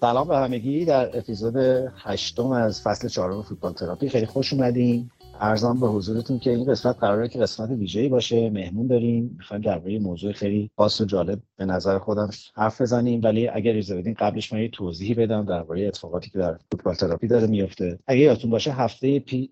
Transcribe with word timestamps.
سلام 0.00 0.28
به 0.28 0.36
همگی 0.36 0.84
در 0.84 1.18
اپیزود 1.18 1.56
هشتم 1.96 2.50
از 2.50 2.82
فصل 2.82 3.08
چهارم 3.08 3.42
فوتبال 3.42 3.72
تراپی. 3.72 4.08
خیلی 4.08 4.26
خوش 4.26 4.52
اومدین. 4.52 5.10
عرضم 5.40 5.80
به 5.80 5.88
حضورتون 5.88 6.38
که 6.38 6.50
این 6.50 6.64
قسمت 6.64 6.98
قراره 6.98 7.28
که 7.28 7.38
قسمت 7.38 7.70
ویژه‌ای 7.70 8.08
باشه. 8.08 8.50
مهمون 8.50 8.86
داریم. 8.86 9.34
می‌خوایم 9.38 9.62
درباره 9.62 9.98
موضوع 9.98 10.32
خیلی 10.32 10.70
خاص 10.76 11.00
و 11.00 11.04
جالب 11.04 11.38
به 11.56 11.64
نظر 11.64 11.98
خودم 11.98 12.30
حرف 12.54 12.80
بزنیم. 12.80 13.20
ولی 13.24 13.48
اگر 13.48 13.70
اجازه 13.70 13.96
بدین 13.96 14.14
قبلش 14.14 14.52
من 14.52 14.60
یه 14.60 14.68
توضیحی 14.68 15.14
بدم 15.14 15.44
درباره 15.44 15.86
اتفاقاتی 15.86 16.30
که 16.30 16.38
در 16.38 16.58
فوتبال 16.72 16.94
تراپی 16.94 17.26
داره 17.26 17.46
میفته 17.46 17.98
اگه 18.06 18.20
یادتون 18.20 18.50
باشه 18.50 18.72
هفته 18.72 19.18
پی 19.18 19.50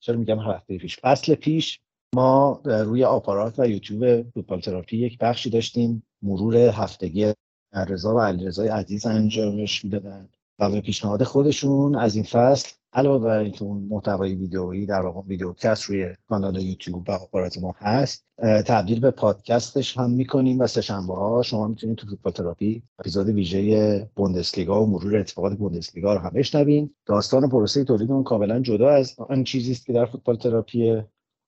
چرا 0.00 0.16
میگم 0.16 0.38
هفته 0.38 0.78
پیش؟ 0.78 0.98
فصل 1.00 1.34
پیش 1.34 1.80
ما 2.14 2.60
روی 2.64 3.04
آپارات 3.04 3.58
و 3.58 3.68
یوتیوب 3.68 4.30
فوتبال 4.30 4.60
تراپی 4.60 4.96
یک 4.96 5.18
بخشی 5.18 5.50
داشتیم. 5.50 6.02
مرور 6.22 6.56
هفتگی 6.56 7.32
رضا 7.72 8.14
و 8.14 8.20
علیرضا 8.20 8.62
عزیز 8.62 9.06
انجامش 9.06 9.84
می‌دادن 9.84 10.28
و 10.58 10.70
به 10.70 10.80
پیشنهاد 10.80 11.22
خودشون 11.22 11.94
از 11.94 12.14
این 12.14 12.24
فصل 12.24 12.68
علاوه 12.92 13.24
بر 13.24 13.38
اینکه 13.38 13.64
اون 13.64 13.82
محتوای 13.90 14.34
ویدئویی 14.34 14.86
در 14.86 15.00
واقع 15.00 15.20
videocast 15.20 15.82
روی 15.82 16.14
کانال 16.28 16.62
یوتیوب 16.62 17.08
و 17.08 17.12
آپارات 17.12 17.58
ما 17.58 17.74
هست 17.78 18.24
تبدیل 18.66 19.00
به 19.00 19.10
پادکستش 19.10 19.98
هم 19.98 20.10
می‌کنیم 20.10 20.60
و 20.60 20.66
سه‌شنبه 20.66 21.14
ها 21.14 21.42
شما 21.42 21.68
می‌تونید 21.68 21.96
تو 21.96 22.06
فوتبال 22.06 22.32
تراپی 22.32 22.82
اپیزود 22.98 23.28
ویژه 23.28 24.10
بوندسلیگا 24.16 24.82
و 24.82 24.86
مرور 24.86 25.16
اتفاقات 25.16 25.58
بوندسلیگا 25.58 26.14
رو 26.14 26.20
هم 26.20 26.30
بشنوین. 26.30 26.94
داستان 27.06 27.48
پروسه 27.48 27.84
تولید 27.84 28.10
اون 28.10 28.24
کاملا 28.24 28.60
جدا 28.60 28.90
از 28.90 29.14
آن 29.18 29.44
چیزی 29.44 29.72
است 29.72 29.86
که 29.86 29.92
در 29.92 30.06
فوتبال 30.06 30.36
تراپی 30.36 31.02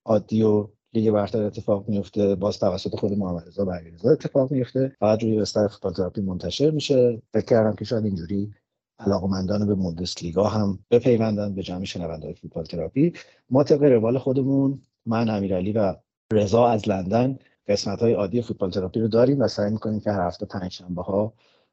عادی 0.05 0.43
و 0.43 0.69
لیگ 0.93 1.11
برتر 1.11 1.43
اتفاق 1.43 1.89
میفته 1.89 2.35
باز 2.35 2.59
توسط 2.59 2.97
خود 2.97 3.13
محمد 3.13 3.49
رضا 3.49 3.65
برگرزا 3.65 4.11
اتفاق 4.11 4.53
میفته 4.53 4.97
فقط 5.01 5.23
روی 5.23 5.39
بستر 5.39 5.69
فوتبال 5.69 5.93
تراپی 5.93 6.21
منتشر 6.21 6.71
میشه. 6.71 7.23
فکر 7.33 7.45
کردم 7.45 7.75
که 7.75 7.85
شاید 7.85 8.05
اینجوری 8.05 8.55
علاقمندان 8.99 9.67
به 9.67 10.05
لیگا 10.23 10.49
هم 10.49 10.79
بپیوندن 10.91 11.55
به 11.55 11.63
جمع 11.63 11.85
شنوندهای 11.85 12.35
فوتبال 12.35 12.65
تراپی 12.65 13.13
ما 13.51 13.65
طبق 13.65 13.83
روال 13.83 14.19
خودمون 14.19 14.83
من 15.07 15.29
امیرعلی 15.29 15.73
و 15.73 15.95
رضا 16.33 16.69
از 16.69 16.89
لندن 16.89 17.39
قسمت 17.69 18.01
های 18.01 18.13
عادی 18.13 18.43
فوتبال 18.43 18.71
تراپی 18.71 19.01
رو 19.01 19.09
داریم 19.09 19.41
و 19.41 19.49
سعی 19.49 19.71
می‌کنیم 19.71 20.01
که 20.01 20.11
هر 20.11 20.27
هفته 20.27 20.47
پنج 20.47 20.73
شنبه 20.73 21.03
ها 21.03 21.33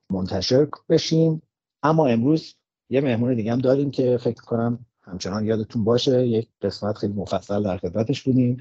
منتشر 0.09 0.67
بشیم. 0.89 1.41
اما 1.83 2.07
امروز 2.07 2.55
یه 2.89 3.01
مهمون 3.01 3.35
دیگه 3.35 3.51
هم 3.51 3.59
داریم 3.59 3.91
که 3.91 4.17
فکر 4.17 4.41
کنم 4.41 4.85
همچنان 5.01 5.45
یادتون 5.45 5.83
باشه. 5.83 6.27
یک 6.27 6.49
قسمت 6.61 6.97
خیلی 6.97 7.13
مفصل 7.13 7.63
در 7.63 7.77
خدمتش 7.77 8.23
بودیم. 8.23 8.57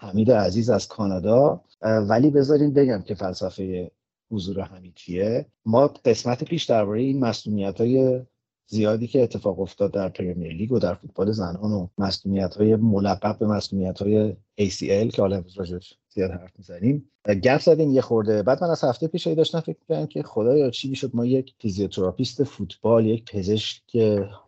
حمید 0.00 0.32
عزیز 0.32 0.70
از 0.70 0.88
کانادا. 0.88 1.60
ولی 1.82 2.30
بذارین 2.30 2.74
بگم 2.74 3.02
که 3.02 3.14
فلسفه 3.14 3.90
حضور 4.30 4.60
حمید 4.60 4.94
چیه. 4.94 5.46
ما 5.64 5.86
قسمت 5.86 6.44
پیش 6.44 6.64
درباره 6.64 7.00
این 7.00 7.20
مصدومیت 7.20 7.80
های 7.80 8.20
زیادی 8.66 9.06
که 9.06 9.22
اتفاق 9.22 9.60
افتاد 9.60 9.92
در 9.92 10.08
Premier 10.08 10.52
League 10.52 10.72
و 10.72 10.78
در 10.78 10.94
فوتبال 10.94 11.32
زنان 11.32 11.72
و 11.72 11.88
مصدومیت 11.98 12.54
های 12.54 12.76
ملقب 12.76 13.38
به 13.38 13.46
مصدومیت 13.46 14.02
های 14.02 14.36
ACL 14.60 15.14
که 15.14 15.22
حالا 15.22 15.36
امروز 15.36 15.58
زیاد 16.14 16.30
حرف 16.30 16.52
می‌زنیم. 16.58 17.10
گپ 17.42 17.60
زدیم 17.60 17.90
یه 17.90 18.00
خورده. 18.00 18.42
بعد 18.42 18.64
من 18.64 18.70
از 18.70 18.84
هفته 18.84 19.06
پیش 19.06 19.26
داشتم 19.26 19.60
فکر 19.60 19.76
می‌کردم 19.80 20.06
که 20.06 20.22
خدایا 20.22 20.70
چی 20.70 20.88
می‌شد 20.88 21.10
ما 21.14 21.26
یک 21.26 21.54
فیزیوتراپیست 21.58 22.44
فوتبال 22.44 23.06
یک 23.06 23.24
پزشک 23.32 23.82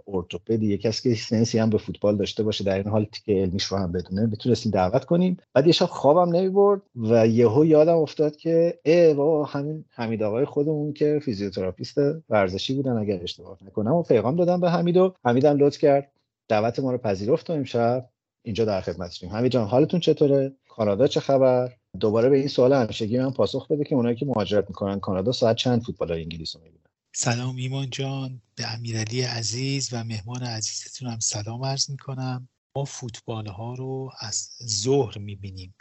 ارتوپد 0.07 0.63
یک 0.63 0.81
کسی 0.81 1.11
که 1.11 1.21
sense 1.20 1.52
ی 1.52 1.59
هم 1.59 1.71
به 1.71 1.79
فوتبال 1.79 2.17
داشته 2.17 2.43
باشه 2.43 2.65
در 2.65 2.75
عین 2.75 2.87
حال 2.87 3.07
که 3.25 3.33
علمیش 3.33 3.65
رو 3.65 3.77
هم 3.77 3.93
بدونه 3.93 4.27
می‌تونستیم 4.27 4.73
دعوت 4.73 5.05
کنیم. 5.05 5.37
بعد 5.55 5.67
یه 5.67 5.72
شب 5.72 5.87
خوابم 5.87 6.37
نمی‌برد 6.37 6.83
و 6.97 7.27
یهو 7.27 7.65
یادم 7.65 7.97
افتاد 7.97 8.37
که 8.37 8.78
ای 8.84 9.15
بابا 9.15 9.45
همین 9.45 9.84
حمید 9.91 10.22
آقای 10.22 10.45
خودمون 10.45 10.93
که 10.93 11.21
فیزیوتراپیست 11.22 11.99
ورزشی 12.31 12.75
بودن 12.75 12.97
اگر 12.97 13.22
اشتباه 13.22 13.59
نکنم 13.67 13.95
و 13.95 14.03
پیغام 14.03 14.37
دادم 14.37 14.61
به 14.61 14.71
حمید 14.71 14.97
و 14.97 15.15
حمیدم 15.25 15.56
لطف 15.56 15.78
کرد. 15.78 16.12
دعوت 16.49 16.78
ما 16.78 16.93
رو 16.93 16.99
پذیرفت 16.99 17.51
و 17.51 17.53
امشب 17.53 18.09
اینجا 18.43 18.65
در 18.65 18.81
خدمتشیم 18.81 19.31
حمید 19.31 19.53
جان 19.53 19.69
حالتون 19.69 20.01
چطوره؟ 20.01 20.53
کانادا 20.77 21.06
چه 21.06 21.21
خبر؟ 21.21 21.77
دوباره 22.00 22.28
به 22.28 22.37
این 22.37 22.49
سوال 22.49 22.72
همیشگی 22.72 23.19
من 23.19 23.31
پاسخ 23.31 23.69
بده 23.69 23.84
که 23.84 23.94
اونایی 23.94 24.16
که 24.16 24.27
مهاجرت 24.27 24.69
می‌کنن 24.69 25.00
کانادا 25.00 25.33
ساعت 25.33 25.56
چند 25.56 25.83
فوتبال 25.83 26.12
انگلیس 26.12 26.56
رو 26.56 26.62
می‌بینن؟ 26.62 26.84
سلام 27.15 27.56
ایمان 27.56 27.91
جان 27.91 28.43
به 28.55 28.75
امیرعلی 28.75 29.22
عزیز 29.22 29.88
و 29.93 30.05
مهمان 30.05 30.43
عزیزتون 30.43 31.09
هم 31.09 31.19
سلام 31.19 31.65
عرض 31.65 31.91
می‌کنم. 31.91 32.49
ما 32.77 32.84
فوتبال 32.84 33.47
ها 33.47 33.75
رو 33.75 34.10
از 34.21 34.49
ظهر 34.66 35.19
می‌بینیم. 35.19 35.75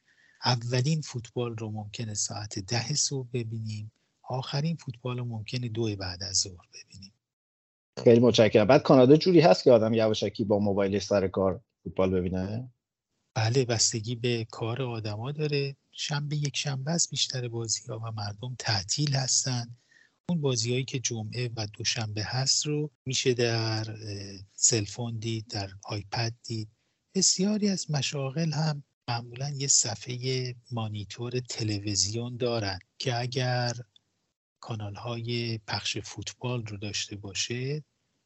اولین 0.45 1.01
فوتبال 1.01 1.55
رو 1.55 1.71
ممکنه 1.71 2.13
ساعت 2.13 2.59
ده 2.59 2.93
صبح 2.93 3.27
ببینیم. 3.33 3.91
آخرین 4.23 4.75
فوتبال 4.75 5.17
رو 5.17 5.25
ممکنه 5.25 5.69
دو 5.69 5.95
بعد 5.95 6.23
از 6.23 6.35
ظهر 6.35 6.67
ببینیم. 6.73 7.13
خیلی 8.03 8.19
متشکرم. 8.19 8.67
بعد 8.67 8.81
کانادا 8.81 9.15
جوری 9.15 9.39
هست 9.39 9.63
که 9.63 9.71
آدم 9.71 9.93
یواشکی 9.93 10.43
با 10.43 10.59
موبایل 10.59 10.99
سر 10.99 11.27
کار 11.27 11.61
فوتبال 11.83 12.11
ببینه؟ 12.11 12.71
بله 13.33 13.65
بستگی 13.65 14.15
به 14.15 14.47
کار 14.51 14.81
آدما 14.81 15.31
داره. 15.31 15.75
شنبه 15.91 16.35
یک 16.35 16.57
شنبه 16.57 16.91
از 16.91 17.07
بیشتر 17.11 17.47
بازی 17.47 17.81
ها 17.87 17.99
و 17.99 18.11
مردم 18.11 18.55
تعطیل 18.59 19.15
هستن. 19.15 19.77
اون 20.29 20.41
بازی 20.41 20.71
هایی 20.71 20.85
که 20.85 20.99
جمعه 20.99 21.49
و 21.55 21.67
دوشنبه 21.67 22.23
هست 22.23 22.65
رو 22.65 22.91
میشه 23.05 23.33
در 23.33 23.95
سلفون 24.53 25.19
دید 25.19 25.47
در 25.47 25.69
آیپد 25.83 26.33
دید. 26.43 26.69
بسیاری 27.15 27.69
از 27.69 27.91
مشاغل 27.91 28.51
هم 28.53 28.83
معمولا 29.07 29.49
یه 29.49 29.67
صفحه 29.67 30.55
مانیتور 30.71 31.39
تلویزیون 31.39 32.37
دارن 32.37 32.79
که 32.97 33.19
اگر 33.19 33.73
کانال 34.59 34.95
های 34.95 35.57
پخش 35.57 35.97
فوتبال 35.97 36.65
رو 36.65 36.77
داشته 36.77 37.15
باشه 37.15 37.83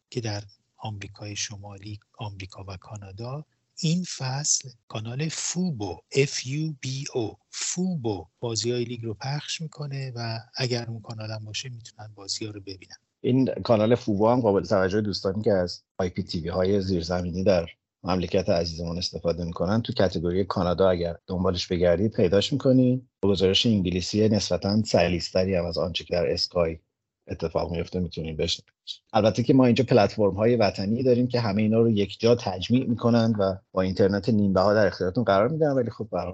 که 0.09 0.21
در 0.21 0.43
آمریکای 0.77 1.35
شمالی 1.35 1.99
آمریکا 2.17 2.65
و 2.67 2.77
کانادا 2.77 3.45
این 3.77 4.03
فصل 4.17 4.69
کانال 4.87 5.29
فوبو 5.29 5.97
F-U-B-O 6.13 7.35
فوبو 7.49 8.25
بازی 8.39 8.71
های 8.71 8.83
لیگ 8.83 9.03
رو 9.03 9.13
پخش 9.13 9.61
می‌کنه 9.61 10.11
و 10.15 10.39
اگر 10.55 10.85
اون 10.89 11.01
کانال 11.01 11.31
هم 11.31 11.45
باشه 11.45 11.69
می‌تونن 11.69 12.11
بازی 12.15 12.45
ها 12.45 12.51
رو 12.51 12.61
ببینن. 12.61 12.95
این 13.21 13.45
کانال 13.63 13.95
فوبو 13.95 14.29
هم 14.29 14.41
قابل 14.41 14.63
توجه 14.63 15.01
دوستانی 15.01 15.43
که 15.43 15.51
از 15.51 15.83
IPTV 15.97 16.49
های 16.49 16.81
زیرزمینی 16.81 17.43
در 17.43 17.65
مملکت 18.03 18.49
عزیزمون 18.49 18.97
استفاده 18.97 19.45
می‌کنن 19.45 19.81
تو 19.81 19.93
category 19.93 20.45
کانادا 20.45 20.89
اگر 20.89 21.15
دنبالش 21.27 21.67
بگردید 21.67 22.11
پیداش 22.11 22.53
می‌کنید 22.53 23.07
گزارش 23.23 23.65
انگلیسی 23.65 24.29
نسبتا 24.29 24.83
سلیس‌تری 24.83 25.55
هم 25.55 25.65
از 25.65 25.77
آنچه 25.77 26.03
که 26.03 26.13
در 26.13 26.31
اسکای 26.31 26.77
اتفاق 27.27 27.71
میفته 27.71 27.99
می‌تونیم 27.99 28.37
بشنویم. 28.37 28.73
البته 29.13 29.43
که 29.43 29.53
ما 29.53 29.65
اینجا 29.65 29.83
پلتفرم 29.83 30.35
های 30.35 30.55
وطنی 30.55 31.03
داریم 31.03 31.27
که 31.27 31.39
همه 31.39 31.61
اینا 31.61 31.79
رو 31.79 31.89
یک 31.89 32.19
جا 32.19 32.35
تجمیع 32.35 32.85
می‌کنند 32.89 33.35
و 33.39 33.55
با 33.71 33.81
اینترنت 33.81 34.29
نیم 34.29 34.53
بها 34.53 34.73
در 34.73 34.87
اختیارتون 34.87 35.23
قرار 35.23 35.47
میدن 35.47 35.71
ولی 35.71 35.89
خب 35.89 36.07
برای 36.11 36.33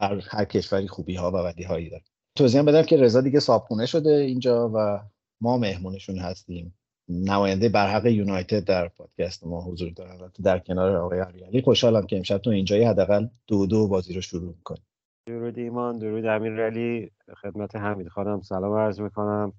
هر, 0.00 0.22
هر 0.30 0.44
کشوری 0.44 0.88
خوبی 0.88 1.14
ها 1.14 1.30
و 1.30 1.44
بدی 1.44 1.62
هایی 1.62 1.90
داره. 1.90 2.02
توضیح 2.38 2.62
بدم 2.62 2.82
که 2.82 2.96
رضا 2.96 3.20
دیگه 3.20 3.40
صابخونه 3.40 3.86
شده 3.86 4.10
اینجا 4.10 4.70
و 4.74 5.00
ما 5.40 5.58
مهمونشون 5.58 6.18
هستیم. 6.18 6.74
نماینده 7.08 7.68
برحق 7.68 8.06
یونایتد 8.06 8.64
در 8.64 8.88
پادکست 8.88 9.46
ما 9.46 9.64
حضور 9.64 9.90
دارن. 9.90 10.32
در 10.44 10.58
کنار 10.58 10.96
آقای 10.96 11.20
علی 11.20 11.62
خوشحالم 11.62 12.06
که 12.06 12.16
امشب 12.16 12.38
تو 12.38 12.50
اینجایی 12.50 12.84
حداقل 12.84 13.26
دو 13.46 13.66
دو 13.66 13.88
بازی 13.88 14.14
رو 14.14 14.20
شروع 14.20 14.54
می‌کنیم. 14.56 14.82
درود 15.26 15.58
ایمان 15.58 15.98
درود 15.98 16.26
امیرعلی 16.26 17.10
خدمت 17.42 17.76
حمید 17.76 18.08
خانم. 18.08 18.40
سلام 18.40 18.72
عرض 18.72 19.00
می‌کنم. 19.00 19.52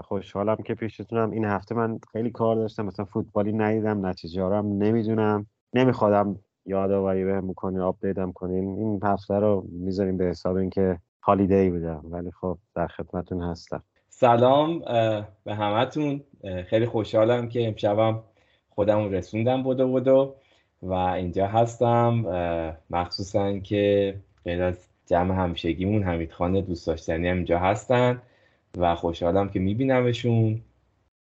خوشحالم 0.00 0.56
که 0.56 0.74
پیشتونم 0.74 1.30
این 1.30 1.44
هفته 1.44 1.74
من 1.74 1.98
خیلی 2.12 2.30
کار 2.30 2.56
داشتم 2.56 2.86
مثلا 2.86 3.04
فوتبالی 3.04 3.52
ندیدم 3.52 4.06
نتیجه 4.06 4.42
هم 4.42 4.66
نمی‌دونم. 4.66 5.46
نمیخوادم 5.74 6.36
یادآوری 6.66 7.24
بهم 7.24 7.48
بکنین 7.48 7.80
آپدیتم 7.80 8.32
کنین 8.32 8.78
این 8.78 9.00
هفته 9.02 9.34
رو 9.34 9.66
می‌ذاریم 9.72 10.16
به 10.16 10.24
حساب 10.24 10.56
اینکه 10.56 10.98
هالیدی 11.22 11.70
بودم. 11.70 12.04
ولی 12.04 12.30
خب 12.30 12.58
در 12.74 12.86
خدمتون 12.86 13.42
هستم. 13.42 13.82
سلام 14.08 14.78
به 15.44 15.54
همتون. 15.54 16.20
خیلی 16.66 16.86
خوشحالم 16.86 17.48
که 17.48 17.68
امشبم 17.68 18.22
خودم 18.68 19.10
رسوندم 19.10 19.62
بودو 19.62 19.88
بودو 19.88 20.34
و 20.82 20.92
اینجا 20.92 21.46
هستم. 21.46 22.24
مخصوصا 22.90 23.58
که 23.58 24.14
غیر 24.44 24.62
از 24.62 24.88
جمع 25.06 25.34
همشگیمون 25.34 26.02
حمید 26.02 26.32
خانه 26.32 26.62
دوست 26.62 26.86
داشتنی 26.86 27.28
هم 27.28 27.36
اینجا 27.36 27.58
هستن. 27.58 28.22
و 28.76 28.94
خوشحالم 28.94 29.48
که 29.48 29.60
میبینمشون. 29.60 30.62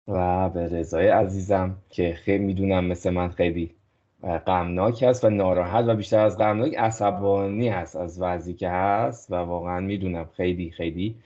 و 0.09 0.49
به 0.51 0.69
رضای 0.69 1.09
عزیزم 1.09 1.77
که 1.91 2.15
خیلی 2.15 2.45
می‌دونم 2.45 2.85
مثل 2.85 3.11
من 3.11 3.29
خیلی 3.29 3.75
غمناک 4.23 5.03
هست 5.03 5.25
و 5.25 5.31
ناراحت 5.31 5.85
و 5.89 5.95
بیشتر 5.95 6.25
از 6.25 6.39
غمناک 6.39 6.75
عصبانی 6.79 7.69
هست 7.69 7.97
از 7.97 8.21
وضعی 8.21 8.55
که 8.55 8.69
هست 8.69 9.31
و 9.31 9.35
واقعا 9.35 9.81
می‌دونم 9.81 10.29
خیلی 10.37 10.71
خیلی 10.71 11.17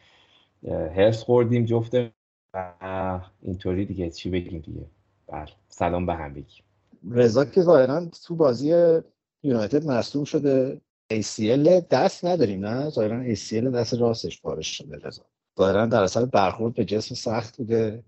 هرس 0.69 1.23
خوردیم 1.23 1.65
جفته 1.65 2.13
و 2.55 3.21
اینطوری 3.43 3.85
دیگه 3.85 4.11
چی 4.11 4.31
بگیم 4.31 4.61
دیگه. 4.61 4.87
بله 5.29 5.49
سلام 5.69 6.07
به 6.07 6.15
همگی 6.15 6.63
رضا 7.11 7.45
که 7.45 7.63
ظاهرا 7.63 8.07
تو 8.27 8.37
بازی 8.37 9.01
یونایتد 9.43 9.87
مصدوم 9.87 10.25
شده 10.25 10.81
ACL 11.13 11.69
دست 11.91 12.25
نداریم 12.25 12.67
نه؟ 12.67 12.91
ظاهرا 12.91 13.35
ACL 13.35 13.75
دست 13.75 13.95
راستش 13.95 14.43
پارش 14.43 14.79
شده 14.79 14.99
رضا. 15.03 15.23
ظاهرا 15.59 15.87
در 15.87 16.03
اصل 16.03 16.25
برخورد 16.25 16.75
به 16.75 16.85
جسم 16.85 17.15
سخت 17.15 17.57
بوده. 17.57 18.05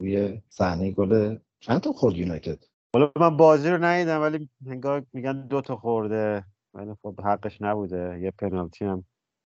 روی 0.00 0.42
صحنه 0.48 0.90
گل 0.90 1.38
چند 1.60 1.80
تا 1.80 1.92
خورد 1.92 2.16
یونایتد؟ 2.16 2.64
حالا 2.94 3.10
من 3.16 3.36
بازی 3.36 3.70
رو 3.70 3.84
ندیدم 3.84 4.20
ولی 4.20 4.48
انگار 4.66 5.06
میگن 5.12 5.46
دو 5.46 5.60
تا 5.60 5.76
خورده. 5.76 6.44
ولی 6.74 6.94
خب 7.02 7.20
حقش 7.20 7.62
نبوده. 7.62 8.20
یه 8.22 8.30
پنالتی 8.30 8.84
هم 8.84 9.04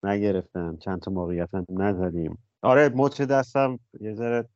نگرفتن. 0.04 0.78
چند 0.78 1.01
تا 1.01 1.12
موقعیت 1.12 1.50
هم 1.54 1.66
نزدیم. 1.69 2.38
آره 2.62 2.90
مچ 2.90 3.22
دستم 3.22 3.80
یه 4.02 4.13
ذره 4.13 4.50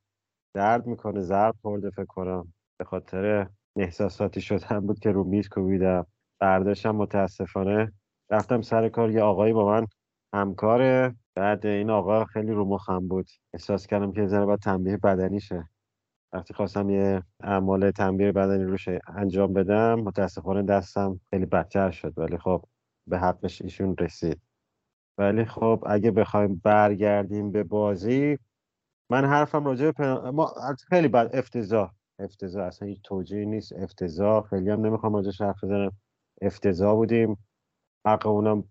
درد 0.54 0.88
می‌کنه 0.88 1.22
ضرب 1.22 1.56
خورده 1.62 1.89
فکر 1.89 2.06
کنم. 2.06 2.54
به 2.78 2.86
خاطر 2.86 3.48
احساساتی 3.75 4.42
شدن 4.42 4.80
بود 4.80 5.00
که 5.00 5.12
رو 5.12 5.24
میز 5.24 5.50
کوبیدم. 5.50 6.06
برداشتم 6.39 6.96
متاسفانه 6.96 7.92
رفتم 8.30 8.62
سر 8.62 8.89
کار. 8.89 9.12
یه 9.12 9.22
آقایی 9.22 9.54
با 9.54 9.66
من 9.66 9.88
همکاره. 10.34 11.16
بعد 11.35 11.65
این 11.65 11.89
آقا 11.89 12.25
خیلی 12.25 12.51
رو 12.51 12.65
مخم 12.65 13.07
بود. 13.07 13.30
احساس 13.53 13.88
کردم 13.88 14.12
که 14.12 14.27
ذره 14.27 14.45
باید 14.45 14.59
تنبیه 14.59 14.97
بدنیشه 14.97 15.69
وقتی 16.33 16.53
خواستم 16.53 16.89
یه 16.89 17.24
اعمال 17.44 17.91
تنبیه 17.91 18.31
بدنی 18.31 18.63
روش 18.63 18.89
انجام 19.07 19.53
بدم 19.53 19.95
متاسفانه 20.00 20.63
دستم 20.63 21.19
خیلی 21.30 21.45
بدتر 21.45 21.91
شد 21.91 22.13
ولی 22.18 22.38
خب 22.38 22.65
به 23.07 23.19
حقش 23.19 23.62
ایشون 23.62 23.95
رسید. 24.00 24.41
ولی 25.18 25.45
خب 25.45 25.83
اگه 25.88 26.12
بخوایم 26.12 26.62
برگردیم 26.63 27.51
به 27.51 27.63
بازی 27.63 28.38
من 29.12 29.25
حرفم 29.25 29.65
راجع 29.65 29.91
به 29.91 30.31
ما 30.31 30.53
خیلی 30.89 31.07
بد 31.07 31.29
افتضاح. 31.33 31.91
افتضاح 32.19 32.65
اصلا 32.65 32.88
هیچ 32.88 33.01
توجیهی 33.03 33.45
نیست. 33.45 33.74
افتضاح. 33.74 34.44
خیلی 34.50 34.69
هم 34.69 34.86
نمی‌خوام 34.86 35.15
راجعش 35.15 35.41
حرف 35.41 35.63
بزنم. 35.63 35.91
افتضاح 36.41 36.95
بودیم. 36.95 37.38
حق 38.07 38.27
اونم 38.27 38.63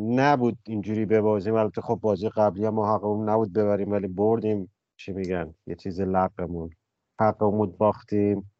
نبود 0.00 0.58
اینجوری 0.66 1.06
ببازیم 1.06 1.54
البته 1.54 1.80
خب 1.80 1.94
بازی 1.94 2.28
قبلی 2.28 2.68
ما 2.68 2.94
حقمون 2.94 3.28
نبود 3.28 3.52
ببریم 3.52 3.92
ولی 3.92 4.06
بردیم. 4.06 4.72
چی 4.96 5.12
میگن؟ 5.12 5.54
یه 5.66 5.74
چیز 5.74 6.00
لقمون 6.00 6.70
حقمون 7.20 7.70
باختیم. 7.78 8.50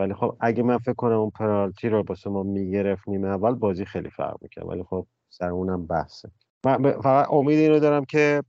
ولی 0.00 0.14
خب 0.14 0.36
اگه 0.40 0.62
من 0.62 0.78
فکر 0.78 0.94
کنم 0.94 1.18
اون 1.18 1.30
پنالتی 1.30 1.88
رو 1.88 2.02
باسه 2.02 2.30
ما 2.30 2.42
می‌گرفت 2.42 3.08
نیمه 3.08 3.28
اول 3.28 3.54
بازی 3.54 3.84
خیلی 3.84 4.10
فرق 4.10 4.36
می‌کرد. 4.42 4.68
ولی 4.68 4.82
خب 4.82 5.06
سر 5.30 5.50
اونم 5.50 5.86
بحثه. 5.86 6.30
من 6.66 7.00
فقط 7.00 7.32
امید 7.32 7.58
این 7.58 7.70
رو 7.70 7.78
دارم 7.78 8.04
که 8.04 8.42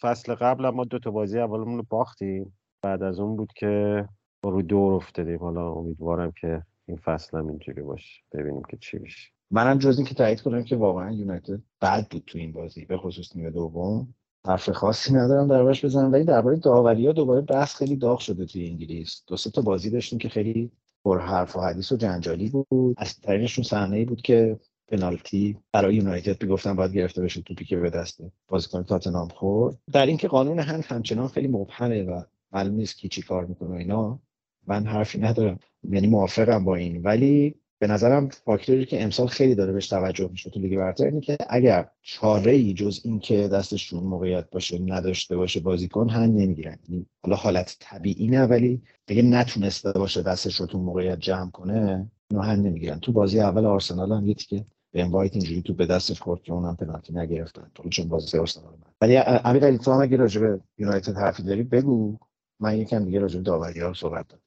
فصل 0.00 0.34
قبل 0.34 0.68
ما 0.68 0.84
دو 0.84 0.98
تا 0.98 1.10
بازی 1.10 1.40
اولمون 1.40 1.76
رو 1.76 1.84
باختیم. 1.88 2.58
بعد 2.82 3.02
از 3.02 3.20
اون 3.20 3.36
بود 3.36 3.52
که 3.52 4.08
رو 4.44 4.62
دور 4.62 4.94
افتادیم. 4.94 5.38
حالا 5.38 5.72
امیدوارم 5.72 6.32
که 6.40 6.62
این 6.86 6.96
فصل 6.96 7.38
هم 7.38 7.48
اینجوری 7.48 7.82
باشه. 7.82 8.22
ببینیم 8.32 8.62
که 8.70 8.76
چی 8.76 8.98
میشه. 8.98 9.31
منم 9.52 9.78
جز 9.78 9.98
اینکه 9.98 10.14
تایید 10.14 10.40
کنم 10.40 10.64
که 10.64 10.76
واقعا 10.76 11.12
یونایتد 11.12 11.60
بد 11.80 12.08
بود 12.10 12.22
تو 12.26 12.38
این 12.38 12.52
بازی 12.52 12.84
به 12.84 12.96
خصوص 12.96 13.36
نیمه 13.36 13.50
دوم. 13.50 14.14
حرف 14.46 14.70
خاصی 14.70 15.14
ندارم 15.14 15.48
دربارش 15.48 15.84
بزنم 15.84 16.12
ولی 16.12 16.24
درباره 16.24 16.56
داوری 16.56 17.06
ها 17.06 17.12
دوباره 17.12 17.40
بحث 17.40 17.74
خیلی 17.74 17.96
داغ 17.96 18.18
شده 18.18 18.46
توی 18.46 18.68
انگلیس. 18.68 19.22
دو 19.26 19.36
سه 19.36 19.50
تا 19.50 19.62
بازی 19.62 19.90
داشتیم 19.90 20.18
که 20.18 20.28
خیلی 20.28 20.70
پر 21.04 21.18
حرف 21.18 21.56
و 21.56 21.60
حدیث 21.60 21.92
و 21.92 21.96
جنجالی 21.96 22.48
بود. 22.48 22.94
از 22.98 23.20
ترینشون 23.20 23.64
صحنه 23.64 24.04
بود 24.04 24.22
که 24.22 24.60
پنالتی 24.88 25.56
برای 25.72 25.94
یونایتد 25.94 26.44
گفتن 26.44 26.76
باید 26.76 26.92
گرفته 26.92 27.22
بشه 27.22 27.42
توپی 27.42 27.64
که 27.64 27.76
به 27.76 27.90
دست 27.90 28.20
بازیکن 28.48 28.82
تاتنهام 28.82 29.28
خورد. 29.28 29.78
در 29.92 30.06
اینکه 30.06 30.28
قانون 30.28 30.58
هند 30.58 30.84
همچنان 30.84 31.28
خیلی 31.28 31.48
مبهمه 31.48 32.02
و 32.02 32.22
معلوم 32.52 32.74
نیست 32.74 32.98
کی 32.98 33.08
چی 33.08 33.22
کار 33.22 33.46
می‌کنه 33.46 33.76
اینا 33.76 34.18
من 34.66 34.86
حرفی 34.86 35.18
ندارم. 35.18 35.58
یعنی 35.90 36.06
موافقم 36.06 36.64
با 36.64 36.76
این. 36.76 37.02
ولی 37.02 37.61
به 37.82 37.88
نظرم 37.88 38.28
فاکتوری 38.28 38.86
که 38.86 39.02
امسال 39.02 39.26
خیلی 39.26 39.54
داره 39.54 39.72
بهش 39.72 39.88
توجه 39.88 40.28
میشه 40.28 40.50
تو 40.50 40.60
لیگ 40.60 40.78
برتر 40.78 41.04
اینه 41.04 41.20
که 41.20 41.36
اگر 41.48 41.88
چاره 42.02 42.52
ای 42.52 42.74
جز 42.74 43.00
این 43.04 43.18
که 43.18 43.48
دستشون 43.48 44.04
موقعیت 44.04 44.50
باشه 44.50 44.78
نداشته 44.78 45.36
باشه 45.36 45.60
بازیکن 45.60 46.08
هم 46.08 46.22
نمی‌گیرن. 46.22 46.78
یعنی 46.88 47.06
حالا 47.24 47.36
حالت 47.36 47.76
طبیعی 47.80 48.28
نه 48.28 48.44
ولی 48.44 48.82
اگه 49.08 49.22
نتونسته 49.22 49.92
باشه 49.92 50.22
دستش 50.22 50.60
رو 50.60 50.66
تو 50.66 50.78
موقعیت 50.78 51.18
جمع 51.18 51.50
کنه 51.50 52.10
اونو 52.30 52.42
هم 52.42 52.60
نمی‌گیرن. 52.60 52.98
تو 52.98 53.12
بازی 53.12 53.40
اول 53.40 53.66
آرسنال 53.66 54.12
هم 54.12 54.26
یه 54.26 54.34
که 54.34 54.64
به 54.92 55.04
وایت 55.04 55.32
اینجوری 55.36 55.62
تو 55.62 55.74
به 55.74 55.86
دستش 55.86 56.20
خورد 56.20 56.42
که 56.42 56.52
اونم 56.52 56.76
پنالتی 56.76 57.12
نگرفتن. 57.12 57.70
چون 57.90 58.08
بازی 58.08 58.38
آرسنال 58.38 58.74
ولی 59.00 59.16
امیر 59.16 59.64
علی 59.64 59.78
تو 59.78 59.92
هم 59.92 60.02
اگه 60.02 60.16
راجع 60.16 60.40
به 60.40 60.60
یونایتد 60.78 61.16
حرفی 61.16 61.42
داری 61.42 61.62
بگو. 61.62 62.18
من 62.60 62.78
یکم 62.78 63.04
دیگه 63.04 63.18
راجع 63.18 63.36
به 63.36 63.42
داوری 63.42 63.80
ها 63.80 63.92
صحبت 63.92 64.28
دارم. 64.28 64.42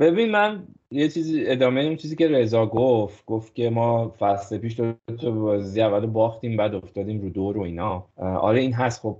ببین 0.00 0.30
من 0.30 0.62
یه 0.90 1.08
چیزی 1.08 1.44
ادامه 1.46 1.80
این 1.80 1.96
چیزی 1.96 2.16
که 2.16 2.28
رضا 2.28 2.66
گفت 2.66 3.26
گفت 3.26 3.54
که 3.54 3.70
ما 3.70 4.14
فصل 4.18 4.58
پیش 4.58 4.80
دو 4.80 4.92
تا 5.20 5.30
بازی 5.30 5.82
اول 5.82 6.06
باختیم 6.06 6.56
بعد 6.56 6.74
افتادیم 6.74 7.20
رو 7.20 7.28
دور 7.28 7.58
و 7.58 7.60
اینا. 7.60 8.06
آره 8.16 8.60
این 8.60 8.72
هست 8.72 9.00
خب. 9.00 9.16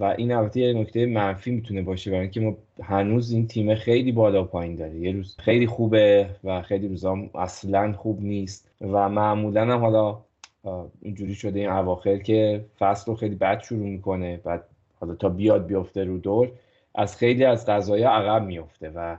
و 0.00 0.14
این 0.18 0.32
البته 0.32 0.60
یه 0.60 0.72
نکته 0.72 1.06
منفی 1.06 1.50
می‌تونه 1.50 1.82
باشه 1.82 2.10
برای 2.10 2.22
اینکه 2.22 2.40
ما 2.40 2.56
هنوز 2.82 3.32
این 3.32 3.46
تیم 3.46 3.74
خیلی 3.74 4.12
بالا 4.12 4.44
پایین 4.44 4.74
داره 4.74 4.96
یه 4.96 5.12
روز 5.12 5.36
خیلی 5.38 5.66
خوبه 5.66 6.30
و 6.44 6.62
خیلی 6.62 6.88
روزا 6.88 7.16
اصلا 7.34 7.92
خوب 7.92 8.22
نیست. 8.22 8.70
و 8.80 9.08
معمولا 9.08 9.62
هم 9.62 9.80
حالا 9.80 10.18
اینجوری 11.02 11.34
شده 11.34 11.60
این 11.60 11.68
اواخر 11.68 12.18
که 12.18 12.64
فصل 12.78 13.10
رو 13.10 13.16
خیلی 13.16 13.34
بد 13.34 13.62
شروع 13.62 13.88
می‌کنه 13.88 14.36
بعد 14.36 14.64
حالا 15.00 15.14
تا 15.14 15.28
بیاد 15.28 15.66
بیفته 15.66 16.04
رو 16.04 16.18
دور 16.18 16.50
از 16.94 17.16
خیلی 17.16 17.44
از 17.44 17.66
قضایه 17.66 18.08
عقب 18.08 18.44
میفته 18.46 18.92
و 18.94 19.16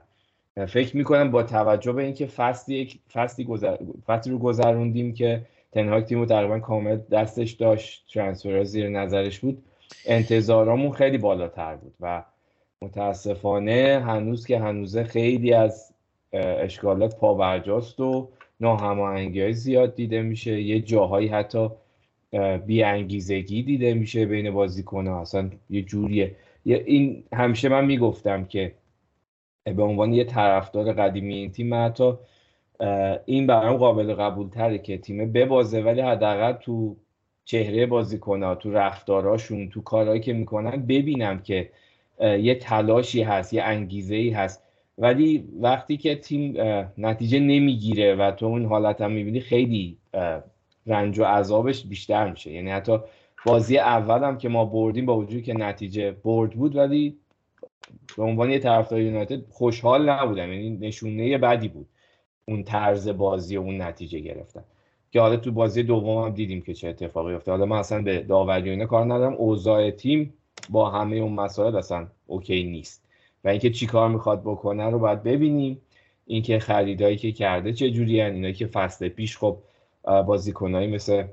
فکر 0.65 0.97
می‌کنم 0.97 1.31
با 1.31 1.43
توجه 1.43 1.91
به 1.91 2.03
اینکه 2.03 2.25
فصلی 2.25 2.99
فصلی 3.13 3.45
گذر... 3.45 3.77
فصلی 4.05 4.33
رو 4.33 4.39
گذروندیم 4.39 5.13
که 5.13 5.41
تنهاک 5.71 6.05
تیم 6.05 6.19
رو 6.19 6.25
تقریبا 6.25 6.59
کامل 6.59 6.97
دستش 7.11 7.51
داشت 7.51 8.05
ترانسفر 8.13 8.63
زیر 8.63 8.89
نظرش 8.89 9.39
بود 9.39 9.63
انتظارامون 10.05 10.91
خیلی 10.91 11.17
بالاتر 11.17 11.75
بود 11.75 11.93
و 11.99 12.23
متاسفانه 12.81 14.03
هنوز 14.05 14.45
که 14.45 14.59
هنوزه 14.59 15.03
خیلی 15.03 15.53
از 15.53 15.93
اشکالات 16.33 17.17
پاورجاست 17.17 17.99
و 17.99 18.29
ناهماهنگی 18.59 19.41
های 19.41 19.53
زیاد 19.53 19.95
دیده 19.95 20.21
میشه 20.21 20.61
یه 20.61 20.79
جاهایی 20.79 21.27
حتی 21.27 21.69
بیانگیزگی 22.65 23.63
دیده 23.63 23.93
میشه 23.93 24.25
بین 24.25 24.51
بازیکن‌ها 24.51 25.21
اصلا 25.21 25.49
یه 25.69 25.81
جوریه. 25.81 26.35
این 26.65 27.23
همیشه 27.33 27.69
من 27.69 27.85
می‌گفتم 27.85 28.45
که 28.45 28.71
به 29.73 29.83
عنوان 29.83 30.13
یه 30.13 30.23
طرفدار 30.23 30.93
قدیمی 30.93 31.33
این 31.33 31.51
تیم 31.51 31.73
حتی 31.73 32.13
این 33.25 33.47
برام 33.47 33.77
قابل 33.77 34.13
قبول 34.13 34.49
تره 34.49 34.77
که 34.77 34.97
تیم 34.97 35.31
ببازه 35.31 35.81
ولی 35.81 36.01
حداقل 36.01 36.53
تو 36.53 36.95
چهره 37.45 37.85
بازیکنها 37.85 38.55
تو 38.55 38.71
رفتاراشون 38.71 39.69
تو 39.69 39.81
کارهایی 39.81 40.21
که 40.21 40.33
می‌کنن 40.33 40.85
ببینم 40.85 41.39
که 41.39 41.69
یه 42.21 42.55
تلاشی 42.55 43.21
هست 43.21 43.53
یه 43.53 43.63
انگیزه 43.63 44.15
ای 44.15 44.29
هست. 44.29 44.63
ولی 44.97 45.49
وقتی 45.59 45.97
که 45.97 46.15
تیم 46.15 46.53
نتیجه 46.97 47.39
نمی‌گیره 47.39 48.15
و 48.15 48.31
تو 48.31 48.45
اون 48.45 48.65
حالت 48.65 49.01
هم 49.01 49.11
می‌بینی 49.11 49.39
خیلی 49.39 49.97
رنج 50.87 51.19
و 51.19 51.23
عذابش 51.23 51.85
بیشتر 51.85 52.29
میشه. 52.29 52.51
یعنی 52.51 52.71
حتی 52.71 52.97
بازی 53.45 53.77
اول 53.77 54.23
هم 54.23 54.37
که 54.37 54.49
ما 54.49 54.65
بردیم 54.65 55.05
با 55.05 55.17
وجود 55.17 55.43
که 55.43 55.53
نتیجه 55.53 56.11
برد 56.11 56.51
بود 56.51 56.75
ولی 56.75 57.17
به 58.17 58.23
عنوان 58.23 58.51
یه 58.51 58.59
طرفدار 58.59 59.01
یونایتد 59.01 59.49
خوشحال 59.49 60.09
نبودم. 60.09 60.53
یعنی 60.53 60.69
نشونه 60.69 61.37
بدی 61.37 61.67
بود. 61.67 61.87
اون 62.45 62.63
طرز 62.63 63.09
بازی 63.09 63.57
و 63.57 63.61
اون 63.61 63.81
نتیجه 63.81 64.19
گرفتن. 64.19 64.63
که 65.11 65.21
حالا 65.21 65.37
تو 65.37 65.51
بازی 65.51 65.83
دوم 65.83 66.23
هم 66.23 66.29
دیدیم 66.29 66.61
که 66.61 66.73
چه 66.73 66.87
اتفاقی 66.87 67.33
افتاد. 67.33 67.59
حالا 67.59 67.65
من 67.65 67.77
اصلا 67.77 68.01
به 68.01 68.19
داوری 68.19 68.69
اینا 68.69 68.85
کار 68.85 69.05
ندارم. 69.05 69.33
اوضاع 69.33 69.91
تیم 69.91 70.33
با 70.69 70.89
همه 70.89 71.15
اون 71.15 71.33
مسائل 71.33 71.75
اصلا 71.75 72.07
اوکی 72.27 72.63
نیست. 72.63 73.05
و 73.43 73.49
اینکه 73.49 73.69
چی 73.69 73.85
کار 73.85 74.09
می‌خواد 74.09 74.41
بکنه 74.41 74.89
رو 74.89 74.99
باید 74.99 75.23
ببینیم. 75.23 75.81
اینکه 76.25 76.59
خریدایی 76.59 77.17
که 77.17 77.31
کرده 77.31 77.73
چه 77.73 77.91
جوری 77.91 78.21
اینا 78.21 78.51
که 78.51 78.67
فصل 78.67 79.09
پیش 79.09 79.37
خب 79.37 79.57
بازیکنایی 80.03 80.87
مثل 80.87 81.23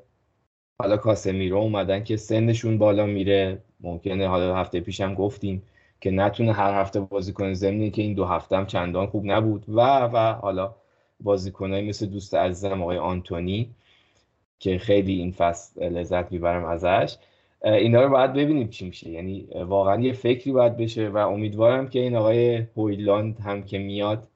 حالا 0.78 0.96
کاسمیرو 0.96 1.58
اومدن 1.58 2.04
که 2.04 2.16
سنشون 2.16 2.78
بالا 2.78 3.06
میره. 3.06 3.62
ممکنه 3.80 4.28
حالا 4.28 4.56
هفته 4.56 4.80
پیش 4.80 5.00
هم 5.00 5.14
گفتیم. 5.14 5.62
که 6.06 6.12
نتونه 6.12 6.52
هر 6.52 6.80
هفته 6.80 7.00
بازی 7.00 7.32
کنه 7.32 7.54
زمینی 7.54 7.90
که 7.90 8.02
این 8.02 8.14
دو 8.14 8.25
هفته 8.25 8.56
هم 8.56 8.66
چندان 8.66 9.06
خوب 9.06 9.22
نبود. 9.25 9.64
و 9.68 9.80
و 10.12 10.32
حالا 10.32 10.75
بازیکنایی 11.20 11.88
مثل 11.88 12.06
دوست 12.06 12.34
عزیزم 12.34 12.82
آقای 12.82 12.98
آنتونی 12.98 13.70
که 14.58 14.78
خیلی 14.78 15.12
این 15.18 15.32
فصل 15.32 15.82
لذت 15.82 16.32
می‌برم 16.32 16.64
ازش 16.64 17.16
اینا 17.64 18.02
رو 18.02 18.08
باید 18.08 18.32
ببینیم 18.32 18.68
چی 18.68 18.86
میشه. 18.86 19.10
یعنی 19.10 19.48
واقعا 19.54 20.00
یه 20.00 20.12
فکری 20.12 20.52
باید 20.52 20.76
بشه 20.76 21.08
و 21.08 21.16
امیدوارم 21.16 21.88
که 21.88 21.98
این 21.98 22.16
آقای 22.16 22.66
هویلاند 22.76 23.40
هم 23.40 23.62
که 23.62 23.78
میاد 23.78 24.28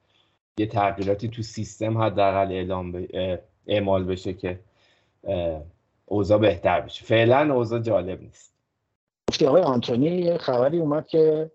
یه 0.57 0.65
تغییراتی 0.65 1.27
تو 1.27 1.41
سیستم 1.41 1.97
حداقل 1.97 2.51
اعلام 2.51 3.07
اعمال 3.67 4.03
بشه 4.03 4.33
که 4.33 4.59
اوضاع 6.05 6.37
بهتر 6.37 6.81
بشه. 6.81 7.05
فعلا 7.05 7.53
اوضاع 7.53 7.79
جالب 7.79 8.21
نیست. 8.21 8.53
گفتی 9.29 9.45
آقای 9.45 9.61
آنتونی 9.61 10.37
خبری 10.37 10.79
اومد 10.79 11.07
که 11.07 11.51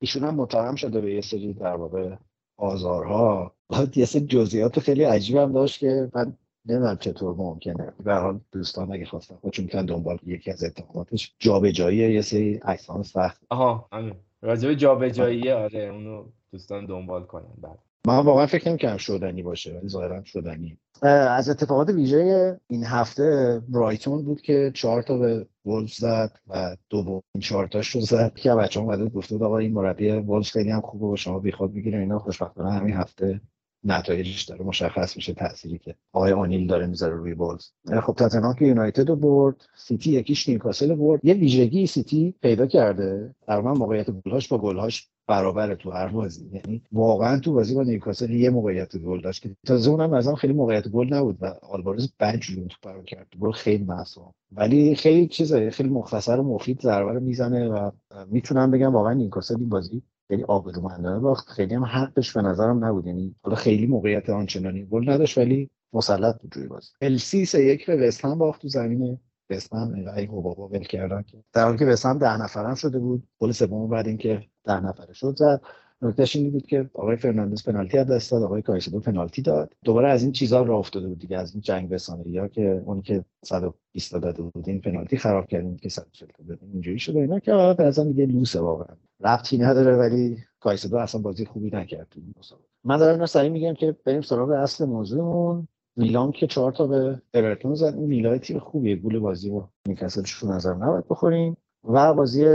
ایشون 0.00 0.24
هم 0.24 0.34
متهم 0.34 0.74
شده 0.74 1.00
به 1.00 1.14
یه 1.14 1.20
سری 1.20 1.52
در 1.52 1.76
واقع 1.76 2.16
آزارها. 2.56 3.54
یه 3.96 4.04
سری 4.04 4.26
جزئیات 4.26 4.80
خیلی 4.80 5.04
عجیب 5.04 5.36
هم 5.36 5.52
داشت 5.52 5.80
که 5.80 6.10
من 6.14 6.36
نمی‌دونم 6.66 6.96
چطور 6.96 7.34
ممکنه. 7.34 7.92
به 8.04 8.14
حال 8.14 8.40
دوستان 8.52 8.92
اگه 8.92 9.04
خواستن 9.04 9.34
خودشون 9.36 9.64
می‌تونن 9.64 9.86
دنبال 9.86 10.18
یکی 10.26 10.50
از 10.50 10.64
اتهاماتش 10.64 11.34
جابجایی 11.38 12.14
یه 12.14 12.22
سری 12.22 12.60
اجسام 12.64 13.02
سخت 13.02 13.42
آها 13.50 13.88
همین. 13.92 14.14
راجع 14.42 14.68
به 14.68 14.76
جابجایی 14.76 15.50
آره 15.50 15.80
اونو 15.80 16.24
دوستان 16.52 16.86
دنبال 16.86 17.24
کنن 17.24 17.54
بعد. 17.62 17.78
من 18.06 18.18
واقعا 18.18 18.46
فکر 18.46 18.68
نمی‌کردم 18.68 18.96
شدنی 18.96 19.42
باشه 19.42 19.78
ولی 19.78 19.88
ظاهرا 19.88 20.24
شدنی. 20.24 20.78
از 21.02 21.48
اتفاقات 21.48 21.88
ویژه 21.88 22.60
این 22.70 22.84
هفته 22.84 23.60
برایتون 23.68 24.24
بود 24.24 24.40
که 24.40 24.72
چهار 24.74 25.02
تا 25.02 25.18
به 25.18 25.46
ولز 25.66 25.94
زد 25.94 26.38
و 26.48 26.76
دومین 26.90 27.22
چهار 27.40 27.66
تاش 27.66 27.88
رو 27.88 28.00
زد 28.00 28.34
که 28.34 28.54
بچه‌ها 28.54 28.86
اومده 28.86 29.08
گفته 29.08 29.34
بود 29.34 29.46
آقا 29.46 29.58
این 29.58 29.72
مربی 29.72 30.10
ولز 30.10 30.50
خیلی 30.50 30.70
هم 30.70 30.80
خوبه 30.80 31.06
و 31.06 31.16
شما 31.16 31.38
بیخود 31.38 31.74
می‌گیرین 31.74 32.00
اینا. 32.00 32.18
خوشبختانه 32.18 32.72
همین 32.72 32.94
هفته 32.94 33.40
نتایجش 33.84 34.42
داره 34.42 34.64
مشخص 34.64 35.16
میشه 35.16 35.34
تأثیری 35.34 35.78
که 35.78 35.94
آقای 36.12 36.32
اونیل 36.32 36.66
داره 36.66 36.86
می‌ذاره 36.86 37.14
روی 37.14 37.34
بولز 37.34 37.66
خب 38.02 38.14
تاتنهام 38.14 38.54
که 38.54 38.64
یونایتد 38.64 39.08
رو 39.08 39.16
برد 39.16 39.56
سیتی 39.76 40.12
یکیش 40.12 40.48
نیوکاسل 40.48 40.94
برد. 40.94 41.24
یه 41.24 41.34
ویژگی 41.34 41.86
سیتی 41.86 42.34
پیدا 42.42 42.66
کرده 42.66 43.34
در 43.46 43.60
موقعیت 43.60 44.10
گلهاش 44.10 44.48
با 44.48 44.58
گلهاش 44.58 45.08
برابر 45.28 45.74
تو 45.74 45.90
هر 45.90 46.08
بازی. 46.08 46.50
یعنی 46.52 46.82
واقعا 46.92 47.38
تو 47.38 47.52
بازی 47.52 47.74
با 47.74 47.82
نیوکاسل 47.82 48.30
یه 48.30 48.50
موقعیت 48.50 48.96
گل 48.96 49.20
داشت 49.20 49.42
که 49.42 49.56
تازه 49.66 49.90
اونم 49.90 50.10
مثلا 50.10 50.34
خیلی 50.34 50.52
موقعیت 50.52 50.88
گل 50.88 51.14
نبود 51.14 51.38
و 51.40 51.46
آلوارز 51.62 52.08
بد 52.20 52.36
جون 52.36 52.68
توپ 52.68 52.76
رو 52.82 53.02
کرد. 53.02 53.26
گل 53.40 53.50
خیلی 53.50 53.84
معصوم. 53.84 54.34
ولی 54.52 54.94
خیلی 54.94 55.26
چیزه 55.26 55.70
خیلی 55.70 55.88
مختصر 55.88 56.40
و 56.40 56.42
مفید 56.42 56.80
ضربه 56.80 57.12
رو 57.12 57.20
می‌زنه 57.20 57.68
و 57.68 57.90
می‌تونم 58.30 58.70
بگم 58.70 58.94
واقعا 58.94 59.12
نیوکاسل 59.12 59.56
این 59.58 59.68
بازی 59.68 60.02
خیلی 60.28 60.42
آبرومندانه 60.42 61.18
باخت. 61.18 61.48
خیلی 61.48 61.74
هم 61.74 61.84
حقش 61.84 62.32
به 62.32 62.42
نظرم 62.42 62.84
نبود. 62.84 63.06
یعنی 63.06 63.34
حالا 63.42 63.56
خیلی 63.56 63.86
موقعیت 63.86 64.30
آنچنانی 64.30 64.84
گل 64.84 65.10
نداشت 65.10 65.38
ولی 65.38 65.70
مسلط 65.92 66.42
بود 66.42 66.56
روی 66.56 66.66
بازی. 66.66 66.88
چلسی 67.02 67.44
سه 67.44 67.64
یک 67.64 67.86
به 67.86 68.08
وستهم 68.08 68.38
باخت 68.38 68.62
تو 68.62 68.68
زمین 68.68 69.18
وستهم 69.50 69.94
ای 70.16 70.26
بابا 70.26 70.68
ول 70.68 70.82
کردن 70.82 71.22
که 71.22 71.38
در 71.52 71.64
حالی 71.64 71.78
که 71.78 71.86
وستهم 71.86 72.18
ده 72.18 72.42
نفرم 72.42 72.74
شده 72.74 72.98
بود. 72.98 73.22
گل 73.38 73.50
سوم 73.50 73.88
بعد 73.88 74.06
اینکه 74.06 74.42
ده 74.64 74.80
نفره 74.80 75.12
شد 75.12 75.36
زد. 75.36 75.60
نکتهش 76.02 76.36
این 76.36 76.50
بود 76.50 76.66
که 76.66 76.90
آقای 76.94 77.16
فرناندز 77.16 77.64
پنالتی 77.64 77.98
از 77.98 78.06
دست 78.06 78.30
داد 78.30 78.42
آقای 78.42 78.62
کایسدو 78.62 79.00
پنالتی 79.00 79.42
داد. 79.42 79.72
دوباره 79.84 80.10
از 80.10 80.22
این 80.22 80.32
چیزا 80.32 80.62
راه 80.62 80.78
افتاده 80.78 81.08
بود 81.08 81.18
دیگه 81.18 81.38
از 81.38 81.52
این 81.52 81.60
جنگ 81.60 81.94
رسانه‌ای 81.94 82.38
ها 82.38 82.48
که 82.48 82.82
اونی 82.86 83.02
که 83.02 83.24
120 83.44 84.16
داده 84.16 84.42
بود 84.42 84.68
این 84.68 84.80
پنالتی 84.80 85.16
خراب 85.16 85.46
کردیم 85.46 85.76
که 85.76 85.88
140 85.88 86.28
داده 86.48 86.58
اینجوری 86.72 86.98
شده. 86.98 87.18
اینا 87.18 87.38
که 87.38 87.52
آقا 87.52 87.74
به 87.74 87.90
دیگه 87.90 88.26
لوسه 88.26 88.60
واقعا. 88.60 88.96
ربطی 89.20 89.58
نداره 89.58 89.96
ولی 89.96 90.38
کایسدو 90.60 90.96
اصلا 90.96 91.20
بازی 91.20 91.44
خوبی 91.44 91.70
نکرد 91.70 92.06
تو 92.10 92.20
مسابقه. 92.38 92.64
من 92.84 92.96
دارم 92.96 93.26
سریع 93.26 93.50
میگم 93.50 93.74
که 93.74 93.96
بریم 94.04 94.20
سراغ 94.20 94.50
اصل 94.50 94.84
موضوعمون. 94.84 95.68
میلان 95.98 96.32
که 96.32 96.46
چهار 96.46 96.72
تا 96.72 96.86
به 96.86 97.22
اورتون 97.34 97.74
زد. 97.74 97.94
این 97.94 98.06
میلان 98.06 98.38
تیم 98.38 98.58
خوبیه. 98.58 98.96
گول 98.96 99.18
بازی 99.18 99.50
رو 99.50 99.68
نیوکاسلش 99.86 100.30
رو 100.30 100.52
نظر 100.52 100.74
نباید 100.74 101.08
بخوریم. 101.08 101.56
و 101.84 102.14
بازی 102.14 102.46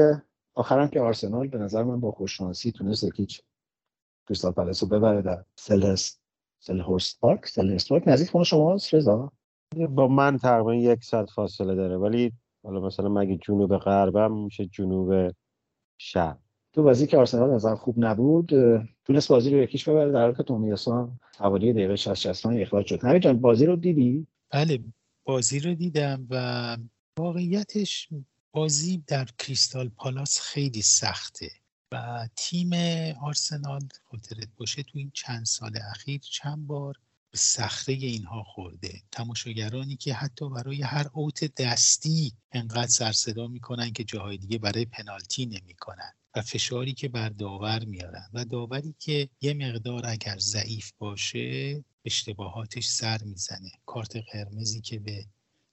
آخرم 0.53 0.88
که 0.88 1.01
آرسنال 1.01 1.47
به 1.47 1.57
نظر 1.57 1.83
من 1.83 2.00
با 2.00 2.12
خوششانسی 2.12 2.71
تونست 2.71 3.03
یکیچ 3.03 3.41
کریستال 4.27 4.51
پالاس 4.51 4.83
رو 4.83 4.89
ببره 4.89 5.21
در 5.21 5.43
سلهورست 6.59 7.19
پارک. 7.21 7.45
سلهورست 7.45 7.89
پارک 7.89 8.03
نزدیک 8.07 8.29
خونه 8.29 8.43
شما 8.43 8.73
رضا؟ 8.73 9.31
با 9.89 10.07
من 10.07 10.38
تقریبا 10.38 10.75
یک 10.75 11.03
ساعت 11.03 11.29
فاصله 11.29 11.75
داره. 11.75 11.97
ولی 11.97 12.33
حالا 12.63 12.79
مثلا 12.79 13.09
مگه 13.09 13.38
جنوب 13.38 13.77
غربم 13.77 14.43
میشه 14.43 14.65
جنوب 14.65 15.31
شرق؟ 15.97 16.38
تو 16.74 16.84
بازی 16.84 17.08
که 17.08 17.18
آرسنال 17.18 17.53
نظر 17.53 17.75
خوب 17.75 17.96
نبود 17.98 18.50
تونست 19.06 19.30
بازی 19.30 19.51
رو 19.51 19.58
یکیش 19.58 19.89
ببره 19.89 20.12
در 20.12 20.22
حالی 20.22 20.36
که 20.36 20.44
تومیاسان 20.44 21.20
حوالی 21.38 21.74
دقیقه 21.74 21.96
60 21.96 22.13
60 22.13 22.46
اخراج 22.46 22.86
شد. 22.86 23.03
همین 23.03 23.20
جان 23.20 23.42
بازی 23.42 23.65
رو 23.65 23.75
دیدی؟ 23.75 24.27
بله 24.50 24.80
بازی 25.24 25.60
رو 25.60 25.75
دیدم 25.75 26.27
و 26.30 26.77
واقعیتش 27.18 28.10
بازی 28.51 29.03
در 29.08 29.27
کریستال 29.38 29.89
پالاس 29.89 30.39
خیلی 30.39 30.82
سخته 30.82 31.50
و 31.92 32.27
تیم 32.36 32.72
آرسنال 33.24 33.82
خاطرت 34.03 34.48
باشه 34.58 34.84
تو 34.84 34.98
این 34.98 35.12
چند 35.13 35.46
سال 35.46 35.72
اخیر 35.92 36.22
چند 36.22 36.68
بار 36.68 36.96
به 37.32 37.38
صخره 37.38 37.96
اینها 37.96 38.44
خورده. 38.44 38.94
تماشاگرانی 39.12 39.96
که 39.96 40.13
حتی 40.13 40.50
برای 40.50 40.82
هر 40.82 41.06
اوت 41.13 41.56
دستی 41.62 42.34
انقدر 42.51 42.88
سرصدا 42.88 43.48
می‌کنن 43.48 43.92
که 43.92 44.03
جاهای 44.03 44.38
دیگه 44.38 44.58
برای 44.58 44.86
پنالتی 44.86 45.46
نمی‌کنن. 45.46 46.13
و 46.36 46.42
فشاری 46.42 46.94
که 46.94 47.08
بر 47.10 47.30
داور 47.30 47.86
میارن 47.86 48.30
و 48.34 48.46
داوری 48.46 48.96
که 49.00 49.30
یه 49.42 49.54
مقدار 49.54 50.06
اگر 50.06 50.38
ضعیف 50.38 50.92
باشه 51.00 51.84
اشتباهاتش 52.06 52.88
سر 52.88 53.24
می‌زنه. 53.24 53.72
کارت 53.86 54.16
قرمزی 54.16 54.82
که 54.82 55.00
به 55.00 55.25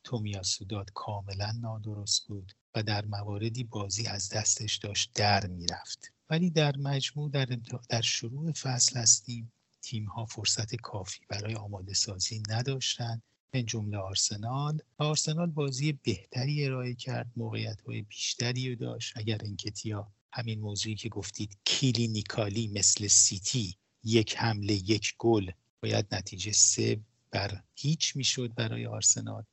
تومیاسو 0.04 0.64
داد 0.64 0.90
کاملا 0.94 1.52
نادرست 1.60 2.26
بود 2.28 2.52
و 2.74 2.82
در 2.82 3.04
مواردی 3.04 3.64
بازی 3.64 4.06
از 4.06 4.28
دستش 4.28 4.76
داشت 4.76 5.10
در 5.14 5.46
می‌رفت. 5.46 6.12
ولی 6.30 6.50
در 6.50 6.76
مجموع 6.76 7.30
در, 7.30 7.44
در 7.88 8.00
شروع 8.00 8.52
فصل 8.52 9.00
هستیم. 9.00 9.52
تیم 9.82 10.04
ها 10.04 10.24
فرصت 10.24 10.74
کافی 10.74 11.20
برای 11.28 11.54
آماده 11.54 11.94
سازی 11.94 12.42
نداشتند 12.48 13.22
من 13.54 13.66
جمله 13.66 13.98
آرسنال. 13.98 14.78
آرسنال 14.98 15.50
بازی 15.50 15.92
بهتری 15.92 16.64
ارائه 16.64 16.94
کرد. 16.94 17.30
موقعیت 17.36 17.80
های 17.80 18.02
بیشتری 18.02 18.76
داشت. 18.76 19.12
اگر 19.16 19.38
انکتیا 19.44 20.12
همین 20.32 20.60
موضوعی 20.60 20.94
که 20.94 21.08
گفتید 21.08 21.58
clinicalی 21.66 22.68
مثل 22.68 23.06
سیتی 23.06 23.76
یک 24.04 24.36
حمله 24.36 24.72
یک 24.72 25.14
گل 25.18 25.50
باید 25.82 26.14
نتیجه 26.14 26.52
سه 26.52 27.00
بر 27.30 27.62
هیچ 27.74 28.16
می‌شد 28.16 28.54
برای 28.54 28.86
آرسنال. 28.86 29.44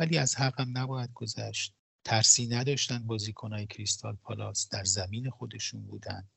ولی 0.00 0.18
از 0.18 0.36
حقم 0.36 0.78
نباید 0.78 1.10
گذشت. 1.14 1.74
ترسی 2.04 2.46
نداشتن 2.46 3.06
بازیکنهای 3.06 3.66
کریستال 3.66 4.16
پالاس. 4.16 4.68
در 4.68 4.84
زمین 4.84 5.30
خودشون 5.30 5.82
بودن 5.82 6.28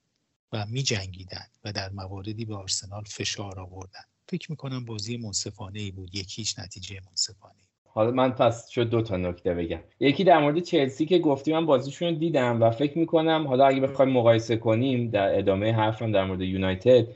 و 0.51 0.65
می 0.65 0.83
جنگیدن 0.83 1.47
و 1.63 1.73
در 1.73 1.89
مواردی 1.89 2.45
به 2.45 2.55
آرسنال 2.55 3.03
فشار 3.03 3.59
آوردن. 3.59 4.03
فکر 4.29 4.51
می‌کنم 4.51 4.85
بازی 4.85 5.17
منصفانه 5.17 5.79
ای 5.79 5.91
بود 5.91 6.15
یکیش 6.15 6.59
نتیجه 6.59 7.01
منصفانه 7.05 7.66
حالا 7.97 8.11
من 8.11 8.31
پس 8.31 8.69
شد 8.69 8.89
دو 8.89 9.01
تا 9.01 9.17
نکته 9.17 9.53
بگم. 9.53 9.79
یکی 9.99 10.23
در 10.23 10.39
مورد 10.39 10.59
چلسی 10.59 11.05
که 11.05 11.19
گفتی 11.19 11.53
من 11.53 11.65
بازیشون 11.65 12.13
دیدم 12.13 12.61
و 12.61 12.69
فکر 12.69 12.97
می‌کنم 12.97 13.45
حالا 13.47 13.65
اگه 13.65 13.81
بخوایم 13.81 14.11
مقایسه 14.11 14.57
کنیم 14.57 15.09
در 15.09 15.37
ادامه 15.37 15.73
حرفم 15.73 16.11
در 16.11 16.25
مورد 16.25 16.41
یونایتد 16.41 17.07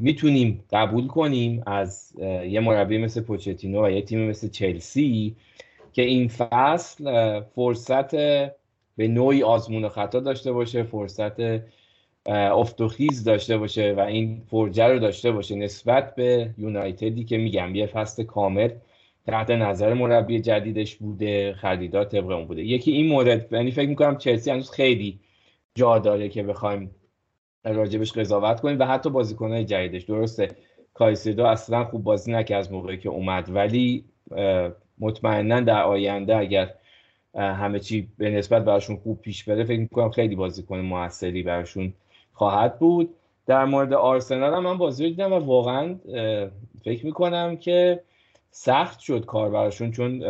می‌تونیم 0.00 0.64
قبول 0.72 1.06
کنیم 1.06 1.62
از 1.66 2.12
یه 2.48 2.60
مربی 2.60 2.98
مثل 2.98 3.20
پوچتینو 3.20 3.86
و 3.86 3.90
یه 3.90 4.02
تیم 4.02 4.28
مثل 4.30 4.48
چلسی 4.48 5.36
که 5.92 6.02
این 6.02 6.28
فصل 6.28 7.40
فرصت 7.40 8.14
به 8.96 9.08
نوعی 9.08 9.42
آزمون 9.42 9.84
و 9.84 9.88
خطا 9.88 10.20
داشته 10.20 10.52
باشه 10.52 10.82
فرصت 10.82 11.36
افتخیز 12.26 13.24
داشته 13.24 13.58
باشه 13.58 13.94
و 13.96 14.00
این 14.00 14.42
فرجه 14.50 14.86
رو 14.86 14.98
داشته 14.98 15.32
باشه 15.32 15.54
نسبت 15.54 16.14
به 16.14 16.50
یونایتدی 16.58 17.24
که 17.24 17.36
میگم 17.36 17.74
یه 17.74 17.86
فصل 17.86 18.22
کامل 18.22 18.70
تحت 19.26 19.50
نظر 19.50 19.94
مربی 19.94 20.40
جدیدش 20.40 20.96
بوده 20.96 21.52
خریدات 21.52 22.16
طبق 22.16 22.30
اون 22.30 22.46
بوده. 22.46 22.62
یکی 22.62 22.92
این 22.92 23.06
مورد 23.06 23.52
یعنی 23.52 23.70
فکر 23.70 23.88
می‌کنم 23.88 24.18
چلسی 24.18 24.50
هنوز 24.50 24.70
خیلی 24.70 25.20
جا 25.74 25.98
داره 25.98 26.28
که 26.28 26.42
بخوایم 26.42 26.90
راجبش 27.64 28.12
قضاوت 28.12 28.60
کنیم 28.60 28.78
و 28.78 28.84
حتی 28.84 29.10
بازیکنهای 29.10 29.64
جدیدش. 29.64 30.02
درسته 30.02 30.48
کایسیدو 30.94 31.44
اصلا 31.44 31.84
خوب 31.84 32.02
بازی 32.02 32.32
نکرد 32.32 32.58
از 32.58 32.72
موقعی 32.72 32.98
که 32.98 33.08
اومد 33.08 33.50
ولی 33.54 34.04
مطمئنا 34.98 35.60
در 35.60 35.82
آینده 35.82 36.36
اگر 36.36 36.74
همه 37.34 37.78
چی 37.80 38.08
به 38.18 38.30
نسبت 38.30 38.64
براشون 38.64 38.96
خوب 38.96 39.20
پیش 39.20 39.44
بره 39.44 39.64
فکر 39.64 39.80
می‌کنم 39.80 40.10
خیلی 40.10 40.36
بازیکن 40.36 40.78
موثری 40.78 41.42
براشون 41.42 41.92
خواهد 42.32 42.78
بود. 42.78 43.14
در 43.46 43.64
مورد 43.64 43.92
آرسنال 43.92 44.54
هم 44.54 44.62
من 44.62 44.78
بازی 44.78 45.04
رو 45.04 45.10
دیدم 45.10 45.32
و 45.32 45.38
واقعا 45.38 45.94
فکر 46.84 47.06
می‌کنم 47.06 47.56
که 47.56 48.00
سخت 48.58 49.00
شد 49.00 49.24
کار 49.24 49.50
براشون 49.50 49.90
چون 49.90 50.24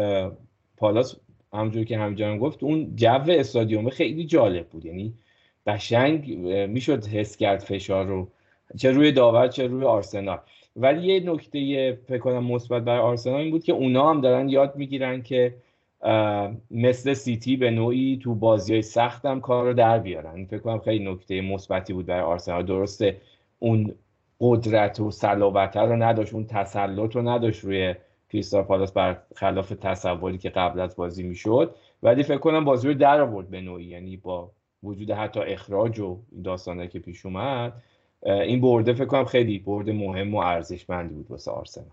پالاس 0.76 1.16
همونجور 1.52 1.84
که 1.84 1.98
همجان 1.98 2.38
گفت 2.38 2.62
اون 2.62 2.96
جو 2.96 3.24
استادیوم 3.28 3.90
خیلی 3.90 4.24
جالب 4.24 4.66
بود. 4.66 4.84
یعنی 4.84 5.14
قشنگ 5.66 6.36
می‌شد 6.68 7.06
حس 7.06 7.36
کرد 7.36 7.58
فشار 7.58 8.06
رو 8.06 8.28
چه 8.76 8.90
روی 8.90 9.12
داور 9.12 9.48
چه 9.48 9.66
روی 9.66 9.84
آرسنال. 9.84 10.38
ولی 10.76 11.06
یه 11.06 11.20
نکته 11.32 11.92
فکر 12.08 12.18
کنم 12.18 12.44
مثبت 12.44 12.82
برای 12.82 13.00
آرسنال 13.00 13.40
این 13.40 13.50
بود 13.50 13.64
که 13.64 13.72
اونا 13.72 14.10
هم 14.10 14.20
دارن 14.20 14.48
یاد 14.48 14.76
می‌گیرن 14.76 15.22
که 15.22 15.54
مثل 16.70 17.14
سیتی 17.14 17.56
به 17.56 17.70
نوعی 17.70 18.18
تو 18.22 18.34
بازی 18.34 18.72
های 18.72 18.82
سخت 18.82 19.26
هم 19.26 19.40
کار 19.40 19.64
رو 19.64 19.74
در 19.74 19.98
بیارن. 19.98 20.44
فکر 20.44 20.58
کنم 20.58 20.78
خیلی 20.78 21.12
نکته 21.12 21.40
مثبتی 21.40 21.92
بود 21.92 22.06
برای 22.06 22.22
آرسنال. 22.22 22.66
درسته 22.66 23.16
اون 23.58 23.94
قدرت 24.40 25.00
و 25.00 25.10
صلابت 25.10 25.76
رو 25.76 25.96
نداشت 25.96 26.34
اون 26.34 26.46
تسلط 26.46 27.16
رو 27.16 27.28
نداشت 27.28 27.64
روی 27.64 27.94
کریستال 28.28 28.62
پالاس 28.62 28.92
بر 28.92 29.22
خلاف 29.34 29.72
تصوری 29.80 30.38
که 30.38 30.50
قبل 30.50 30.80
از 30.80 30.96
بازی 30.96 31.22
می‌شد. 31.22 31.74
ولی 32.02 32.22
فکر 32.22 32.38
کنم 32.38 32.64
بازی 32.64 32.88
رو 32.88 32.94
در 32.94 33.20
آورد 33.20 33.48
به 33.48 33.60
نوعی 33.60 33.84
یعنی 33.84 34.16
با 34.16 34.50
وجود 34.82 35.10
حتی 35.10 35.40
اخراج 35.40 36.00
و 36.00 36.18
داستانه 36.44 36.88
که 36.88 36.98
پیش 36.98 37.26
اومد 37.26 37.72
این 38.22 38.60
برده 38.60 38.94
فکر 38.94 39.04
کنم 39.04 39.24
خیلی 39.24 39.58
برده 39.58 39.92
مهم 39.92 40.34
و 40.34 40.38
ارزشمندی 40.38 41.14
بود 41.14 41.30
واسه 41.30 41.50
آرسنال. 41.50 41.86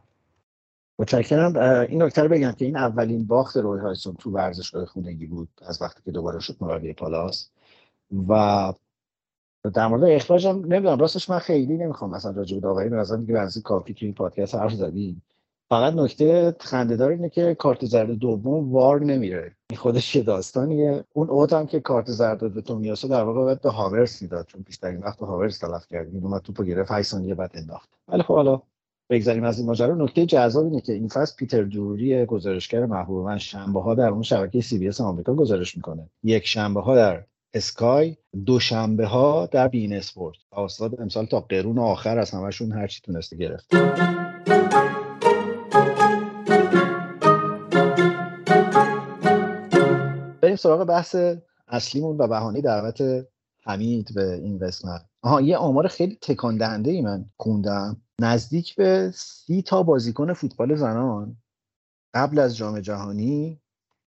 متشکرم. 1.00 1.58
این 1.90 2.04
نکته 2.04 2.24
رو 2.24 2.30
بگم 2.30 2.52
که 2.52 2.66
این 2.66 2.78
اولین 2.78 3.28
باخت 3.28 3.58
روی 3.58 3.82
هایسون 3.82 4.16
تو 4.16 4.32
ورزشگاه 4.32 4.86
خونگی 4.86 5.26
بود 5.26 5.50
از 5.62 5.82
وقتی 5.82 6.02
که 6.06 6.12
دوباره 6.12 6.40
شد 6.40 6.56
مربی 6.62 6.94
پالاس. 6.94 7.50
و 8.28 8.74
در 9.74 9.88
مورد 9.88 10.04
اخراج 10.04 10.48
هم 10.48 10.60
نمی‌دونم 10.60 11.00
راستش 11.00 11.30
من 11.30 11.40
خیلی 11.40 11.78
نمی‌خوام 11.78 12.12
مثلا 12.12 12.32
راجع 12.32 12.56
به 12.56 12.62
داوری 12.62 12.90
به 12.90 12.96
نظر 12.96 13.18
میگه 13.18 13.48
کافی 13.64 13.94
تو 13.94 14.06
این 14.06 14.14
پادکست 14.14 14.56
حرف 14.56 14.74
زدیم. 14.74 15.22
فقط 15.74 15.94
نکته 15.94 16.56
خندهدار 16.60 17.12
اینه 17.12 17.30
که 17.30 17.56
کارت 17.56 17.86
زرد 17.86 18.12
دوم 18.12 18.74
وار 18.74 19.02
نمیره. 19.02 19.56
این 19.70 19.80
خودش 19.80 20.16
یه 20.16 20.24
داستانیه. 20.24 21.04
اون 21.14 21.30
اوت 21.30 21.54
هم 21.54 21.68
که 21.68 21.80
کارت 21.80 22.12
زرد 22.12 22.54
به 22.54 22.62
تومیاسو 22.62 23.08
در 23.08 23.24
واقع 23.24 23.44
باید 23.44 23.62
به 23.62 23.70
هاورتز 23.70 24.22
می‌داد. 24.22 24.46
چون 24.46 24.62
بیشترین 24.62 25.00
وقت 25.00 25.20
به 25.20 25.26
هاورتز 25.26 25.58
تلف 25.58 25.88
کرد 25.88 26.08
این 26.14 26.24
اومد 26.24 26.42
توپو 26.42 26.64
گرفت 26.64 26.92
8 26.92 27.10
ثانیه 27.10 27.36
بعد 27.36 27.52
انداخت. 27.54 27.90
ولی 28.08 28.24
خب 28.24 28.34
حالا 28.34 28.62
بگذاریم 29.10 29.44
از 29.44 29.58
این 29.58 29.68
ماجرا. 29.68 29.96
نکته 29.96 30.26
جذاب 30.26 30.66
اینه 30.66 30.82
که 30.82 30.94
این 30.94 31.08
فصل 31.08 31.36
پیتر 31.36 31.64
دروری 31.64 32.26
گزارشگر 32.26 32.86
محبوب 32.86 33.26
من 33.26 33.38
شنبه 33.38 33.82
ها 33.82 33.96
در 33.96 34.10
اون 34.10 34.22
شبکه 34.22 34.62
سی 34.62 34.78
بی 34.78 34.88
اس 34.88 35.02
آمریکا 35.02 35.34
گزارش 35.34 35.78
می‌کنه. 35.78 36.10
یک 36.24 36.48
شنبه 36.48 36.82
ها 36.82 36.96
در 36.96 37.24
اسکای 37.54 38.16
دوشنبه 38.46 39.06
ها 39.06 39.46
در 39.46 39.68
بین 39.68 39.94
اسپورت. 39.94 40.38
استاد 40.52 41.02
امسال 41.02 41.26
تا 41.26 41.40
قرون 41.40 41.80
آخر 41.80 42.20
از 42.20 42.32
همشون 42.32 42.72
هرچی 42.72 43.02
تونسته 43.04 43.38
گرفت 43.38 43.68
بریم 50.44 50.56
سراغ 50.56 50.84
بحث 50.84 51.16
اصلیمون 51.68 52.18
و 52.18 52.28
بهانه 52.28 52.62
دعوت 52.62 53.28
حمید 53.66 54.14
به 54.16 54.34
این 54.34 54.60
قسمت. 54.60 55.06
آها 55.22 55.42
یه 55.42 55.58
آمار 55.58 55.88
خیلی 55.88 56.18
تکان 56.22 56.58
دهنده 56.58 56.92
ای 56.92 57.02
من 57.02 57.26
خوندم. 57.38 58.02
نزدیک 58.22 58.76
به 58.76 59.12
سی 59.16 59.62
تا 59.62 59.84
بازیکن 59.84 60.34
فوتبال 60.34 60.76
زنان 60.76 61.38
قبل 62.14 62.40
از 62.40 62.58
جام 62.58 62.80
جهانی 62.80 63.62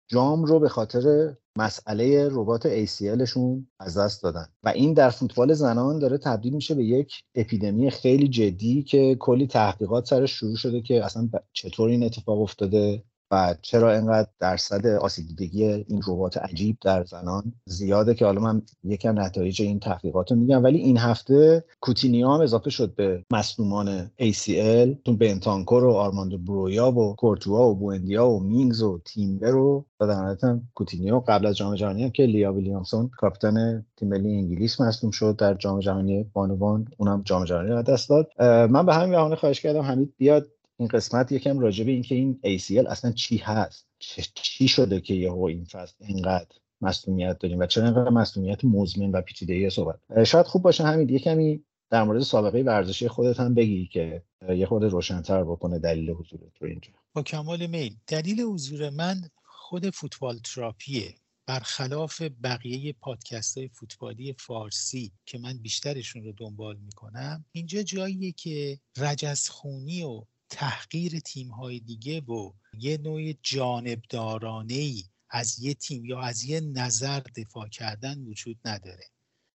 جام 0.08 0.46
رو 0.46 0.60
به 0.60 0.70
خاطر 0.70 1.36
مسئله 1.58 2.30
ربات 2.32 2.86
ACLشون 2.86 3.68
از 3.80 3.98
دست 3.98 4.24
دادن. 4.24 4.48
و 4.64 4.70
این 4.70 4.94
در 4.94 5.10
فوتبال 5.10 5.54
زنان 5.54 6.00
داره 6.00 6.18
تبدیل 6.18 6.54
میشه 6.54 6.76
به 6.76 6.84
یک 6.84 7.14
اپیدمی 7.36 7.92
خیلی 7.92 8.28
جدی 8.28 8.84
که 8.84 9.16
کلی 9.20 9.48
تحقیقات 9.48 10.06
سرش 10.06 10.32
شروع 10.32 10.56
شده 10.56 10.82
که 10.82 11.06
اصلا 11.06 11.30
چطور 11.54 11.90
این 11.90 12.04
اتفاق 12.04 12.42
افتاده. 12.42 13.04
و 13.34 13.56
چرا 13.62 13.94
اینقدر 13.94 14.28
درصد 14.40 14.86
آسیب 14.88 15.28
دیدگی 15.28 15.64
این 15.66 16.02
رباط 16.08 16.38
عجیب 16.38 16.78
در 16.82 17.04
زنان 17.04 17.54
زیاده 17.66 18.14
که 18.14 18.26
حالا 18.26 18.42
من 18.42 18.62
یکم 18.84 19.20
نتایج 19.20 19.62
این 19.62 19.80
تحقیقات 19.80 20.32
رو 20.32 20.38
میگم. 20.38 20.64
ولی 20.64 20.78
این 20.78 20.98
هفته 20.98 21.64
کوتینیو 21.82 22.30
هم 22.30 22.42
اضافه 22.42 22.70
شد 22.70 22.96
به 22.96 23.26
مصدومان 23.32 24.12
ACL 24.22 24.96
تو 25.06 25.16
بنتانکور 25.18 25.84
و 25.84 25.92
آرماندو 25.92 26.38
برویا 26.38 26.92
و 26.92 27.16
کورتوا 27.16 27.70
و 27.70 27.76
بوندیا 27.76 28.30
و 28.30 28.40
مینگز 28.40 28.82
و 28.82 29.00
تیمبر 29.06 29.56
و 29.56 29.86
در 30.00 30.38
کوتینیو 30.76 31.20
قبل 31.20 31.46
از 31.46 31.58
جام 31.58 31.76
جهانی 31.76 32.04
هم 32.04 32.10
که 32.10 32.24
لیا 32.24 32.54
ویلیامسون 32.54 33.10
کاپیتان 33.18 33.86
تیم 33.98 34.10
ملی 34.10 34.36
انگلیس 34.36 34.82
مصدوم 34.82 35.12
شد 35.12 35.36
در 35.36 35.54
جام 35.54 35.80
جهانی 35.80 36.24
بانوان 36.34 36.88
اونم 36.98 37.22
جام 37.26 37.44
جهانی 37.44 37.70
رو 37.70 37.82
دست 37.82 38.10
داد. 38.10 38.30
من 38.70 38.86
به 38.86 38.94
همین 38.94 39.10
بهانه 39.10 39.36
خواهش 39.36 39.62
کردم 39.62 39.82
حمید 39.82 40.14
بیاد 40.18 40.48
این 40.78 40.88
قسمت 40.88 41.32
یکم 41.32 41.60
راجع 41.60 41.84
به 41.84 41.92
اینکه 41.92 42.16
این 42.16 42.40
ACL 42.44 42.88
اصلا 42.90 43.12
چی 43.12 43.38
هست؟ 43.38 43.88
چی 44.34 44.68
شده 44.68 45.02
که 45.02 45.14
یهو 45.14 45.44
این 45.44 45.66
فصل 45.66 45.96
اینقدر 46.00 46.56
مصونیت 46.82 47.40
داریم 47.40 47.60
و 47.60 47.66
چرا 47.66 47.86
اینقدر 47.86 48.10
مصونیت 48.10 48.66
مزمن 48.66 49.12
و 49.12 49.22
پیچیدگی 49.22 49.70
صحبت؟ 49.70 50.24
شاید 50.24 50.46
خوب 50.46 50.62
باشه 50.62 50.84
همین 50.84 51.10
یه 51.10 51.20
کمی 51.20 51.64
در 51.90 52.04
مورد 52.04 52.22
سابقه 52.22 52.62
ورزشی 52.62 53.08
خودت 53.08 53.40
هم 53.40 53.54
بگی 53.54 53.88
که 53.88 54.24
یه 54.50 54.66
خورده 54.66 54.88
روشنتر 54.88 55.44
بکنه 55.44 55.80
دلیل 55.80 56.10
حضور 56.10 56.40
تو 56.56 56.66
اینجا. 56.66 56.92
با 57.14 57.24
کمال 57.24 57.68
میل. 57.68 57.96
دلیل 58.08 58.42
حضور 58.42 58.90
من 58.90 59.22
خود 59.44 59.90
فوتبال 59.90 60.40
تراپیه. 60.44 61.16
برخلاف 61.46 62.22
بقیه 62.22 62.94
پادکست 62.94 63.58
های 63.58 63.68
فوتبالی 63.68 64.34
فارسی 64.34 65.12
که 65.26 65.38
من 65.38 65.58
بیشترشون 65.58 66.24
رو 66.24 66.32
دنبال 66.38 66.78
می‌کنم 66.78 67.46
اینجا 67.52 67.82
جاییه 67.82 68.32
که 68.32 68.80
رجزخونی 68.98 70.04
و 70.04 70.24
تحقیر 70.54 71.20
تیم 71.20 71.52
های 71.52 71.80
دیگه 71.80 72.22
و 72.22 72.54
یه 72.74 72.98
نوع 72.98 73.34
جانبدارانه 73.34 74.74
ای 74.74 75.04
از 75.30 75.60
یه 75.60 75.74
تیم 75.74 76.06
یا 76.06 76.22
از 76.22 76.44
یه 76.44 76.60
نظر 76.60 77.20
دفاع 77.20 77.70
کردن 77.70 78.20
وجود 78.20 78.60
نداره. 78.66 79.06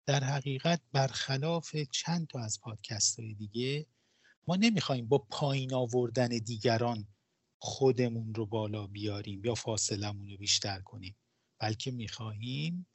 در 0.07 0.25
حقیقت 0.25 0.81
برخلاف 0.93 1.77
چند 1.77 2.27
تا 2.27 2.41
از 2.41 2.61
پادکست 2.61 3.21
های 3.21 3.35
دیگه 3.35 3.87
ما 4.47 4.57
نمی‌خوایم 4.57 5.09
با 5.09 5.19
پایین 5.19 5.75
آوردن 5.75 6.29
دیگران 6.29 7.07
خودمون 7.59 8.35
رو 8.35 8.47
بالا 8.47 8.87
بیاریم 8.87 9.45
یا 9.45 9.55
فاصلمون 9.55 10.31
رو 10.31 10.37
بیشتر 10.37 10.81
کنیم 10.81 11.17
بلکه 11.59 11.91
می‌خواهیم 11.91 12.87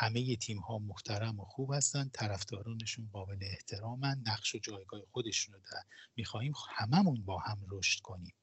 همه 0.00 0.36
تیم 0.36 0.58
ها 0.58 0.78
محترم 0.78 1.40
و 1.40 1.44
خوب 1.44 1.72
هستن 1.74 2.10
طرفدارانشون 2.12 3.08
قابل 3.12 3.38
احترامن 3.40 4.22
نقش 4.26 4.54
و 4.54 4.58
جایگاه 4.58 5.00
خودشون 5.12 5.54
رو 5.54 5.60
دارن 5.60 5.84
می‌خواهیم 6.16 6.52
هممون 6.76 7.24
با 7.24 7.38
هم 7.38 7.66
رشد 7.70 8.00
کنیم. 8.00 8.34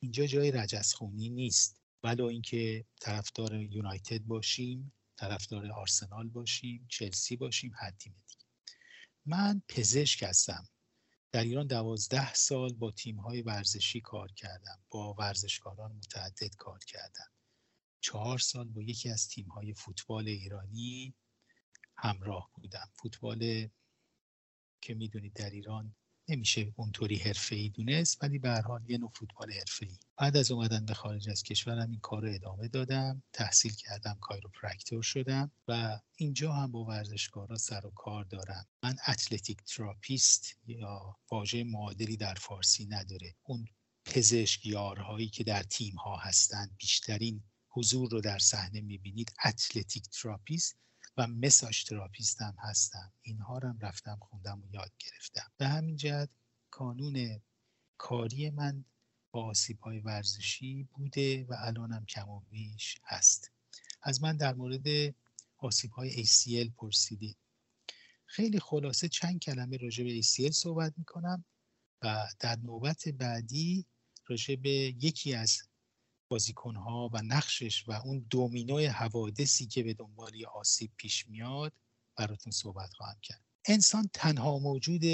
اینجا 0.00 0.26
جای 0.26 0.50
رجزخونی 0.50 1.28
نیست. 1.28 1.80
ولو 2.02 2.24
اینکه 2.24 2.84
طرفدار 3.00 3.54
یونایتد 3.54 4.22
باشیم 4.22 4.92
طرفدار 5.16 5.72
آرسنال 5.72 6.28
باشیم 6.28 6.86
چلسی 6.88 7.36
باشیم 7.36 7.72
هر 7.76 7.90
تیم 7.90 8.14
من 9.26 9.62
پزشک 9.68 10.22
هستم. 10.22 10.68
در 11.32 11.44
ایران 11.44 11.66
دوازده 11.66 12.34
سال 12.34 12.72
با 12.72 12.90
تیم 12.90 13.16
های 13.16 13.42
ورزشی 13.42 14.00
کار 14.00 14.32
کردم 14.32 14.78
با 14.90 15.14
ورزشکاران 15.14 15.92
متعدد 15.92 16.56
کار 16.56 16.78
کردم. 16.78 17.35
چهار 18.00 18.38
سال 18.38 18.68
با 18.68 18.82
یکی 18.82 19.10
از 19.10 19.28
تیم 19.28 19.48
های 19.48 19.74
فوتبال 19.74 20.28
ایرانی 20.28 21.14
همراه 21.96 22.50
بودم. 22.54 22.90
فوتبال 22.94 23.68
که 24.80 24.94
می‌دونید 24.94 25.32
در 25.32 25.50
ایران 25.50 25.94
نمیشه 26.28 26.72
اونطوری 26.76 27.22
ای 27.50 27.68
دونست 27.68 28.22
ولی 28.22 28.38
به 28.38 28.60
حال 28.60 28.90
یه 28.90 28.98
نوع 28.98 29.10
فوتبال 29.14 29.52
ای 29.52 29.88
بعد 30.16 30.36
از 30.36 30.50
اومدن 30.50 30.86
به 30.86 30.94
خارج 30.94 31.30
از 31.30 31.42
کشورم 31.42 31.90
این 31.90 32.00
کار 32.00 32.22
رو 32.22 32.34
ادامه 32.34 32.68
دادم. 32.68 33.22
تحصیل 33.32 33.74
کردم 33.74 34.18
chiropractor 34.20 35.02
شدم 35.02 35.50
و 35.68 36.00
اینجا 36.16 36.52
هم 36.52 36.72
با 36.72 36.84
ورزشکارا 36.84 37.56
سر 37.56 37.86
و 37.86 37.90
کار 37.90 38.24
دارم. 38.24 38.66
من 38.82 38.96
athletic 39.08 39.58
therapist 39.62 40.58
یا 40.66 41.16
واژه 41.30 41.64
معادلی 41.64 42.16
در 42.16 42.34
فارسی 42.34 42.86
نداره. 42.86 43.34
اون 43.42 43.68
پزشک 44.04 44.66
یارهایی 44.66 45.28
که 45.28 45.44
در 45.44 45.62
تیم 45.62 45.94
ها 45.94 46.16
هستند 46.16 46.76
بیشترین 46.78 47.42
حضور 47.76 48.10
رو 48.10 48.20
در 48.20 48.38
صحنه 48.38 48.80
می‌بینید. 48.80 49.32
athletic 49.44 50.08
therapist 50.08 50.76
و 51.16 51.26
مساج 51.26 51.84
تراپیست 51.84 52.42
هم 52.42 52.54
هستم. 52.58 53.12
اینها 53.22 53.58
رو 53.58 53.68
هم 53.68 53.78
رفتم 53.80 54.18
خوندم 54.20 54.62
و 54.62 54.74
یاد 54.74 54.92
گرفتم. 54.98 55.52
به 55.56 55.68
همین 55.68 55.96
جهت 55.96 56.30
کانون 56.70 57.40
کاری 57.98 58.50
من 58.50 58.84
با 59.30 59.44
آسیب 59.44 59.80
های 59.80 60.00
ورزشی 60.00 60.82
بوده 60.82 61.44
و 61.44 61.54
الانم 61.58 62.06
کم 62.06 62.28
و 62.28 62.40
بیش 62.40 62.98
هست. 63.04 63.50
از 64.02 64.22
من 64.22 64.36
در 64.36 64.54
مورد 64.54 65.14
آسیب 65.58 65.90
های 65.90 66.24
ACL 66.24 66.70
پرسیدید. 66.76 67.36
خیلی 68.26 68.60
خلاصه 68.60 69.08
چند 69.08 69.40
کلمه 69.40 69.76
راجع 69.76 70.04
به 70.04 70.22
ACL 70.22 70.50
صحبت 70.50 70.94
می‌کنم 70.96 71.44
و 72.02 72.28
در 72.40 72.56
نوبت 72.56 73.08
بعدی 73.08 73.86
راجع 74.26 74.56
به 74.56 74.70
یکی 74.70 75.34
از 75.34 75.62
بازیکنها 76.28 77.10
و 77.12 77.22
نقشش 77.22 77.88
و 77.88 77.92
اون 77.92 78.26
دومینوی 78.30 78.86
حوادثی 78.86 79.66
که 79.66 79.82
به 79.82 79.94
دنبال 79.94 80.32
آسیب 80.54 80.90
پیش 80.96 81.28
میاد 81.28 81.72
براتون 82.16 82.52
صحبت 82.52 82.94
خواهم 82.94 83.18
کرد. 83.22 83.44
انسان 83.64 84.10
تنها 84.12 84.58
موجود 84.58 85.04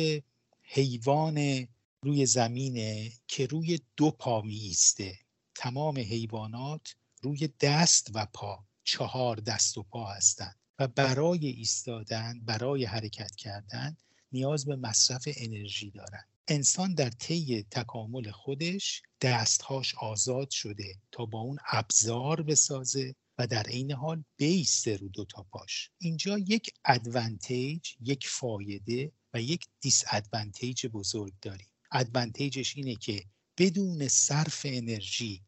حیوان 0.62 1.68
روی 2.02 2.26
زمینه 2.26 3.12
که 3.28 3.46
روی 3.46 3.80
دو 3.96 4.10
پا 4.10 4.40
میسته 4.40 5.18
تمام 5.54 5.98
حیوانات 5.98 6.94
روی 7.22 7.48
دست 7.60 8.10
و 8.14 8.26
پا 8.26 8.64
چهار 8.84 9.36
دست 9.36 9.78
و 9.78 9.82
پا 9.82 10.12
هستند 10.12 10.56
و 10.78 10.88
برای 10.88 11.46
ایستادن 11.46 12.40
برای 12.44 12.84
حرکت 12.84 13.36
کردن 13.36 13.96
نیاز 14.32 14.64
به 14.64 14.76
مصرف 14.76 15.28
انرژی 15.36 15.90
دارند. 15.90 16.31
انسان 16.52 16.94
در 16.94 17.10
طی 17.10 17.62
تکامل 17.70 18.30
خودش 18.30 19.02
دستهاش 19.20 19.94
آزاد 19.94 20.50
شده 20.50 20.94
تا 21.12 21.26
با 21.26 21.40
اون 21.40 21.58
ابزار 21.70 22.42
بسازه 22.42 23.14
و 23.38 23.46
در 23.46 23.62
عین 23.62 23.92
حال 23.92 24.24
بیسته 24.36 24.96
رو 24.96 25.08
دو 25.08 25.24
تا 25.24 25.42
پاش. 25.42 25.90
اینجا 25.98 26.38
یک 26.38 26.74
ادوانتیج 26.84 27.92
یک 28.00 28.28
فایده 28.28 29.12
و 29.34 29.42
یک 29.42 29.64
دیس 29.80 30.04
ادوانتیج 30.10 30.86
بزرگ 30.86 31.32
داریم. 31.42 31.66
ادوانتیجش 31.92 32.76
اینه 32.76 32.94
که 32.94 33.24
بدون 33.58 34.08
صرف 34.08 34.66
انرژی 34.68 35.42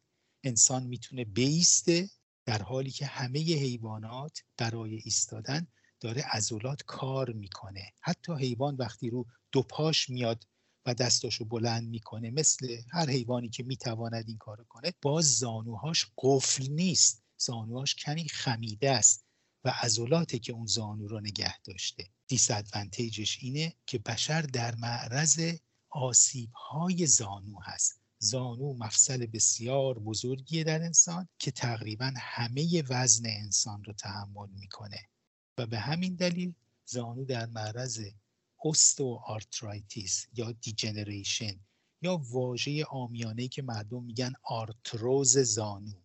انسان 0.44 0.82
می‌تونه 0.82 1.24
بیسته 1.24 2.10
در 2.46 2.62
حالی 2.62 2.90
که 2.90 3.06
همه 3.06 3.38
حیوانات 3.38 4.42
برای 4.56 4.94
ایستادن 4.94 5.66
داره 6.00 6.22
عضلات 6.22 6.82
کار 6.82 7.32
می‌کنه. 7.32 7.92
حتی 8.00 8.32
حیوان 8.32 8.76
وقتی 8.76 9.10
رو 9.10 9.26
دو 9.52 9.62
پاش 9.62 10.10
میاد 10.10 10.44
و 10.87 10.94
دستاشو 10.94 11.44
بلند 11.44 11.88
می‌کنه. 11.88 12.31
مثل 12.31 12.77
هر 12.90 13.11
حیوانی 13.11 13.49
که 13.49 13.62
می‌تواند 13.62 14.25
این 14.29 14.38
کارو 14.38 14.64
کنه 14.64 14.92
باز 15.03 15.25
زانوهاش 15.25 16.07
قفل 16.18 16.66
نیست. 16.70 17.23
زانوهاش 17.37 17.94
کمی 17.94 18.29
خمیده 18.29 18.90
است 18.90 19.25
و 19.64 19.75
عضلاتی 19.83 20.38
که 20.38 20.53
اون 20.53 20.66
زانو 20.66 21.09
رو 21.09 21.20
نگه 21.20 21.62
داشته. 21.62 22.09
دیس 22.27 22.51
اینه 23.40 23.75
که 23.87 23.99
بشر 23.99 24.42
در 24.42 24.75
معرض 24.75 25.40
آسیب 25.90 26.51
های 26.53 27.07
زانو 27.07 27.61
هست. 27.62 28.01
زانو 28.18 28.75
مفصل 28.75 29.27
بسیار 29.27 29.99
بزرگیه 29.99 30.64
در 30.64 30.83
انسان 30.83 31.29
که 31.38 31.51
تقریبا 31.51 32.12
همه 32.16 32.83
وزن 32.88 33.27
انسان 33.27 33.85
رو 33.85 33.92
تحمل 33.92 34.49
می‌کنه. 34.51 35.09
و 35.59 35.66
به 35.66 35.79
همین 35.79 36.14
دلیل 36.14 36.55
زانو 36.85 37.25
در 37.25 37.47
معرض 37.47 38.01
osteoarthritis 38.64 40.26
یا 40.33 40.53
degeneration 40.52 41.61
یا 42.03 42.16
واژه 42.16 42.85
عامیانه 42.85 43.48
که 43.48 43.62
مردم 43.62 44.03
میگن 44.03 44.33
آرتروز 44.42 45.38
زانو 45.38 46.03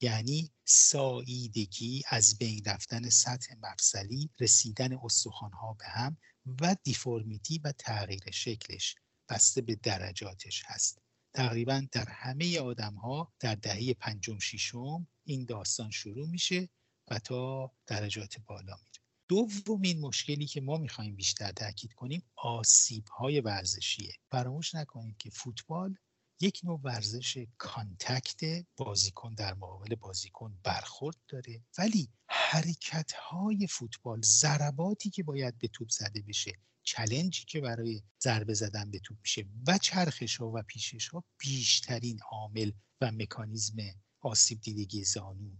یعنی 0.00 0.52
ساییدگی 0.64 2.02
از 2.08 2.38
بین 2.38 2.64
رفتن 2.64 3.08
سطح 3.08 3.54
مفصلی 3.62 4.30
رسیدن 4.40 4.92
استخوانها 5.02 5.72
به 5.72 5.84
هم 5.86 6.16
و 6.60 6.76
deformity 6.82 7.58
و 7.58 7.72
تغییر 7.72 8.30
شکلش 8.30 8.94
بسته 9.28 9.60
به 9.60 9.74
درجاتش 9.74 10.62
هست. 10.66 10.98
تقریبا 11.34 11.86
در 11.92 12.08
همه 12.08 12.58
آدم 12.58 12.94
ها 12.94 13.32
در 13.40 13.54
دهه 13.54 13.94
پنجم 13.94 14.38
ششم 14.38 15.08
این 15.24 15.44
داستان 15.44 15.90
شروع 15.90 16.28
میشه 16.28 16.68
و 17.10 17.18
تا 17.18 17.72
درجات 17.86 18.36
بالا 18.46 18.76
میره 18.76 18.95
دومین 19.28 20.00
مشکلی 20.00 20.46
که 20.46 20.60
ما 20.60 20.76
می‌خوایم 20.76 21.16
بیشتر 21.16 21.52
تاکید 21.52 21.92
کنیم 21.92 22.22
آسیب 22.36 23.08
های 23.08 23.40
ورزشیه. 23.40 24.12
فراموش 24.30 24.74
نکنید 24.74 25.16
که 25.18 25.30
فوتبال 25.30 25.96
یک 26.40 26.60
نوع 26.64 26.80
ورزش 26.84 27.46
contact 27.58 28.66
بازیکن 28.76 29.34
در 29.34 29.54
مقابل 29.54 29.94
بازیکن 29.94 30.58
برخورد 30.62 31.16
داره 31.28 31.62
ولی 31.78 32.08
حرکت 32.28 33.12
های 33.12 33.66
فوتبال 33.66 34.20
ضرباتی 34.22 35.10
که 35.10 35.22
باید 35.22 35.58
به 35.58 35.68
توپ 35.68 35.88
زده 35.88 36.22
بشه 36.22 36.52
چلنجی 36.82 37.44
که 37.44 37.60
برای 37.60 38.02
ضربه 38.22 38.54
زدن 38.54 38.90
به 38.90 38.98
توپ 38.98 39.18
میشه 39.22 39.46
و 39.66 39.78
چرخش 39.78 40.36
ها 40.36 40.50
و 40.54 40.62
پیشش 40.62 41.08
ها 41.08 41.24
بیشترین 41.38 42.20
عامل 42.30 42.70
و 43.00 43.12
مکانیزم 43.12 43.76
آسیب 44.20 44.60
دیدگی 44.60 45.04
زانو 45.04 45.50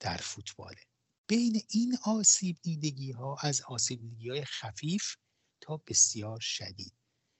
در 0.00 0.16
فوتباله. 0.16 0.82
بین 1.28 1.62
این 1.70 1.98
آسیب 2.04 2.56
دیدگی 2.62 3.12
ها 3.12 3.36
از 3.40 3.62
آسیب 3.62 4.00
دیدگی 4.00 4.28
های 4.28 4.44
خفیف 4.44 5.16
تا 5.60 5.76
بسیار 5.76 6.40
شدید. 6.40 6.92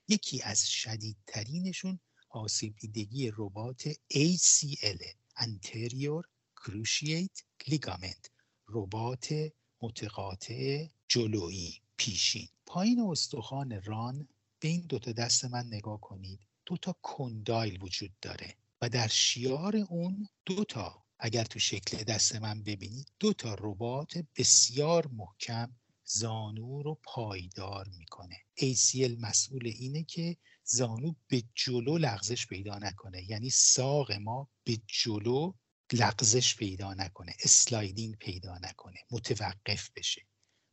یکی 0.09 0.43
از 0.43 0.71
شدیدترینشون 0.71 2.01
آسیب 2.29 2.77
دیدگی 2.77 3.33
ربات 3.37 3.89
ACL 3.93 5.03
Anterior 5.39 6.23
Cruciate 6.61 7.43
Ligament 7.71 8.31
ربات 8.69 9.35
متقاطع 9.81 10.87
جلویی 11.09 11.83
پیشین. 11.97 12.49
پایین 12.67 13.01
استخوان 13.01 13.83
ران 13.83 14.29
به 14.61 14.69
این 14.69 14.81
دوتا 14.81 15.13
دست 15.13 15.45
من 15.45 15.67
نگاه 15.67 16.01
کنید 16.01 16.41
دوتا 16.67 16.97
کندایل 17.03 17.83
وجود 17.83 18.11
داره 18.23 18.57
و 18.81 18.89
در 18.89 19.09
شیار 19.09 19.77
اون 19.77 20.29
دوتا 20.47 21.06
اگر 21.19 21.45
تو 21.45 21.59
شکل 21.59 22.05
دست 22.05 22.37
من 22.37 22.63
ببینید 22.63 23.13
دو 23.19 23.33
تا 23.33 23.55
ربات 23.61 24.25
بسیار 24.37 25.07
محکم 25.07 25.77
زانو 26.05 26.83
رو 26.83 27.01
پایدار 27.03 27.89
می‌کنه. 27.89 28.37
ACL 28.61 29.21
مسئول 29.21 29.67
اینه 29.67 30.03
که 30.03 30.37
زانو 30.65 31.15
به 31.29 31.43
جلو 31.55 31.99
لغزش 31.99 32.47
پیدا 32.47 32.79
نکنه. 32.79 33.31
یعنی 33.31 33.51
ساق 33.51 34.13
ما 34.13 34.49
به 34.65 34.79
جلو 34.87 35.55
لغزش 35.93 36.57
پیدا 36.57 36.95
نکنه. 36.95 37.33
اسلایدینگ 37.45 38.17
پیدا 38.17 38.59
نکنه. 38.59 38.99
متوقف 39.11 39.91
بشه. 39.97 40.23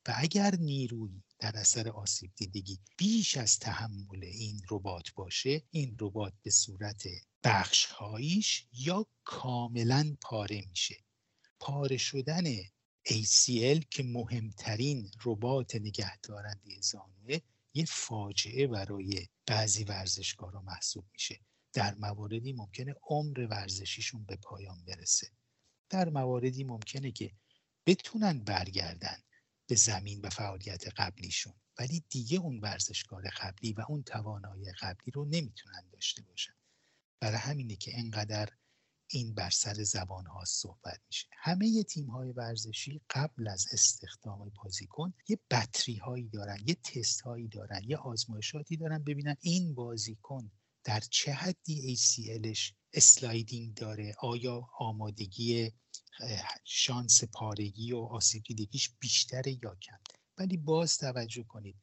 و 0.07 0.13
اگر 0.17 0.55
نیروی 0.55 1.23
در 1.43 1.57
اثر 1.57 1.89
آسیب 1.89 2.31
دیدگی. 2.35 2.79
بیش 2.97 3.37
از 3.37 3.59
تحمل 3.59 4.23
این 4.23 4.61
ربات 4.71 5.13
باشه 5.15 5.63
این 5.71 5.95
ربات 5.99 6.33
به 6.43 6.51
صورت 6.51 7.03
بخشهاییش 7.43 8.67
یا 8.73 9.07
کاملا 9.23 10.15
پاره 10.21 10.65
میشه. 10.69 10.95
پاره 11.59 11.97
شدن 11.97 12.43
ACL 13.07 13.85
که 13.89 14.03
مهمترین 14.03 15.11
ربات 15.25 15.75
نگهدارنده 15.75 16.81
زانوه 16.81 17.37
یه 17.73 17.85
فاجعه 17.85 18.67
برای 18.67 19.27
بعضی 19.47 19.83
ورزشکارا 19.83 20.61
محسوب 20.61 21.05
میشه. 21.13 21.39
در 21.73 21.95
مواردی 21.95 22.53
ممکنه 22.53 22.95
عمر 23.03 23.47
ورزشیشون 23.49 24.25
به 24.25 24.35
پایان 24.35 24.85
برسه. 24.85 25.27
در 25.89 26.09
مواردی 26.09 26.63
ممکنه 26.63 27.11
که 27.11 27.31
بتونن 27.85 28.39
برگردن. 28.39 29.17
به 29.73 29.77
زمین 29.77 30.21
و 30.21 30.29
فعالیت 30.29 30.87
قبلیشون. 30.97 31.53
ولی 31.79 32.03
دیگه 32.09 32.39
اون 32.39 32.59
ورزشکار 32.59 33.29
قبلی 33.41 33.73
و 33.73 33.81
اون 33.89 34.03
توانایی 34.03 34.71
قبلی 34.81 35.11
رو 35.11 35.25
نمی‌تونن 35.25 35.89
داشته 35.93 36.21
باشن. 36.21 36.53
برای 37.19 37.37
همینه 37.37 37.75
که 37.75 37.91
انقدر 37.99 38.49
این 39.07 39.33
بر 39.33 39.49
سر 39.49 39.83
زبان 39.83 40.25
ها 40.25 40.45
صحبت 40.45 41.01
میشه. 41.07 41.27
همه 41.31 41.83
تیم 41.83 42.09
های 42.09 42.31
ورزشی 42.31 43.01
قبل 43.09 43.47
از 43.47 43.67
استخدام 43.71 44.51
بازیکن 44.63 45.13
یه 45.27 45.39
بطری 45.51 45.95
هایی 45.95 46.29
دارن 46.29 46.57
یه 46.65 46.75
تست 46.75 47.21
هایی 47.21 47.47
دارن 47.47 47.81
یه 47.87 47.97
آزمایشاتی 47.97 48.77
دارن 48.77 49.03
ببینن 49.03 49.35
این 49.41 49.75
بازیکن 49.75 50.51
در 50.83 50.99
چه 50.99 51.33
حدی 51.33 51.95
ACLش 51.95 52.73
sliding 52.93 53.73
داره. 53.73 54.15
آیا 54.19 54.69
آمادگی 54.79 55.71
شانس 56.63 57.23
پارگی 57.23 57.91
و 57.91 57.97
آسیب 57.97 58.43
دیدگیش 58.43 58.89
بیشتره 58.99 59.51
یا 59.63 59.75
کم؟ 59.75 59.99
ولی 60.37 60.57
باز 60.57 60.97
توجه 60.97 61.43
کنید 61.43 61.75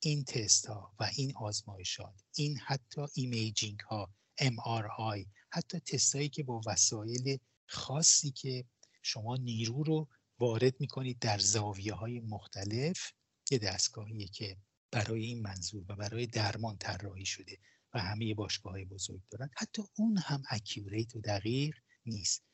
این 0.00 0.24
تست 0.24 0.66
ها 0.66 0.94
و 1.00 1.10
این 1.16 1.36
آزمایشات 1.36 2.22
این 2.34 2.58
حتی 2.58 3.00
imaging 3.14 3.80
ها 3.80 4.14
MRI 4.40 5.26
حتی 5.50 5.80
تستایی 5.80 6.28
که 6.28 6.42
با 6.42 6.60
وسایل 6.66 7.38
خاصی 7.66 8.30
که 8.30 8.64
شما 9.02 9.36
نیرو 9.36 9.82
رو 9.82 10.08
وارد 10.38 10.80
می‌کنید 10.80 11.18
در 11.18 11.38
زاویه 11.38 11.94
های 11.94 12.20
مختلف 12.20 13.12
یه 13.50 13.58
دستگاهیه 13.58 14.28
که 14.28 14.56
برای 14.90 15.24
این 15.24 15.42
منظور 15.42 15.84
و 15.88 15.96
برای 15.96 16.26
درمان 16.26 16.78
طراحی 16.78 17.26
شده. 17.26 17.58
و 17.94 17.98
همه 17.98 18.34
باشگاه 18.34 18.72
های 18.72 18.84
بزرگ 18.84 19.20
دارن. 19.30 19.50
حتی 19.56 19.82
اون 19.98 20.16
هم 20.16 20.42
accurate 20.50 21.16
و 21.16 21.20
دقیق 21.20 21.74
نیست. 22.06 22.44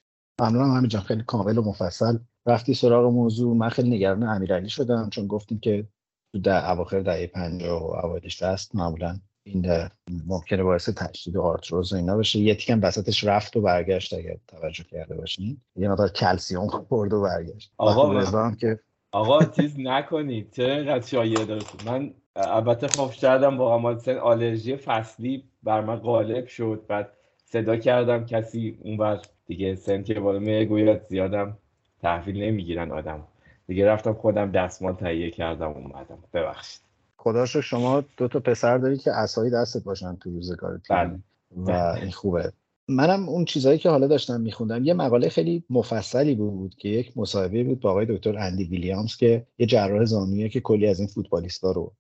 ممنونم 0.40 0.76
همینجا 0.76 1.00
خیلی 1.00 1.22
کامل 1.22 1.58
و 1.58 1.62
مفصل. 1.62 2.18
رفتی 2.46 2.74
سراغ 2.74 3.12
موضوع 3.12 3.56
من 3.56 3.68
خیلی 3.68 3.90
نگران 3.90 4.22
امیرعلی 4.22 4.68
شدم 4.68 5.10
چون 5.10 5.26
گفتیم 5.26 5.58
که 5.58 5.88
تو 6.32 6.40
در 6.40 6.70
اواخر 6.70 7.00
دهه 7.00 7.26
50 7.26 7.82
و 7.82 8.06
اوایل 8.06 8.28
60 8.28 8.74
معمولا 8.74 9.20
این 9.46 9.88
ممکنه 10.26 10.62
باعث 10.62 10.88
تشدید 10.88 11.36
آرتروز 11.36 11.92
و 11.92 11.96
اینا 11.96 12.16
بشه. 12.16 12.38
یه 12.38 12.54
تیکم 12.54 12.80
بساطش 12.80 13.24
رفت 13.24 13.56
و 13.56 13.60
برگشت 13.60 14.14
اگر 14.14 14.36
توجه 14.48 14.84
کرده 14.84 15.14
باشین. 15.14 15.60
یه 15.76 15.88
مقدار 15.88 16.08
کلسیوم 16.08 16.68
خورد 16.68 17.12
و 17.12 17.22
برگشت. 17.22 17.72
آقا 17.76 18.50
که 18.54 18.80
آقا 19.12 19.44
چیز 19.44 19.74
نکنید. 19.78 20.52
چه 20.52 20.62
اینقدر 20.62 21.06
شایعه 21.06 21.44
داشت 21.44 21.86
من 21.86 22.14
البته 22.36 22.88
خوف 22.88 23.16
کردم 23.16 23.56
با 23.56 23.74
آمادسن 23.74 24.18
آلرژی 24.18 24.76
فصلی 24.76 25.44
بر 25.62 25.80
من 25.80 25.96
غالب 25.96 26.46
شد. 26.46 26.84
بعد 26.88 27.10
صدا 27.44 27.76
کردم 27.76 28.26
کسی 28.26 28.78
اونور 28.82 29.20
دیگه 29.46 29.74
سن 29.74 30.02
که 30.02 30.20
بالا 30.20 30.38
می‌گوید 30.38 31.00
زیادم 31.08 31.58
تحویل 32.02 32.42
نمی‌گیرن 32.42 32.92
آدم. 32.92 33.24
دیگه 33.66 33.86
رفتم 33.86 34.12
خودم 34.12 34.50
دستمال 34.50 34.94
تهیه 34.94 35.30
کردم 35.30 35.70
اومدم. 35.70 36.18
ببخشید. 36.34 36.80
خدا 37.16 37.46
شما 37.46 38.04
دو 38.16 38.28
تا 38.28 38.40
پسر 38.40 38.78
دارید 38.78 39.02
که 39.02 39.12
اسایی 39.12 39.50
دستت 39.50 39.84
باشن 39.84 40.16
تو 40.16 40.30
روزگار 40.30 40.80
بله. 40.90 41.18
و 41.56 41.70
این 41.70 42.10
خوبه. 42.10 42.52
منم 42.88 43.28
اون 43.28 43.44
چیزهایی 43.44 43.78
که 43.78 43.90
حالا 43.90 44.06
داشتم 44.06 44.40
میخوندم 44.40 44.84
یه 44.84 44.94
مقاله 44.94 45.28
خیلی 45.28 45.64
مفصلی 45.70 46.34
بود 46.34 46.74
که 46.74 46.88
یک 46.88 47.18
مصاحبه 47.18 47.64
بود 47.64 47.80
با 47.80 47.90
آقای 47.90 48.06
دکتر 48.06 48.38
اندی 48.38 48.64
ویلیامز 48.64 49.16
که 49.16 49.46
یه 49.58 49.66
جراح 49.66 50.04
زانویه 50.04 50.48
که 50.48 50.60
کلی 50.60 50.86
از 50.86 50.98
این 50.98 51.08
فوتبالیستا 51.08 51.72
رو 51.72 51.92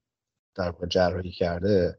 در 0.54 0.74
جراحی 0.88 1.30
کرده. 1.30 1.98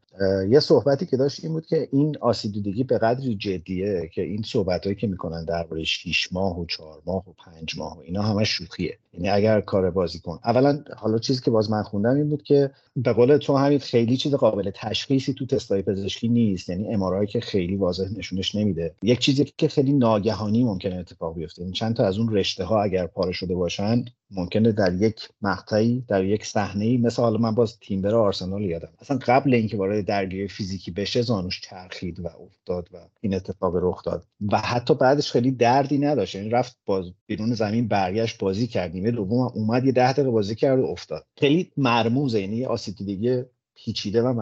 یه 0.49 0.59
صحبتی 0.59 1.05
که 1.05 1.17
داشت 1.17 1.43
این 1.43 1.53
بود 1.53 1.65
که 1.65 1.87
این 1.91 2.17
آسیب 2.21 2.51
دیدگی 2.51 2.83
به 2.83 2.97
قدری 2.97 3.35
جدیه 3.35 4.09
که 4.13 4.21
این 4.21 4.41
صحبتهایی 4.41 4.95
که 4.95 5.07
می‌کنن 5.07 5.45
درباره 5.45 5.83
6 5.83 6.33
ماه 6.33 6.59
و 6.59 6.65
4 6.65 7.01
ماه 7.05 7.29
و 7.29 7.33
5 7.45 7.77
ماه 7.77 7.97
و 7.97 8.01
اینا 8.01 8.21
همه 8.21 8.43
شوخیه. 8.43 8.97
یعنی 9.13 9.29
اگر 9.29 9.61
کار 9.61 9.91
بازی 9.91 10.19
کن. 10.19 10.39
اولا 10.45 10.83
حالا 10.97 11.17
چیزی 11.17 11.41
که 11.41 11.51
باز 11.51 11.71
من 11.71 11.83
خوندم 11.83 12.15
این 12.15 12.29
بود 12.29 12.43
که 12.43 12.71
به 12.95 13.13
قول 13.13 13.37
تو 13.37 13.57
همین 13.57 13.79
خیلی 13.79 14.17
چیز 14.17 14.33
قابل 14.33 14.71
تشخیصی 14.75 15.33
تو 15.33 15.45
تستای 15.45 15.81
پزشکی 15.81 16.27
نیست. 16.27 16.69
یعنی 16.69 16.93
امارایی 16.93 17.27
که 17.27 17.39
خیلی 17.39 17.75
واضح 17.75 18.17
نشونش 18.17 18.55
نمیده. 18.55 18.95
یک 19.03 19.19
چیزی 19.19 19.45
که 19.57 19.67
خیلی 19.67 19.93
ناگهانی 19.93 20.63
ممکنه 20.63 20.95
اتفاق 20.95 21.35
بیفته. 21.35 21.61
یعنی 21.61 21.73
چند 21.73 21.95
تا 21.95 22.05
از 22.05 22.17
اون 22.17 22.35
رشته 22.35 22.63
ها 22.63 22.83
اگر 22.83 23.07
پاره 23.07 23.31
شده 23.31 23.55
باشن 23.55 24.05
ممکنه 24.31 24.71
در 24.71 24.93
یک 24.93 25.29
مقطعی 25.41 26.05
در 26.07 26.25
یک 26.25 26.45
صحنه 26.45 26.97
مثل 26.97 27.21
حالا 27.21 27.37
من 27.37 27.55
باز 27.55 27.79
تیمبر 27.79 28.15
آرسنال 28.15 28.61
یادم. 28.61 28.89
اصلا 28.99 29.19
قبل 29.21 29.53
اینکه 29.53 29.77
وارد 29.77 30.05
درگیری 30.05 30.47
فیزیکی 30.47 30.91
بشه 30.91 31.21
زانوش 31.21 31.61
چرخید 31.61 32.19
و 32.19 32.27
افتاد 32.27 32.89
و 32.93 32.97
این 33.21 33.35
اتفاق 33.35 33.73
رخ 33.75 34.03
داد. 34.03 34.23
و 34.51 34.57
حتی 34.57 34.93
بعدش 34.93 35.31
خیلی 35.31 35.51
دردی 35.51 35.97
نداشت. 35.97 36.35
یعنی 36.35 36.49
رفت 36.49 36.77
باز 36.85 37.05
بیرون 37.27 37.53
زمین 37.53 37.87
برگشت 37.87 38.39
بازی 38.39 38.67
کرد 38.67 38.93
نیمه 38.93 39.11
دوم 39.11 39.51
اومد 39.55 39.85
یه 39.85 39.91
ده 39.91 40.13
دقیقه 40.13 40.29
بازی 40.29 40.55
کرد 40.55 40.79
و 40.79 40.85
افتاد. 40.85 41.25
خیلی 41.37 41.71
مرموزه. 41.77 42.41
یعنی 42.41 42.65
آسیب 42.85 43.07
دیگه 43.07 43.49
پیچیده 43.75 44.21
و 44.23 44.33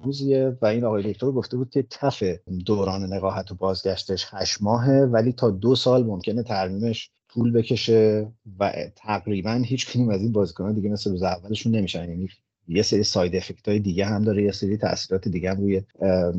مرموزیه 0.00 0.58
و 0.62 0.66
این 0.66 0.84
آقای 0.84 1.12
دکتر 1.12 1.30
گفته 1.30 1.56
بود 1.56 1.70
که 1.70 1.86
تف 1.90 2.22
دوران 2.66 3.12
نقاهت 3.12 3.52
و 3.52 3.54
بازگشتش 3.54 4.26
هشت 4.30 4.62
ماهه 4.62 4.92
ولی 4.92 5.32
تا 5.32 5.50
دو 5.50 5.74
سال 5.74 6.06
ممکنه 6.06 6.42
ترمیمش 6.42 7.10
طول 7.28 7.52
بکشه 7.52 8.32
و 8.58 8.72
تقریبا 8.96 9.62
هیچ 9.64 9.92
کدوم 9.92 10.08
از 10.08 10.20
این 10.20 10.32
بازیکنان 10.32 10.74
دیگه 10.74 10.88
مثل 10.88 11.10
روز 11.10 11.22
اولشون 11.22 11.76
نمیشن. 11.76 12.08
یعنی 12.08 12.28
یه 12.68 12.82
سری 12.82 13.02
side 13.02 13.36
effect 13.36 13.68
های 13.68 13.78
دیگه 13.78 14.06
هم 14.06 14.22
داره 14.24 14.42
یه 14.42 14.52
سری 14.52 14.76
تاثیرات 14.76 15.28
دیگه 15.28 15.50
هم 15.50 15.60
روی 15.60 15.82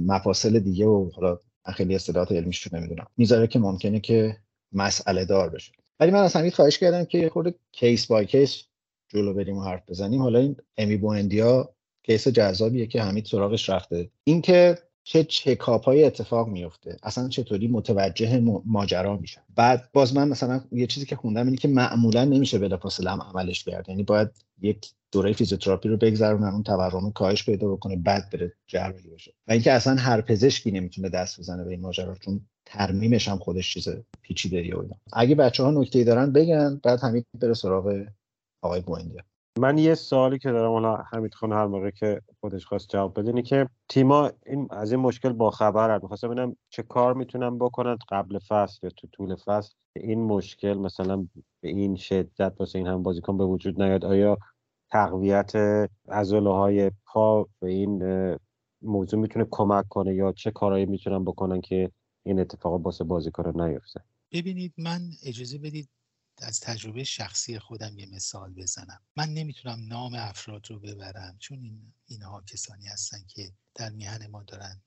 مفاصل 0.07 0.59
دیگه 0.59 0.85
و 0.85 1.09
حالا 1.15 1.39
خیلی 1.73 1.95
اصطلاحات 1.95 2.31
رو 2.31 2.51
نمی‌دونم. 2.73 3.05
می‌ذاره 3.17 3.47
که 3.47 3.59
ممکنه 3.59 3.99
که 3.99 4.37
مسئله 4.73 5.25
دار 5.25 5.49
بشه. 5.49 5.71
ولی 5.99 6.11
من 6.11 6.19
از 6.19 6.33
همین 6.33 6.51
خواهش 6.51 6.77
کردم 6.77 7.05
که 7.05 7.29
خود 7.29 7.55
case 7.71 8.07
by 8.07 8.25
case 8.25 8.63
جلو 9.13 9.33
بریم 9.33 9.57
و 9.57 9.63
حرف 9.63 9.89
بزنیم. 9.89 10.21
حالا 10.21 10.39
این 10.39 10.55
امی 10.77 10.97
بوندیا 10.97 11.75
case 12.03 12.27
جذابیه 12.27 12.87
که 12.87 13.01
حمید 13.01 13.25
سراغش 13.25 13.69
رفته. 13.69 14.09
اینکه 14.23 14.77
چه 15.03 15.23
چکاپ 15.23 15.85
های 15.85 16.03
اتفاق 16.03 16.47
میفته 16.47 16.97
اصلا 17.03 17.29
چطوری 17.29 17.67
متوجه 17.67 18.39
ماجرا 18.65 19.17
میشن. 19.17 19.41
بعد 19.55 19.89
باز 19.93 20.15
من 20.15 20.27
مثلا 20.27 20.61
یه 20.71 20.87
چیزی 20.87 21.05
که 21.05 21.15
خوندم 21.15 21.45
اینه 21.45 21.57
که 21.57 21.67
معمولا 21.67 22.25
نمیشه 22.25 22.59
بلافاصله 22.59 23.11
هم 23.11 23.21
عملش 23.21 23.63
کرد. 23.63 23.89
یعنی 23.89 24.03
باید 24.03 24.29
یک 24.61 24.91
دوره 25.11 25.33
فیزیوتراپی 25.33 25.89
رو 25.89 25.97
بگذرونن 25.97 26.53
اون 26.53 26.63
تورم 26.63 27.11
کاهش 27.11 27.45
پیدا 27.45 27.67
بکنه 27.67 27.95
بعد 27.95 28.29
بره 28.29 28.53
جراحی 28.67 29.09
بشه 29.09 29.33
و 29.47 29.51
اینکه 29.51 29.71
اصلا 29.71 29.95
هر 29.95 30.21
پزشکی 30.21 30.71
نمی‌تونه 30.71 31.09
دست 31.09 31.39
بزنه 31.39 31.63
به 31.63 31.71
این 31.71 31.81
ماجرا 31.81 32.15
چون 32.15 32.41
ترمیمش 32.65 33.27
هم 33.27 33.37
خودش 33.37 33.73
چیز 33.73 33.87
پیچیده 34.21 34.75
و 34.75 34.83
اگه 35.13 35.35
بچه 35.35 35.63
ها 35.63 35.71
نکته 35.71 36.03
دارن 36.03 36.31
بگن 36.31 36.79
بعد 36.83 36.99
همین 36.99 37.23
بره 37.41 37.53
سراغ 37.53 38.05
آقای 38.63 38.81
بوندیا 38.81 39.21
من 39.59 39.77
یه 39.77 39.95
سوالی 39.95 40.39
که 40.39 40.51
دارم 40.51 40.71
حالا 40.71 40.95
حمید 40.95 41.33
خان 41.33 41.51
هر 41.51 41.67
موقع 41.67 41.89
که 41.89 42.21
خودش 42.39 42.65
خواست 42.65 42.89
جواب 42.89 43.19
بده 43.19 43.41
که 43.41 43.69
تیما 43.89 44.31
این 44.45 44.67
از 44.71 44.91
این 44.91 45.01
مشکل 45.01 45.33
با 45.33 45.49
خبر 45.51 45.99
می‌خواستم 45.99 46.27
ببینم 46.27 46.55
چه 46.69 46.83
کار 46.83 47.13
می‌تونن 47.13 47.59
بکنن 47.59 47.97
قبل 48.09 48.39
فصل 48.39 48.79
یا 48.83 48.89
تو 48.97 49.07
طول 49.07 49.35
فصل 49.35 49.73
این 49.95 50.23
مشکل 50.23 50.73
مثلا 50.73 51.27
به 51.61 51.69
این 51.69 51.95
شدت 51.95 52.53
واسه 52.59 52.79
این 52.79 52.87
هم 52.87 53.03
بازیکن 53.03 53.37
به 53.37 53.45
وجود 53.45 53.81
نیاد. 53.81 54.05
آیا 54.05 54.37
تقویت 54.91 55.51
عضله 56.09 56.49
های 56.49 56.91
پا 57.05 57.47
به 57.59 57.69
این 57.69 58.03
موضوع 58.81 59.19
می‌تونه 59.19 59.47
کمک 59.51 59.85
کنه 59.89 60.15
یا 60.15 60.31
چه 60.31 60.51
کارهایی 60.51 60.85
می‌تونن 60.85 61.25
بکنن 61.25 61.61
که 61.61 61.91
این 62.25 62.39
اتفاق 62.39 62.85
واسه 62.85 63.03
بازیکن 63.03 63.61
نیفته؟ 63.61 64.01
ببینید 64.31 64.73
من 64.77 64.99
اجازه 65.25 65.57
بدید 65.57 65.89
از 66.37 66.59
تجربه 66.59 67.03
شخصی 67.03 67.59
خودم 67.59 67.99
یه 67.99 68.05
مثال 68.05 68.53
بزنم. 68.53 69.01
من 69.15 69.29
نمی‌تونم 69.29 69.87
نام 69.87 70.13
افراد 70.13 70.69
رو 70.69 70.79
ببرم 70.79 71.37
چون 71.39 71.63
این 71.63 71.93
اینها 72.05 72.41
کسانی 72.41 72.87
هستن 72.87 73.25
که 73.27 73.51
در 73.75 73.89
میهن 73.89 74.27
ما 74.27 74.43
دارن 74.43 74.81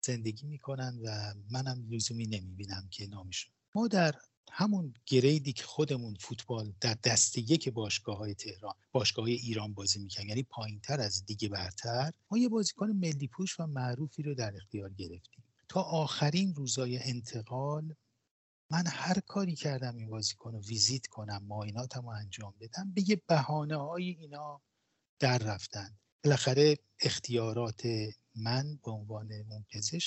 زندگی 0.00 0.46
می‌کنن 0.46 0.98
و 1.04 1.34
منم 1.50 1.86
لزومی 1.90 2.26
نمی‌بینم 2.26 2.88
که 2.90 3.06
نامشون. 3.06 3.52
ما 3.74 3.88
در 3.88 4.14
همون 4.52 4.94
گریدی 5.06 5.52
که 5.52 5.62
خودمون 5.62 6.14
فوتبال 6.14 6.72
در 6.80 6.96
دسته 7.04 7.40
یک 7.40 7.68
باشگاه 7.68 8.16
های 8.18 8.34
تهران 8.34 8.74
باشگاه 8.92 9.24
های 9.24 9.34
ایران 9.34 9.74
بازی 9.74 9.98
می‌کنن 9.98 10.28
یعنی 10.28 10.42
پایین 10.42 10.80
تر 10.80 11.00
از 11.00 11.24
دیگه 11.26 11.48
برتر 11.48 12.12
ما 12.30 12.38
یه 12.38 12.48
بازیکن 12.48 12.90
ملی 12.90 13.28
پوش 13.28 13.60
و 13.60 13.66
معروفی 13.66 14.22
رو 14.22 14.34
در 14.34 14.56
اختیار 14.56 14.92
گرفتیم. 14.92 15.44
تا 15.68 15.82
آخرین 15.82 16.54
روزای 16.54 16.98
انتقال 16.98 17.94
من 18.72 18.86
هر 18.86 19.20
کاری 19.20 19.54
کردم 19.54 19.96
این 19.96 20.10
بازیکن 20.10 20.52
رو 20.52 20.60
ویزیت 20.60 21.06
کنم 21.06 21.44
معایناتم 21.48 22.02
رو 22.02 22.08
انجام 22.08 22.54
بدم 22.60 22.92
به 22.94 23.10
یه 23.10 23.22
بهانه 23.26 23.76
های 23.76 24.08
اینا 24.08 24.62
در 25.18 25.38
رفتن. 25.38 25.98
بالاخره 26.24 26.78
اختیارات 27.00 27.82
من 28.34 28.78
به 28.84 28.90
عنوان 28.90 29.32
اون 29.32 29.64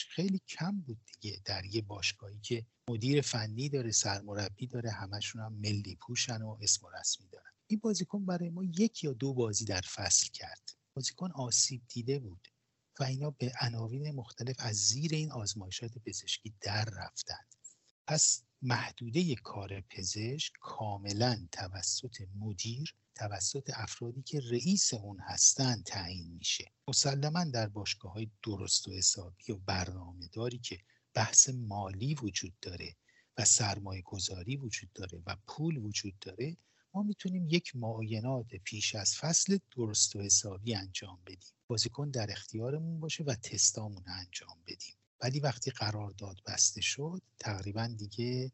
خیلی 0.09 0.41
کم 0.47 0.81
بود 0.81 0.97
دیگه 1.05 1.41
در 1.45 1.65
یه 1.65 1.81
باشگاهی 1.81 2.39
که 2.39 2.65
مدیر 2.89 3.21
فنی 3.21 3.69
داره 3.69 3.91
سرمربی 3.91 4.67
داره 4.67 4.91
همشون 4.91 5.41
هم 5.41 5.53
ملی 5.53 5.97
پوشن 6.01 6.41
و 6.41 6.57
اسم 6.61 6.85
و 6.85 6.89
رسمی 6.99 7.27
دارن. 7.27 7.51
این 7.67 7.79
بازیکن 7.83 8.25
برای 8.25 8.49
ما 8.49 8.63
یک 8.63 9.03
یا 9.03 9.13
دو 9.13 9.33
بازی 9.33 9.65
در 9.65 9.81
فصل 9.81 10.29
کرد. 10.33 10.71
بازیکن 10.93 11.31
آسیب 11.31 11.81
دیده 11.89 12.19
بود 12.19 12.47
و 12.99 13.03
اینا 13.03 13.29
به 13.29 13.51
عناوین 13.61 14.11
مختلف 14.11 14.55
از 14.59 14.75
زیر 14.75 15.13
این 15.13 15.31
آزمایشات 15.31 15.91
پزشکی 15.97 16.53
در 16.61 16.85
رفتند 16.85 17.53
پس 18.07 18.43
محدوده 18.65 19.35
کار 19.35 19.81
پزشک 19.81 20.53
کاملا 20.61 21.47
توسط 21.51 22.21
مدیر 22.35 22.95
توسط 23.15 23.71
افرادی 23.73 24.21
که 24.21 24.39
رئیس 24.39 24.93
اون 24.93 25.19
هستن 25.19 25.81
تعیین 25.81 26.31
میشه. 26.31 26.71
مسلما 26.87 27.43
در 27.43 27.67
باشگاه 27.67 28.13
های 28.13 28.31
درست 28.43 28.87
و 28.87 28.91
حسابی 28.91 29.51
و 29.51 29.55
برنامه 29.55 30.27
داری 30.27 30.57
که 30.57 30.79
بحث 31.13 31.49
مالی 31.49 32.15
وجود 32.15 32.53
داره 32.61 32.95
و 33.37 33.45
سرمایه 33.45 34.01
گذاری 34.01 34.57
وجود 34.57 34.93
داره 34.93 35.21
و 35.25 35.37
پول 35.47 35.77
وجود 35.77 36.19
داره 36.19 36.57
ما 36.93 37.03
می‌تونیم 37.03 37.47
یک 37.49 37.75
معاینات 37.75 38.55
پیش 38.55 38.95
از 38.95 39.15
فصل 39.15 39.57
درست 39.75 40.15
و 40.15 40.21
حسابی 40.21 40.75
انجام 40.75 41.19
بدیم. 41.25 41.53
بازیکن 41.67 42.09
در 42.09 42.31
اختیارمون 42.31 42.99
باشه 42.99 43.23
و 43.23 43.35
تستامون 43.35 44.03
انجام 44.07 44.57
بدیم. 44.67 44.95
ولی 45.23 45.39
وقتی 45.39 45.71
قرارداد 45.71 46.37
بسته 46.45 46.81
شد 46.81 47.21
تقریبا 47.39 47.87
دیگه 47.97 48.51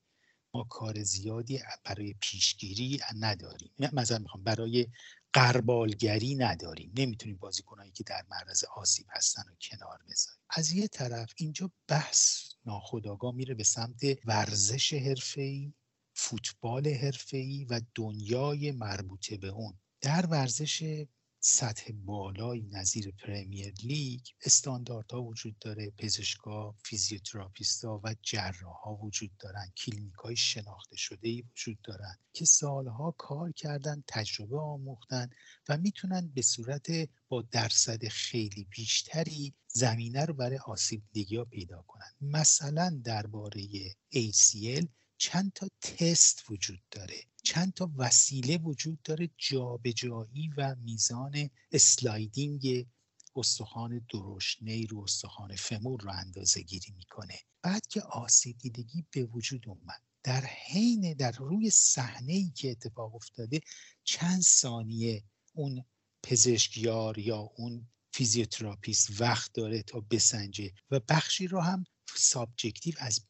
ما 0.53 0.63
کار 0.63 1.03
زیادی 1.03 1.59
برای 1.83 2.15
پیشگیری 2.21 2.99
نداریم. 3.19 3.71
مثلا 3.93 4.17
می‌خوام 4.17 4.43
برای 4.43 4.87
قربالگری 5.33 6.35
نداریم. 6.35 6.91
نمی‌تونیم 6.95 7.37
بازیکنایی 7.37 7.91
که 7.91 8.03
در 8.03 8.25
معرض 8.31 8.63
آسیب 8.63 9.05
هستن 9.09 9.41
و 9.41 9.55
کنار 9.61 9.99
بذاریم. 10.09 10.41
از 10.49 10.71
یه 10.71 10.87
طرف 10.87 11.33
اینجا 11.37 11.71
بحث 11.87 12.43
ناخودآگاه 12.65 13.35
میره 13.35 13.53
به 13.53 13.63
سمت 13.63 14.01
ورزش 14.25 14.93
حرفه‌ای 14.93 15.73
فوتبال 16.13 16.87
حرفه‌ای 16.87 17.65
و 17.65 17.81
دنیای 17.95 18.71
مربوطه 18.71 19.37
به 19.37 19.47
اون. 19.47 19.79
در 20.01 20.25
ورزش 20.25 21.05
سطح 21.41 21.91
بالایی 22.05 22.69
نظیر 22.71 23.11
پرمیر 23.11 23.73
لیگ 23.83 24.21
استانداردها 24.45 25.23
وجود 25.23 25.59
داره 25.59 25.91
پزشکا 25.97 26.75
فیزیوتراپیستا 26.83 28.01
و 28.03 28.15
جراحا 28.21 28.95
وجود 28.95 29.31
دارن. 29.39 29.71
کلینیک 29.77 30.13
های 30.13 30.35
شناخته 30.35 30.97
شده 30.97 31.29
ای 31.29 31.41
وجود 31.41 31.81
دارن 31.83 32.17
که 32.33 32.45
سالها 32.45 33.11
کار 33.17 33.51
کردن 33.51 34.03
تجربه 34.07 34.57
آموختن 34.59 35.29
و 35.69 35.77
می‌تونن 35.77 36.27
به 36.27 36.41
صورت 36.41 36.87
با 37.29 37.41
درصد 37.41 38.07
خیلی 38.07 38.67
بیشتری 38.69 39.53
زمینه 39.67 40.25
رو 40.25 40.33
برای 40.33 40.57
آسیب 40.57 41.03
دیدگی 41.13 41.43
پیدا 41.43 41.83
کنن. 41.87 42.11
مثلا 42.21 43.01
درباره 43.03 43.61
ACL 44.13 44.87
چند 45.21 45.51
تا 45.55 45.67
تست 45.81 46.43
وجود 46.49 46.81
داره 46.91 47.23
چند 47.43 47.73
تا 47.73 47.91
وسیله 47.97 48.57
وجود 48.57 49.01
داره 49.01 49.29
جابجایی 49.37 50.49
و 50.57 50.75
میزان 50.75 51.49
sliding 51.71 52.87
استخوان 53.35 54.07
درشت‌نی 54.13 54.85
رو 54.85 55.01
استخوان 55.01 55.55
femur 55.55 56.01
رو 56.01 56.11
اندازه 56.11 56.61
گیری 56.61 56.93
می‌کنه. 56.97 57.39
بعد 57.61 57.87
که 57.87 58.01
آسیب 58.01 58.57
دیدگی 58.57 59.05
به 59.11 59.23
وجود 59.23 59.69
اومد 59.69 60.01
در 60.23 60.45
حین 60.45 61.13
در 61.13 61.31
روی 61.31 61.69
صحنه 61.69 62.33
ای 62.33 62.51
که 62.55 62.71
اتفاق 62.71 63.15
افتاده 63.15 63.61
چند 64.03 64.41
ثانیه 64.41 65.23
اون 65.53 65.85
پزشکیار 66.23 67.19
یا 67.19 67.37
اون 67.37 67.87
فیزیوتراپیست 68.13 69.21
وقت 69.21 69.53
داره 69.53 69.83
تا 69.83 69.99
بسنجه 69.99 70.71
و 70.91 70.99
بخشی 70.99 71.47
رو 71.47 71.61
هم 71.61 71.83
subjective 72.15 72.95
از 72.97 73.21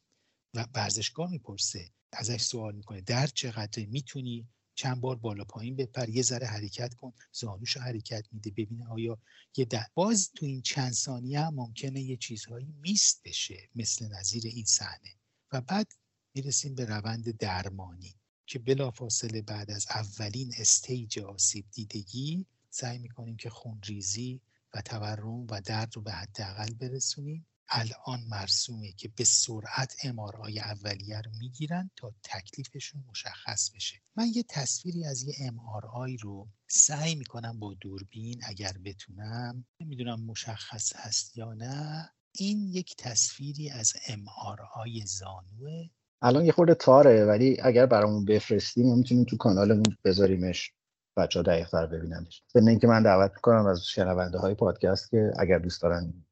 ورزشکار 0.54 1.30
می‌پرسه 1.30 1.90
ازش 2.12 2.42
سوال 2.42 2.74
می‌کنه 2.74 3.00
در 3.00 3.26
چقدر 3.26 3.86
می‌تونی 3.86 4.48
چند 4.74 5.00
بار 5.00 5.16
بالا 5.16 5.44
پایین 5.44 5.76
بپر 5.76 6.08
یه 6.08 6.22
ذره 6.22 6.46
حرکت 6.46 6.94
کن 6.94 7.12
زانوش 7.32 7.76
حرکت 7.76 8.26
میده 8.32 8.50
ببینه 8.50 8.88
آیا 8.88 9.18
یه 9.56 9.64
در 9.64 9.86
باز 9.94 10.30
تو 10.34 10.46
این 10.46 10.62
چند 10.62 10.92
ثانیه 10.92 11.40
هم 11.40 11.54
ممکنه 11.54 12.02
یه 12.02 12.16
چیزهایی 12.16 12.74
miss 12.80 13.20
بشه 13.24 13.68
مثل 13.74 14.08
نظیر 14.08 14.42
این 14.46 14.64
صحنه. 14.64 15.14
و 15.52 15.60
بعد 15.60 15.92
می‌رسیم 16.34 16.74
به 16.74 16.84
روند 16.84 17.36
درمانی 17.36 18.14
که 18.46 18.58
بلافاصله 18.58 19.42
بعد 19.42 19.70
از 19.70 19.86
اولین 19.90 20.52
stage 20.58 21.18
آسیب 21.18 21.66
دیدگی 21.72 22.46
سعی 22.70 22.98
می‌کنیم 22.98 23.36
که 23.36 23.50
خونریزی 23.50 24.40
و 24.74 24.82
تورم 24.82 25.46
و 25.50 25.60
درد 25.60 25.96
رو 25.96 26.02
به 26.02 26.12
حداقل 26.12 26.74
برسونیم. 26.74 27.46
الان 27.70 28.20
مرسومه 28.30 28.92
که 28.92 29.08
به 29.16 29.24
سرعت 29.24 29.94
امارای 30.04 30.60
اولیه 30.60 31.20
رو 31.20 31.30
می‌گیرن 31.38 31.90
تا 31.96 32.12
تکلیفشون 32.24 33.04
مشخص 33.10 33.70
بشه. 33.74 34.00
من 34.16 34.26
یه 34.34 34.42
تصویری 34.48 35.04
از 35.04 35.22
یه 35.22 35.34
امارای 35.40 36.16
رو 36.16 36.48
سعی 36.68 37.14
می‌کنم 37.14 37.58
با 37.58 37.74
دوربین 37.80 38.40
اگر 38.44 38.72
بتونم 38.84 39.64
نمی‌دونم 39.80 40.20
مشخص 40.20 40.92
هست 40.96 41.36
یا 41.36 41.52
نه 41.52 42.10
این 42.32 42.68
یک 42.68 42.94
تصویری 42.98 43.70
از 43.70 43.92
امارای 44.08 45.02
زانوه. 45.06 45.88
الان 46.22 46.44
یه 46.44 46.52
خورده 46.52 46.74
تاره 46.74 47.24
ولی 47.24 47.60
اگر 47.60 47.86
برامون 47.86 48.24
بفرستیم 48.24 48.94
می‌تونیم 48.94 49.24
تو 49.24 49.36
کانالمون 49.36 49.96
بذاریمش. 50.04 50.72
بچه 51.16 51.38
ها 51.38 51.42
دقیق 51.42 51.76
ببیننش. 51.76 52.42
به 52.54 52.60
اینکه 52.60 52.86
من 52.86 53.02
دعوت 53.02 53.32
می‌کنم 53.34 53.66
از 53.66 53.86
شنونده 53.86 54.38
های 54.38 54.54
پادکست 54.54 55.10
که 55.10 55.32
اگر 55.38 55.58
دوست 55.58 55.82
دارن 55.82 56.24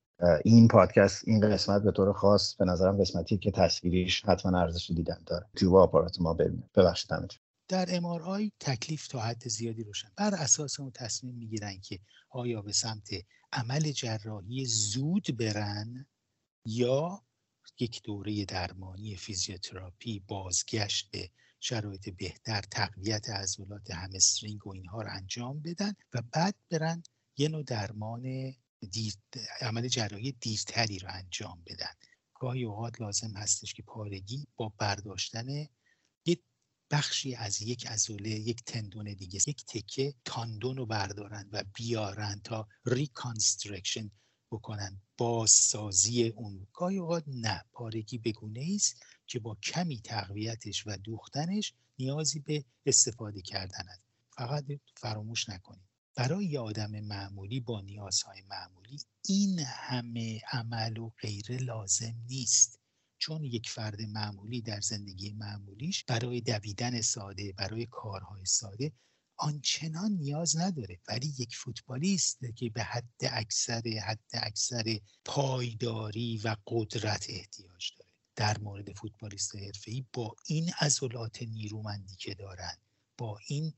این 0.45 0.69
پادکست 0.69 1.29
این 1.29 1.41
قسمت 1.41 1.83
به 1.83 1.93
طور 1.93 2.13
خاص 2.13 2.55
به 2.55 2.65
نظرم 2.65 3.01
قسمتی 3.01 3.39
که 3.39 3.51
تصویریش 3.51 4.25
حتما 4.25 4.61
ارزش 4.61 4.91
دیدن 4.91 5.23
داره. 5.27 5.47
تو 5.57 5.77
آپارات 5.77 6.21
ما 6.21 6.35
ببینید 6.35 6.73
ببخشید 6.75 7.11
در 7.69 7.87
MRI 7.87 8.51
تکلیف 8.61 9.09
تا 9.09 9.21
حد 9.21 9.49
زیادی 9.49 9.85
روشن. 9.85 10.09
بر 10.17 10.35
اساس 10.35 10.81
اون 10.81 10.91
تصمیم 10.91 11.35
می‌گیرن 11.35 11.81
که 11.81 11.99
آیا 12.31 12.63
به 12.63 12.73
سمت 12.73 13.11
عمل 13.53 13.93
جراحی 13.93 14.67
زود 14.67 15.37
برن 15.37 16.07
یا 16.65 17.23
یک 17.79 18.03
دوره 18.03 18.45
درمانی 18.45 19.17
فیزیوتراپی 19.17 20.21
بازگشت 20.29 21.11
به 21.11 21.31
شرایط 21.61 22.09
بهتر 22.09 22.61
تقویت 22.61 23.31
عضلات 23.31 23.91
همسترینگ 23.91 24.67
و 24.67 24.73
اینها 24.73 25.03
رو 25.03 25.09
انجام 25.11 25.61
بدن 25.61 25.95
و 26.15 26.23
بعد 26.33 26.55
برن 26.71 27.03
یه 27.37 27.49
نوع 27.49 27.63
درمان 27.63 28.55
دیر، 28.91 29.15
عمل 29.61 29.89
جراحی 29.89 30.33
دیرتری 30.33 30.99
رو 30.99 31.09
انجام 31.11 31.63
بدن. 31.67 31.95
گاهی 32.35 32.65
اوقات 32.65 33.01
لازم 33.01 33.31
هستش 33.37 33.75
که 33.75 33.83
پارگی 33.83 34.47
با 34.57 34.73
برداشتن 34.79 35.69
یک 36.27 36.43
بخشی 36.91 37.35
از 37.35 37.63
یک 37.63 37.87
عضله 37.89 38.31
یک 38.31 38.65
تندون 38.65 39.15
دیگه 39.15 39.41
یک 39.47 39.65
تکه 39.65 40.15
تاندون 40.25 40.77
رو 40.77 40.87
بردارن 40.87 41.49
و 41.53 41.65
بیارن 41.75 42.41
تا 42.45 42.69
reconstruction 42.87 44.11
بکنن 44.51 45.01
بازسازی 45.19 46.29
اون. 46.29 46.67
گاهی 46.73 46.99
اوقات 46.99 47.25
نه 47.27 47.65
پارگی 47.73 48.19
بگونه 48.19 48.73
است 48.75 49.03
که 49.27 49.39
با 49.39 49.55
کمی 49.63 50.01
تقویتش 50.01 50.87
و 50.87 50.97
دوختنش 50.97 51.75
نیازی 51.99 52.41
به 52.41 52.65
استفاده 52.87 53.43
کردن 53.43 53.89
است 53.89 54.03
فقط 54.37 54.65
فراموش 54.97 55.49
نکنید. 55.49 55.88
برای 56.19 56.47
یه 56.47 56.61
آدم 56.61 57.01
معمولی 57.01 57.61
با 57.61 57.81
نیازهای 57.81 58.43
معمولی 58.43 59.01
این 59.29 59.59
همه 59.59 60.41
عمل 60.53 60.99
و 60.99 61.11
غیره 61.21 61.57
لازم 61.57 62.15
نیست. 62.29 62.81
چون 63.19 63.45
یک 63.45 63.71
فرد 63.71 64.03
معمولی 64.03 64.61
در 64.63 64.81
زندگی 64.81 65.33
معمولیش 65.33 66.05
برای 66.05 66.41
دویدن 66.41 67.01
ساده 67.01 67.53
برای 67.53 67.87
کارهای 67.87 68.45
ساده 68.45 68.93
آنچنان 69.37 70.13
نیاز 70.13 70.57
نداره. 70.57 71.01
ولی 71.09 71.35
یک 71.39 71.57
فوتبالیست 71.57 72.39
که 72.57 72.71
به 72.71 72.83
حد 72.83 73.23
اکثر 73.23 73.83
حد 74.07 74.31
اکثر 74.33 75.01
پایداری 75.25 76.39
و 76.39 76.57
قدرت 76.67 77.27
احتیاج 77.29 77.93
داره 77.99 78.11
در 78.37 78.59
مورد 78.59 78.93
فوتبالیست 78.93 79.57
حرفه‌ای 79.57 80.07
با 80.13 80.37
این 80.47 80.73
عضلات 80.81 81.43
نیرومندی 81.43 82.17
که 82.17 82.35
دارن 82.35 82.77
با 83.19 83.39
این 83.47 83.73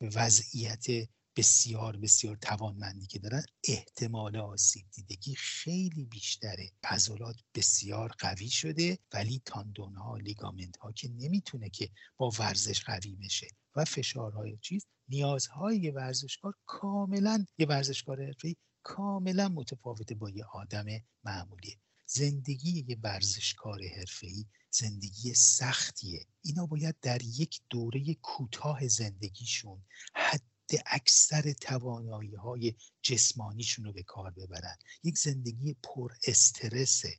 وضعیت 0.00 1.08
بسیار 1.38 1.96
بسیار 1.96 2.36
توانمندی 2.36 3.06
که 3.06 3.18
دارن. 3.18 3.42
احتمال 3.64 4.36
آسیب 4.36 4.86
دیدگی 4.92 5.34
خیلی 5.34 6.04
بیشتره. 6.04 6.70
عضلات 6.84 7.36
بسیار 7.54 8.14
قوی 8.18 8.50
شده 8.50 8.98
ولی 9.12 9.42
تاندون 9.44 9.94
ها 9.96 10.16
لیگامنت 10.16 10.76
ها 10.76 10.92
که 10.92 11.08
نمی‌تونه 11.08 11.70
که 11.70 11.90
با 12.16 12.30
ورزش 12.38 12.84
قوی 12.84 13.16
بشه 13.16 13.46
و 13.76 13.84
فشارهای 13.84 14.58
چیز 14.62 14.86
نیازهای 15.08 15.90
ورزشکار 15.90 16.54
کاملا 16.66 17.46
یه 17.58 17.66
ورزشکار 17.66 18.24
حرفه‌ای 18.26 18.56
کاملا 18.82 19.48
متفاوته 19.48 20.14
با 20.14 20.30
یه 20.30 20.44
آدم 20.52 20.86
معمولی 21.24 21.78
زندگی 22.06 22.84
یه 22.88 22.96
ورزشکار 23.02 23.80
حرفه‌ای 23.96 24.44
زندگی 24.70 25.34
سختیه. 25.34 26.26
اینا 26.42 26.66
باید 26.66 26.96
در 27.02 27.22
یک 27.22 27.60
دوره 27.70 28.14
کوتاه 28.14 28.88
زندگیشون 28.88 29.84
حد 30.14 30.42
اکثر 30.86 31.52
توانایی 31.52 32.34
های 32.34 32.74
جسمانیشون 33.02 33.84
رو 33.84 33.92
به 33.92 34.02
کار 34.02 34.30
ببرن. 34.30 34.76
یک 35.02 35.18
زندگی 35.18 35.76
پر 35.82 36.12
استرسه 36.26 37.18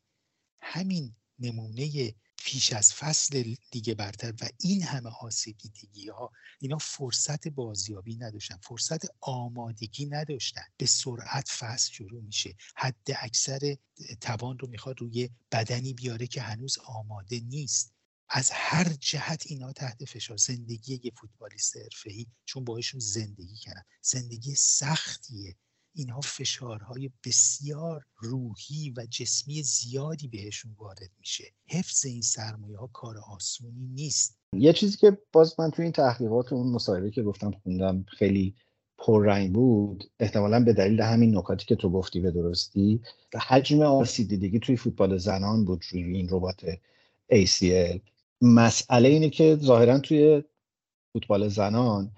همین 0.61 1.15
نمونه 1.39 2.15
پیش 2.37 2.73
از 2.73 2.93
فصل 2.93 3.55
دیگه 3.71 3.95
برتر 3.95 4.33
و 4.41 4.49
این 4.59 4.83
همه 4.83 5.09
آسیب 5.21 5.57
دیدگی 5.57 6.09
ها 6.09 6.31
اینا 6.59 6.77
فرصت 6.77 7.47
بازیابی 7.47 8.15
نداشتن 8.15 8.57
فرصت 8.57 9.05
آمادگی 9.21 10.05
نداشتن. 10.05 10.63
به 10.77 10.85
سرعت 10.85 11.49
فصل 11.49 11.91
شروع 11.91 12.23
میشه. 12.23 12.55
حد 12.75 13.07
اکثر 13.21 13.77
توان 14.21 14.59
رو 14.59 14.67
می‌خواد 14.67 15.01
روی 15.01 15.29
بدنی 15.51 15.93
بیاره 15.93 16.27
که 16.27 16.41
هنوز 16.41 16.77
آماده 16.85 17.39
نیست. 17.39 17.93
از 18.29 18.49
هر 18.53 18.93
جهت 18.99 19.43
اینا 19.47 19.71
تحت 19.71 20.05
فشار. 20.05 20.37
زندگی 20.37 20.99
یه 21.03 21.11
فوتبالیست 21.15 21.77
حرفه‌ای 21.77 22.25
چون 22.45 22.63
باهاشون 22.63 22.99
زندگی 22.99 23.55
کردن. 23.55 23.81
زندگی 24.01 24.55
سختیه. 24.55 25.55
اینها 25.93 26.21
فشارهای 26.21 27.09
بسیار 27.25 28.05
روحی 28.17 28.93
و 28.97 29.05
جسمی 29.09 29.63
زیادی 29.63 30.27
بهشون 30.27 30.75
وارد 30.77 31.11
میشه. 31.19 31.53
حفظ 31.67 32.05
این 32.05 32.21
سرمایه 32.21 32.77
ها 32.77 32.87
کار 32.87 33.17
آسونی 33.17 33.87
نیست. 33.87 34.37
یه 34.53 34.73
چیزی 34.73 34.97
که 34.97 35.17
باز 35.31 35.59
من 35.59 35.71
توی 35.71 35.83
این 35.83 35.91
تحقیقات 35.91 36.53
اون 36.53 36.71
مصاحبه 36.71 37.11
که 37.11 37.23
گفتم 37.23 37.51
خوندم 37.51 38.05
خیلی 38.07 38.55
پررنگ 38.97 39.53
بود 39.53 40.03
احتمالا 40.19 40.63
به 40.63 40.73
دلیل 40.73 41.01
همین 41.01 41.37
نکاتی 41.37 41.65
که 41.65 41.75
تو 41.75 41.89
گفتی 41.89 42.19
به 42.19 42.31
درستی 42.31 43.01
حجم 43.47 43.81
آسیب 43.81 44.27
دیدگی 44.27 44.59
توی 44.59 44.77
فوتبال 44.77 45.17
زنان 45.17 45.65
بود 45.65 45.83
روی 45.91 46.03
این 46.03 46.27
ربات 46.29 46.65
ACL 47.31 47.99
مسئله 48.41 49.09
اینه 49.09 49.29
که 49.29 49.55
ظاهرا 49.55 49.99
توی 49.99 50.43
فوتبال 51.13 51.47
زنان 51.47 52.11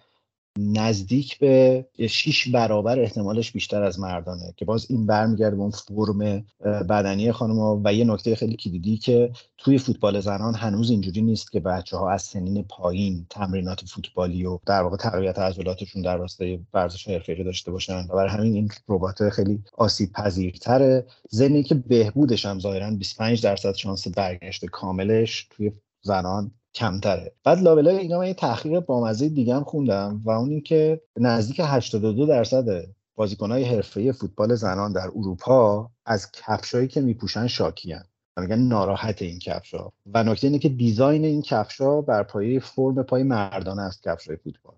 نزدیک 0.60 1.40
به 1.40 1.86
شیش 2.10 2.48
برابر 2.48 3.00
احتمالش 3.00 3.52
بیشتر 3.52 3.84
از 3.84 4.00
مردانه 4.00 4.54
که 4.58 4.66
باز 4.66 4.86
این 4.90 5.06
برمیگرده 5.06 5.56
به 5.56 5.62
اون 5.62 5.72
فرم 5.72 6.46
بدنی 6.90 7.32
خانم 7.32 7.82
و 7.86 7.94
یه 7.94 8.06
نکته 8.06 8.36
خیلی 8.36 8.56
کلیدی 8.56 8.98
که 8.98 9.32
توی 9.58 9.78
فوتبال 9.78 10.20
زنان 10.20 10.56
هنوز 10.56 10.90
اینجوری 10.90 11.22
نیست 11.22 11.52
که 11.52 11.60
بچه 11.60 11.98
ها 11.98 12.12
از 12.12 12.22
سنین 12.22 12.64
پایین 12.64 13.26
تمرینات 13.30 13.86
فوتبالی 13.86 14.46
و 14.46 14.60
در 14.66 14.82
واقع 14.82 14.98
تقویت 14.98 15.40
عضلاتشون 15.40 16.02
در 16.02 16.18
راستای 16.18 16.60
ورزش 16.74 17.08
حرفه‌ای 17.08 17.44
داشته 17.44 17.72
باشن 17.72 18.06
و 18.10 18.16
برای 18.16 18.30
همین 18.30 18.54
این 18.54 18.70
ربات 18.88 19.30
خیلی 19.30 19.64
آسیب 19.78 20.12
پذیرتره 20.12 21.06
ضمن 21.32 21.64
که 21.64 21.76
بهبودش 21.76 22.46
هم 22.46 22.60
ظاهرا 22.60 22.92
25 22.92 23.44
درصد 23.44 23.76
شانس 23.76 24.08
برگشت 24.08 24.66
کاملش 24.66 25.48
توی 25.50 25.72
زنان 26.02 26.52
کمتره. 26.74 27.32
بعد 27.44 27.62
لابلای 27.62 27.98
اینا 27.98 28.20
من 28.20 28.28
یه 28.28 28.34
تحقیق 28.34 28.80
بامزه 28.80 29.30
دیگه 29.30 29.56
هم 29.56 29.64
خوندم 29.64 30.22
و 30.26 30.32
اون 30.32 30.50
اینکه 30.50 31.02
نزدیک 31.18 31.62
82 31.64 32.26
درصد 32.26 32.86
بازیکنهای 33.16 33.64
حرفه‌ای 33.64 34.12
فوتبال 34.12 34.56
زنان 34.56 34.94
در 34.94 35.08
اروپا 35.08 35.90
از 36.06 36.32
کفشایی 36.32 36.88
که 36.88 37.02
میپوشن 37.02 37.48
شاکیان 37.48 38.04
میگن 38.40 38.60
ناراحت 38.60 39.22
این 39.22 39.40
کفشا 39.40 39.90
و 40.06 40.24
نکته 40.24 40.48
اینه 40.48 40.60
که 40.60 40.70
دیزاین 40.70 41.26
این 41.26 41.42
کفشا 41.42 42.02
بر 42.02 42.24
پایه 42.24 42.60
فرم 42.60 43.04
پای 43.04 43.24
مردانه 43.24 43.82
است 43.82 44.04
کفشای 44.04 44.36
فوتبال. 44.36 44.76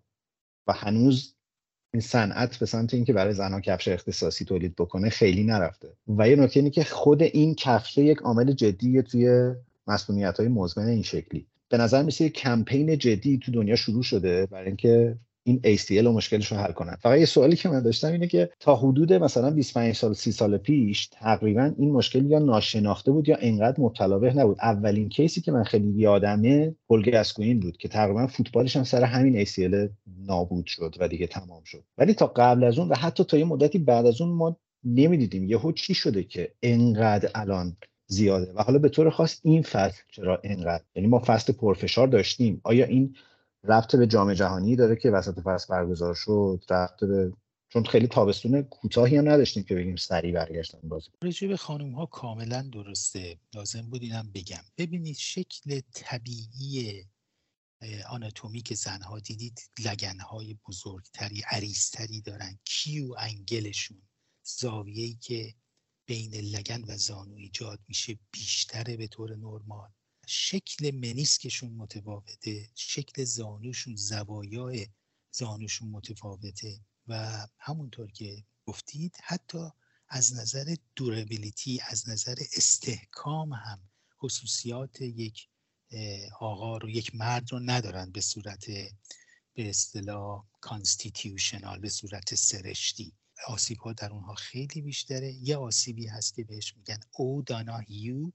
و 0.67 0.73
هنوز 0.73 1.36
این 1.93 2.01
صنعت 2.01 2.57
به 2.57 2.65
سمت 2.65 2.93
اینکه 2.93 3.13
برای 3.13 3.33
زنان 3.33 3.62
کفش 3.62 3.88
اختصاصی 3.88 4.45
تولید 4.45 4.75
بکنه 4.75 5.09
خیلی 5.09 5.43
نرفته. 5.43 5.93
و 6.07 6.29
یه 6.29 6.36
نکته 6.36 6.59
اینه 6.59 6.69
که 6.69 6.83
خود 6.83 7.23
این 7.23 7.55
کفش 7.55 7.97
یک 7.97 8.17
عامل 8.17 8.51
جدیه 8.51 9.01
توی 9.01 9.53
مسئولیت 9.88 10.39
های 10.39 10.48
مزمن 10.48 10.88
این 10.88 11.04
شکلی. 11.04 11.48
به 11.69 11.78
نظر 11.78 12.04
میسه 12.04 12.30
کمپین 12.30 12.98
جدی 12.98 13.38
تو 13.38 13.52
دنیا 13.52 13.76
شروع 13.76 14.04
شده 14.04 14.46
برای 14.46 14.67
اینکه 14.67 15.17
این 15.44 15.62
ACL 15.65 16.06
و 16.06 16.12
مشکلش 16.12 16.52
رو 16.52 16.58
حل 16.58 16.71
کنن. 16.71 16.96
فقط 17.02 17.19
یه 17.19 17.25
سوالی 17.25 17.56
که 17.56 17.69
من 17.69 17.84
داشتم 17.84 18.12
اینه 18.12 18.27
که 18.27 18.50
تا 18.60 18.75
حدود 18.75 19.13
مثلا 19.13 19.52
25 19.52 19.96
سال 19.96 20.13
30 20.13 20.31
سال 20.31 20.58
پیش 20.58 21.08
تقریبا 21.08 21.73
این 21.77 21.92
مشکل 21.92 22.25
یا 22.25 22.40
ناشناخته 22.40 23.12
بود 23.12 23.29
یا 23.29 23.38
انقدر 23.40 23.81
مبتلا 23.81 24.17
نبود. 24.17 24.58
اولین 24.62 25.10
کیسی 25.10 25.42
که 25.42 25.52
من 25.52 25.63
خیلی 25.63 25.94
یادمه 25.96 26.75
پول 26.88 27.23
بود 27.62 27.77
که 27.77 27.88
تقریبا 27.88 28.27
فوتبالش 28.27 28.75
هم 28.75 28.84
سر 28.84 29.04
همین 29.04 29.46
ACL 29.46 29.90
نابود 30.27 30.65
شد 30.65 30.96
و 31.00 31.08
دیگه 31.08 31.27
تمام 31.27 31.63
شد. 31.63 31.84
ولی 31.98 32.13
تا 32.13 32.27
قبل 32.27 32.63
از 32.63 32.79
اون 32.79 32.90
و 32.90 32.96
حتی 32.96 33.23
تا 33.23 33.38
یه 33.38 33.46
مدتی 33.46 33.79
بعد 33.79 34.06
از 34.06 34.21
اون 34.21 34.31
ما 34.31 34.58
نمی‌دیدیم 34.84 35.50
یهو 35.50 35.71
چی 35.71 35.94
شده 35.94 36.23
که 36.23 36.52
انقدر 36.62 37.29
الان 37.36 37.77
زیاده. 38.13 38.53
و 38.53 38.61
حالا 38.61 38.79
به 38.79 38.89
طور 38.89 39.09
خاص 39.09 39.39
این 39.43 39.63
فصل 39.63 40.01
چرا 40.11 40.39
اینقدر؟ 40.43 40.83
یعنی 40.95 41.07
ما 41.07 41.23
فصل 41.25 41.53
پرفشار 41.53 42.07
داشتیم. 42.07 42.61
آیا 42.63 42.85
این 42.85 43.15
ربط 43.63 43.95
به 43.95 44.07
جام 44.07 44.33
جهانی 44.33 44.75
داره 44.75 44.95
که 44.95 45.11
وسط 45.11 45.39
فصل 45.39 45.67
برگزار 45.69 46.13
شد؟ 46.15 46.63
ربط 46.69 46.99
به 46.99 47.33
چون 47.69 47.83
خیلی 47.83 48.07
تابستون 48.07 48.61
کوتاهی 48.61 49.17
هم 49.17 49.29
نداشتیم 49.29 49.63
که 49.63 49.75
بگیم 49.75 49.95
سریع 49.95 50.33
برگشتن 50.33 50.79
بازی. 50.83 51.09
رجوع 51.23 51.49
به 51.49 51.57
خانم 51.57 51.91
ها 51.91 52.05
کاملا 52.05 52.69
درسته. 52.73 53.37
لازم 53.53 53.81
بود 53.81 54.01
اینم 54.01 54.31
بگم. 54.33 54.63
ببینید 54.77 55.15
شکل 55.15 55.79
طبیعی 55.93 57.03
آناتومیک 58.09 58.73
زنها 58.73 59.19
دیدید 59.19 59.61
لگنهای 59.85 60.57
بزرگتری 60.67 61.43
عریضتری 61.51 62.21
دارن. 62.21 62.59
کیو 62.65 63.15
انگلشون. 63.17 64.01
زاویه‌ای 64.43 65.17
که 65.21 65.53
بین 66.13 66.35
لگن 66.35 66.83
و 66.87 66.97
زانو 66.97 67.35
ایجاد 67.35 67.79
میشه 67.87 68.19
بیشتره 68.31 68.97
به 68.97 69.07
طور 69.07 69.35
نرمال. 69.35 69.89
شکل 70.27 70.91
منیسکشون 70.95 71.71
متفاوته 71.71 72.69
شکل 72.75 73.23
زانوشون 73.23 73.95
زوایای 73.95 74.87
زانوشون 75.31 75.89
متفاوته 75.89 76.79
و 77.07 77.47
همونطور 77.57 78.11
که 78.11 78.43
گفتید 78.65 79.17
حتی 79.23 79.69
از 80.09 80.33
نظر 80.33 80.75
دورابیلیتی 80.95 81.81
از 81.87 82.09
نظر 82.09 82.35
استحکام 82.53 83.53
هم 83.53 83.89
خصوصیات 84.19 85.01
یک 85.01 85.49
آقا 86.39 86.77
رو 86.77 86.89
یک 86.89 87.15
مرد 87.15 87.51
رو 87.51 87.59
ندارن 87.59 88.11
به 88.11 88.21
صورت 88.21 88.65
به 89.53 89.69
اصطلاح 89.69 90.43
constitutional 90.62 91.79
به 91.79 91.89
صورت 91.89 92.35
سرشتی. 92.35 93.13
آسیب 93.48 93.77
ها 93.77 93.94
در 93.94 94.12
اونها 94.12 94.34
خیلی 94.34 94.81
بیشتره. 94.81 95.34
یه 95.34 95.58
آسیبی 95.58 96.08
هست 96.08 96.36
که 96.36 96.44
بهش 96.44 96.75
میگن 96.77 97.00
O'Donoghue 97.12 98.31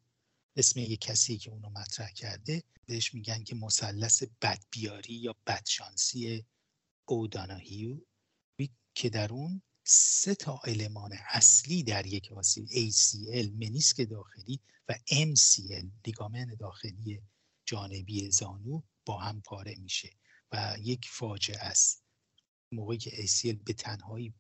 اسم 0.56 0.80
یه 0.80 0.96
کسی 0.96 1.38
که 1.38 1.50
اونو 1.50 1.70
مطرح 1.70 2.10
کرده 2.10 2.62
بهش 2.86 3.14
میگن 3.14 3.44
که 3.44 3.54
مثلث 3.54 4.22
بدبیاری 4.42 5.14
یا 5.14 5.36
بدشانسی 5.46 6.44
O'Donoghue 7.04 7.96
که 8.94 9.10
در 9.10 9.32
اون 9.32 9.62
سه 9.84 10.34
تا 10.34 10.60
المان 10.64 11.12
اصلی 11.28 11.82
در 11.82 12.06
یک 12.06 12.32
آسیب 12.32 12.66
ACL 12.66 13.50
منیسک 13.52 14.10
داخلی 14.10 14.60
و 14.88 14.94
MCL 15.10 15.86
لیگامن 16.06 16.56
داخلی 16.58 17.22
جانبی 17.64 18.30
زانو 18.30 18.82
با 19.06 19.18
هم 19.18 19.40
پاره 19.40 19.74
میشه 19.74 20.10
و 20.52 20.76
یک 20.80 21.08
فاجعه 21.10 21.58
است. 21.58 22.02
موقعی 22.72 22.98
که 22.98 23.10
ACL 23.10 23.56
به 23.64 23.72
تنهایی 23.72 24.34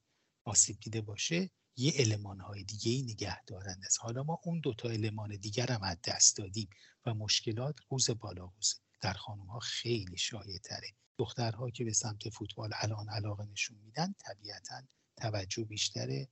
آسیب 0.48 0.80
دیده 0.80 1.00
باشه 1.00 1.50
یه 1.76 1.92
علمان 1.96 2.40
های 2.40 2.64
دیگه 2.64 2.92
ای 2.92 3.02
نگه 3.02 3.44
دارند 3.44 3.82
است 3.86 3.98
حالا 4.00 4.22
ما 4.22 4.40
اون 4.44 4.60
دوتا 4.60 4.88
علمان 4.88 5.36
دیگر 5.36 5.72
هم 5.72 5.82
از 5.82 5.96
دست 6.04 6.36
دادیم 6.36 6.68
و 7.06 7.14
مشکلات 7.14 7.76
روز 7.90 8.10
بالا 8.10 8.44
روزه 8.44 8.76
در 9.00 9.12
خانم 9.12 9.46
ها 9.46 9.58
خیلی 9.58 10.16
شایع 10.16 10.58
تره 10.58 10.88
دخترها 11.18 11.70
که 11.70 11.84
به 11.84 11.92
سمت 11.92 12.28
فوتبال 12.28 12.70
الان 12.74 13.08
علاقه 13.08 13.44
نشون 13.44 13.78
میدن 13.78 14.14
طبیعتا 14.18 14.82
توجه 15.16 15.64
بیشتره 15.64 16.28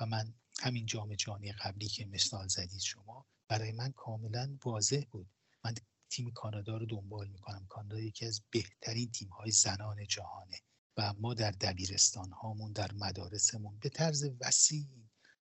و 0.00 0.06
من 0.06 0.34
همین 0.60 0.86
جام 0.86 1.14
جهانی 1.14 1.52
قبلی 1.52 1.88
که 1.88 2.06
مثال 2.06 2.48
زدید 2.48 2.80
شما 2.80 3.26
برای 3.48 3.72
من 3.72 3.92
کاملا 3.92 4.58
واضح 4.64 5.02
بود. 5.10 5.30
من 5.64 5.74
تیم 6.10 6.30
کانادا 6.30 6.76
رو 6.76 6.86
دنبال 6.86 7.28
می‌کنم. 7.28 7.66
کانادا 7.68 8.00
یکی 8.00 8.26
از 8.26 8.42
بهترین 8.50 9.10
تیم 9.10 9.28
های 9.28 9.50
زنان 9.50 10.06
جهانه. 10.06 10.56
و 10.96 11.12
ما 11.18 11.34
در 11.34 11.50
دبیرستان 11.50 12.30
هامون 12.30 12.72
در 12.72 12.92
مدارسمون 12.92 13.78
به 13.78 13.88
طرز 13.88 14.24
وسیع 14.40 14.86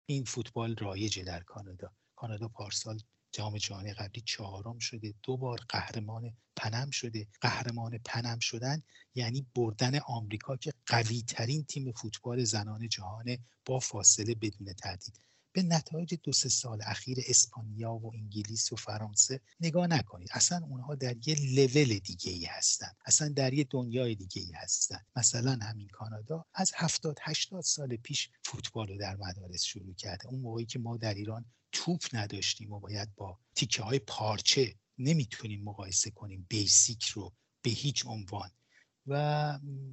این 0.06 0.24
فوتبال 0.24 0.76
رایجه 0.76 1.24
در 1.24 1.44
کانادا. 1.44 1.92
کانادا 2.16 2.48
پارسال 2.48 3.00
جام 3.32 3.58
جهانی 3.58 3.94
قبلی 3.94 4.22
چهارم 4.22 4.80
شده 4.80 5.14
دو 5.24 5.38
بار 5.38 5.60
قهرمان 5.70 6.38
پنم 6.56 6.90
شده. 6.92 7.28
قهرمان 7.42 7.98
پنم 8.06 8.40
شدن 8.40 8.84
یعنی 9.16 9.48
بردن 9.56 10.00
آمریکا 10.00 10.58
که 10.58 10.74
قوی 10.86 11.22
ترین 11.22 11.64
تیم 11.66 11.92
فوتبال 11.92 12.44
زنان 12.44 12.88
جهان 12.88 13.38
با 13.66 13.80
فاصله 13.80 14.36
بدون 14.36 14.74
تردید 14.74 15.29
به 15.52 15.64
نتایج 15.64 16.16
دو 16.24 16.32
سه 16.32 16.50
سال 16.50 16.82
اخیر 16.86 17.18
اسپانیا 17.28 17.94
و 17.94 18.14
انگلیس 18.14 18.72
و 18.72 18.76
فرانسه 18.76 19.42
نگاه 19.60 19.88
نکنید. 19.88 20.30
اصلا 20.32 20.66
اونها 20.70 20.96
در 20.96 21.16
یه 21.28 21.36
لول 21.56 22.00
دیگه 22.00 22.32
ای 22.32 22.46
هستن. 22.46 22.92
اصلا 23.06 23.30
در 23.30 23.54
یه 23.54 23.68
دنیای 23.70 24.16
دیگه 24.16 24.42
ای 24.42 24.52
هستن. 24.52 25.00
مثلا 25.16 25.60
همین 25.62 25.88
کانادا 25.88 26.46
از 26.54 26.72
70 26.76 27.18
80 27.22 27.64
سال 27.64 27.96
پیش 27.96 28.30
فوتبال 28.44 28.88
رو 28.88 28.98
در 28.98 29.16
مدارس 29.16 29.64
شروع 29.64 29.94
کرده. 29.94 30.28
اون 30.28 30.40
موقعی 30.40 30.66
که 30.66 30.80
ما 30.80 30.98
در 30.98 31.14
ایران 31.14 31.46
توپ 31.72 32.02
نداشتیم 32.14 32.72
و 32.72 32.80
باید 32.80 33.16
با 33.16 33.40
تیکه 33.56 33.84
های 33.84 34.00
پارچه 34.00 34.76
نمی‌تونیم 34.98 35.64
مقایسه 35.64 36.12
کنیم 36.12 36.46
بیسیک 36.50 37.06
رو 37.06 37.34
به 37.62 37.70
هیچ 37.70 38.06
عنوان. 38.06 38.50
و 39.08 39.14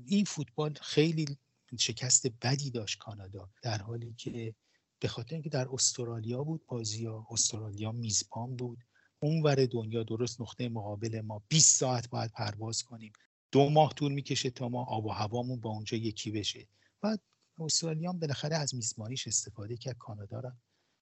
این 0.06 0.24
فوتبال 0.24 0.78
خیلی 0.82 1.38
شکست 1.78 2.26
بدی 2.42 2.70
داشت 2.70 2.98
کانادا 2.98 3.50
در 3.62 3.78
حالی 3.78 4.14
که 4.14 4.54
به 4.98 5.08
خاطر 5.08 5.34
اینکه 5.34 5.50
در 5.50 5.68
استرالیا 5.72 6.44
بود 6.44 6.66
بازی 6.66 7.06
استرالیا 7.06 7.92
میزبان 7.92 8.56
بود. 8.56 8.78
اون 9.18 9.42
ور 9.42 9.66
دنیا 9.66 10.02
درست 10.02 10.40
نقطه 10.40 10.68
مقابل 10.68 11.20
ما. 11.20 11.42
20 11.48 11.76
ساعت 11.76 12.10
باید 12.10 12.30
پرواز 12.30 12.82
کنیم. 12.82 13.12
دو 13.52 13.70
ماه 13.70 13.94
طول 13.94 14.12
می‌کشه 14.12 14.50
تا 14.50 14.68
ما 14.68 14.84
آب 14.84 15.04
و 15.04 15.10
هوامون 15.10 15.60
با 15.60 15.70
اونجا 15.70 15.96
یکی 15.96 16.30
بشه. 16.30 16.68
بعد 17.00 17.20
استرالیا 17.58 18.12
بالاخره 18.12 18.56
از 18.56 18.74
میزبانیش 18.74 19.26
استفاده 19.26 19.76
کرد. 19.76 19.98
کانادا 19.98 20.40
را 20.40 20.52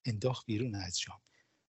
انداخت 0.04 0.46
بیرون 0.46 0.74
از 0.74 0.98
جام. 0.98 1.20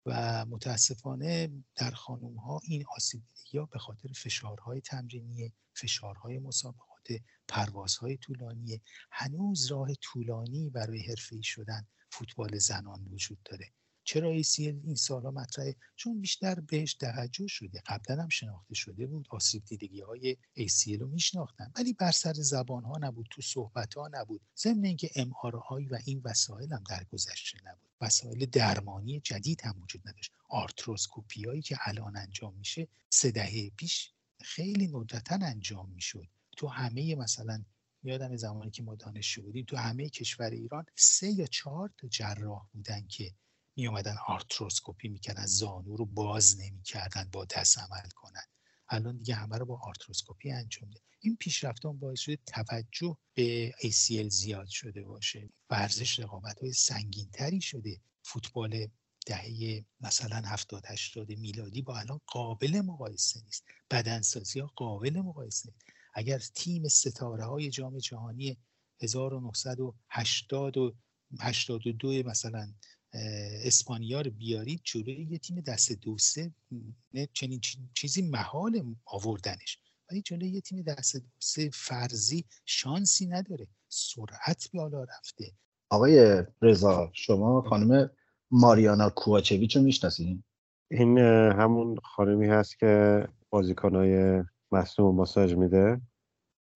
و 0.06 0.46
متاسفانه 0.46 1.64
در 1.76 1.92
خانوم 1.92 2.36
ها 2.36 2.60
این 2.64 2.86
آسیب 2.96 3.24
یا 3.52 3.66
به 3.66 3.80
خاطر 3.80 4.10
فشارهای 4.16 4.82
تمرینی 4.82 5.54
فشارهای 5.74 6.40
مسابقات 6.40 7.08
پروازهای 7.48 8.18
طولانی 8.18 8.82
هنوز 9.12 9.72
راه 9.72 9.96
طولانی 9.96 10.70
برای 10.70 11.00
حرفه‌ای 11.00 11.44
شدن 11.44 11.88
فوتبال 12.10 12.58
زنان 12.58 13.08
وجود 13.12 13.38
داره. 13.46 13.72
چرا 14.04 14.42
ACL 14.42 14.60
این 14.60 14.96
سالا 14.96 15.32
مطرحه؟ 15.32 15.76
چون 15.96 16.22
بیشتر 16.22 16.60
بهش 16.60 16.94
توجه 16.94 17.48
شده. 17.48 17.82
قبلا 17.86 18.22
هم 18.24 18.30
شناخته 18.30 18.74
شده 18.76 19.08
بود. 19.08 19.28
آسیب 19.30 19.66
دیدگی 19.66 20.02
های 20.02 20.38
ACL 20.58 21.00
رو 21.00 21.08
میشناختن. 21.08 21.72
ولی 21.76 21.94
بر 21.94 22.12
سر 22.12 22.34
زبان 22.34 22.84
ها 22.84 22.98
نبود. 23.02 23.28
تو 23.32 23.42
صحبت 23.42 23.94
ها 23.94 24.10
نبود. 24.12 24.42
ضمن 24.58 24.86
اینکه 24.86 25.08
MRI 25.08 25.92
و 25.92 25.98
این 26.06 26.22
وسایل 26.26 26.74
هم 26.74 26.84
در 26.90 27.04
گذشته 27.04 27.58
نبود. 27.66 27.90
وسایل 28.02 28.46
درمانی 28.46 29.20
جدید 29.20 29.62
هم 29.64 29.82
وجود 29.82 30.08
نداشت. 30.08 30.32
آرتروسکوپی 30.50 31.44
هایی 31.44 31.62
که 31.62 31.78
الان 31.82 32.18
انجام 32.18 32.56
میشه 32.56 32.88
سه 33.10 33.32
دهه 33.32 33.70
پیش 33.70 34.14
خیلی 34.42 34.88
ندرتا 34.88 35.40
انجام 35.42 35.90
می‌شد. 35.90 36.28
تو 36.58 36.68
همه 36.68 37.16
مثلا 37.16 37.64
یادم 38.04 38.36
زمانی 38.36 38.72
که 38.72 38.84
ما 38.84 38.96
دانشجو 38.96 39.42
بودیم 39.42 39.66
تو 39.66 39.78
همه 39.78 40.10
کشور 40.10 40.50
ایران 40.50 40.86
سه 40.96 41.32
یا 41.32 41.46
چهار 41.46 41.94
تا 41.98 42.08
جراح 42.08 42.68
بودن 42.74 43.08
که 43.08 43.34
می 43.76 43.88
اومدن 43.88 44.16
آرتروسکوپی 44.28 45.08
می‌کردن 45.08 45.46
زانو 45.46 45.96
رو 45.96 46.06
باز 46.06 46.60
نمی‌کردن 46.60 47.30
با 47.32 47.46
دست 47.46 47.80
عمل 47.80 48.10
کنن. 48.16 48.44
الان 48.90 49.18
دیگه 49.18 49.36
همه 49.36 49.58
رو 49.58 49.66
با 49.66 49.80
آرتروسکوپی 49.84 50.52
انجام 50.52 50.90
میدن 50.90 51.00
این 51.20 51.36
پیشرفتا 51.36 52.00
باعث 52.00 52.20
شده 52.20 52.38
توجه 52.46 53.18
به 53.34 53.72
ACL 53.72 54.28
زیاد 54.28 54.68
شده 54.68 55.04
باشه 55.04 55.50
ورزش 55.70 56.20
رقابت 56.20 56.60
های 56.60 56.74
سنگین 56.74 57.30
تری 57.34 57.62
شده. 57.62 58.02
فوتبال 58.24 58.88
دهه 59.26 59.86
مثلا 60.02 60.42
70 60.48 60.86
80 60.88 61.32
میلادی 61.32 61.82
با 61.82 61.98
الان 61.98 62.20
قابل 62.26 62.82
مقایسه 62.82 63.42
نیست. 63.46 63.64
بدنسازی 63.92 64.60
ها 64.60 64.68
قابل 64.76 65.22
مقایسه 65.22 65.70
نیست. 65.70 65.99
اگر 66.14 66.40
تیم 66.56 66.88
ستاره 66.88 67.46
های 67.46 67.70
جام 67.70 67.98
جهانی 67.98 68.58
1980 69.02 70.78
و 70.78 70.96
82 71.40 72.24
مثلا 72.24 72.68
اسپانیا 73.64 74.22
رو 74.22 74.32
بیارید 74.32 74.82
جلوی 74.84 75.28
یه 75.30 75.38
تیم 75.38 75.62
دست 75.62 75.92
دو 75.92 76.18
سه 76.18 76.52
چنین 77.34 77.62
چیزی 77.94 78.22
محال 78.22 78.96
آوردنش. 79.06 79.80
ولی 80.12 80.22
جلوی 80.22 80.50
یه 80.50 80.62
تیم 80.62 80.82
دست 80.82 81.18
دو 81.18 81.28
سه 81.40 81.70
فرضی 81.74 82.46
شانسی 82.66 83.26
نداره. 83.26 83.68
سرعت 83.90 84.70
بالا 84.74 85.04
رفته. 85.04 85.52
آقای 85.90 86.44
رضا 86.62 87.10
شما 87.14 87.62
خانم 87.62 88.10
ماریانا 88.52 89.10
کوواچویچ 89.10 89.76
رو 89.76 89.84
می‌شناسین؟ 89.84 90.44
این 90.92 91.18
همون 91.18 91.98
خانمی 92.04 92.48
هست 92.48 92.80
که 92.80 93.28
بازیکنهای 93.50 94.44
مصدوم 94.72 95.14
ماساژ 95.14 95.54
میده؟ 95.54 96.02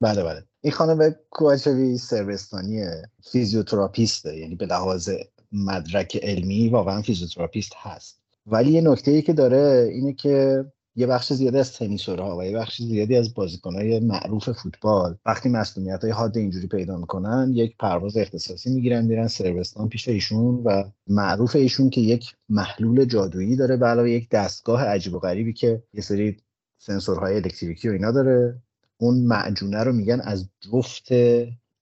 بله 0.02 0.24
بله. 0.24 0.44
این 0.62 0.74
خانم 0.74 1.16
کوواچویچ 1.30 1.98
صربستانی 1.98 2.86
فیزیوتراپیسته 3.32 4.38
یعنی 4.38 4.56
به 4.56 4.66
لحاظ 4.66 5.10
مدرک 5.52 6.20
علمی 6.24 6.70
واقعا 6.70 7.02
فیزیوتراپیست 7.02 7.74
هست. 7.76 8.22
ولی 8.46 8.72
یه 8.72 8.82
نکته 8.82 9.12
ای 9.12 9.22
که 9.22 9.34
داره 9.34 9.90
اینه 9.92 10.14
که 10.14 10.66
یه 10.96 11.08
بخش 11.08 11.34
زیادی 11.34 11.58
از 11.58 11.74
تنیسورها 11.74 12.38
و 12.38 12.44
یه 12.44 12.58
بخش 12.58 12.82
زیادی 12.82 13.16
از 13.16 13.34
بازیکنهای 13.34 14.00
معروف 14.00 14.50
فوتبال 14.50 15.18
وقتی 15.26 15.50
مصدومیت 15.50 16.02
های 16.02 16.12
حاد 16.12 16.38
اینجوری 16.38 16.68
پیدا 16.68 16.98
می‌کنن 16.98 17.52
یک 17.54 17.78
پرواز 17.78 18.18
اختصاصی 18.18 18.74
می‌گیرن 18.74 19.06
میرن 19.06 19.28
صربستان 19.28 19.90
پیش 19.90 20.08
ایشون 20.08 20.56
و 20.64 20.84
معروف 21.08 21.56
ایشون 21.56 21.90
که 21.90 22.02
یک 22.02 22.36
محلول 22.50 23.06
جادویی 23.06 23.56
داره 23.56 23.78
علاوه 23.78 24.12
یک 24.12 24.30
دستگاه 24.30 24.84
عجیب 24.84 25.14
و 25.14 25.20
غریبی 25.20 25.54
که 25.54 25.84
یه 25.94 26.02
سری 26.02 26.38
سنسورهای 26.86 27.36
الکتریکی 27.36 27.90
و 27.90 27.92
اینا 27.92 28.12
داره. 28.12 28.62
اون 28.98 29.16
معجونه 29.16 29.84
رو 29.84 29.94
میگن 29.94 30.22
از 30.22 30.50
جفت 30.62 31.08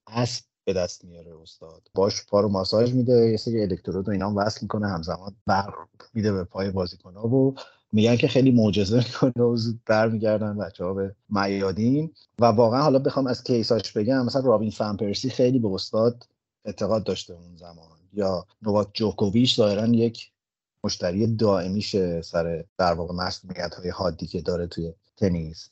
اسب 0.08 0.44
به 0.66 0.74
دست 0.74 1.06
میاره 1.06 1.32
استاد. 1.42 1.82
باش 1.94 2.26
پا 2.26 2.40
رو 2.40 2.50
ماساژ 2.50 2.94
میده 2.94 3.30
یه 3.30 3.38
سری 3.38 3.62
الکترود 3.62 4.08
و 4.08 4.12
اینا 4.12 4.30
هم 4.30 4.38
وصل 4.38 4.60
می‌کنه 4.62 4.88
همزمان 4.88 5.36
برق 5.46 5.74
میده 6.14 6.34
به 6.34 6.44
پای 6.44 6.70
بازیکن‌ها 6.70 7.28
و 7.28 7.56
میگن 7.92 8.16
که 8.16 8.28
خیلی 8.28 8.52
معجزه 8.52 8.98
می‌کنه 8.98 9.44
و 9.44 9.56
زود 9.56 9.80
برمیگردن 9.86 10.58
بچه 10.58 10.84
ها 10.84 10.94
به 10.94 11.16
میادین. 11.30 12.12
و 12.40 12.46
واقعا 12.46 12.82
حالا 12.82 13.00
بخوام 13.00 13.28
از 13.28 13.44
کیساش 13.44 13.92
بگم 13.92 14.26
مثلا 14.26 14.42
رابین 14.42 14.72
فنپرسی 14.72 15.30
خیلی 15.30 15.60
به 15.60 15.68
استاد 15.68 16.28
اعتقاد 16.66 17.04
داشته 17.04 17.34
اون 17.34 17.56
زمان. 17.56 17.98
یا 18.14 18.46
نوواک 18.62 18.88
جوکوویچ 18.94 19.56
ظاهرا 19.56 19.88
یک 19.88 20.32
مشتری 20.84 21.28
دائمیشه 21.28 22.22
سر 22.22 22.64
در 22.78 22.94
واقع 22.94 23.14
مصدومیت 23.14 23.76
های 23.76 23.90
حادی 23.90 24.28
که 24.28 24.42
داره 24.42 24.68
توی 24.68 24.94
تنیس. 25.18 25.70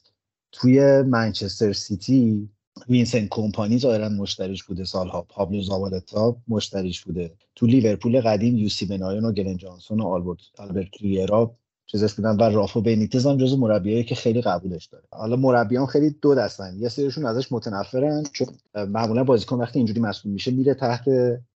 توی 0.52 1.02
منچستر 1.02 1.74
سیتی 1.74 2.50
وینسنت 2.90 3.28
کمپانی 3.30 3.80
ظاهرا 3.80 4.10
مشتریش 4.10 4.64
بوده 4.64 4.86
سالها. 4.86 5.22
پابلو 5.22 5.62
زابالتا 5.62 6.38
مشتریش 6.48 7.02
بوده. 7.02 7.38
تو 7.56 7.66
لیورپول 7.66 8.22
قدیم 8.22 8.58
یوسی 8.58 8.86
بنایون 8.86 9.26
و 9.26 9.32
گلن 9.32 9.58
جانسون 9.58 10.00
و 10.02 10.08
آلبرت 10.08 10.40
آلبرت 10.58 11.02
ریرا 11.02 11.56
چیزش 11.92 12.14
بودن 12.14 12.36
و 12.36 12.56
رافا 12.56 12.82
بنیتز 12.82 13.26
هم 13.26 13.38
جزو 13.38 13.58
مربیایی 13.58 14.04
که 14.04 14.16
خیلی 14.16 14.42
قبولش 14.42 14.86
داره. 14.86 15.04
حالا 15.12 15.36
مربیان 15.36 15.86
خیلی 15.86 16.16
دو 16.22 16.36
دستن. 16.36 16.76
یه 16.78 16.90
سریشون 16.90 17.26
ازش 17.26 17.52
متنفرن 17.52 18.24
چون 18.32 18.48
معمولا 18.76 19.24
بازیکن 19.24 19.58
وقتی 19.58 19.80
اینجوری 19.80 20.02
مصدوم 20.02 20.34
میشه 20.34 20.52
میره 20.52 20.74
تحت 20.74 21.04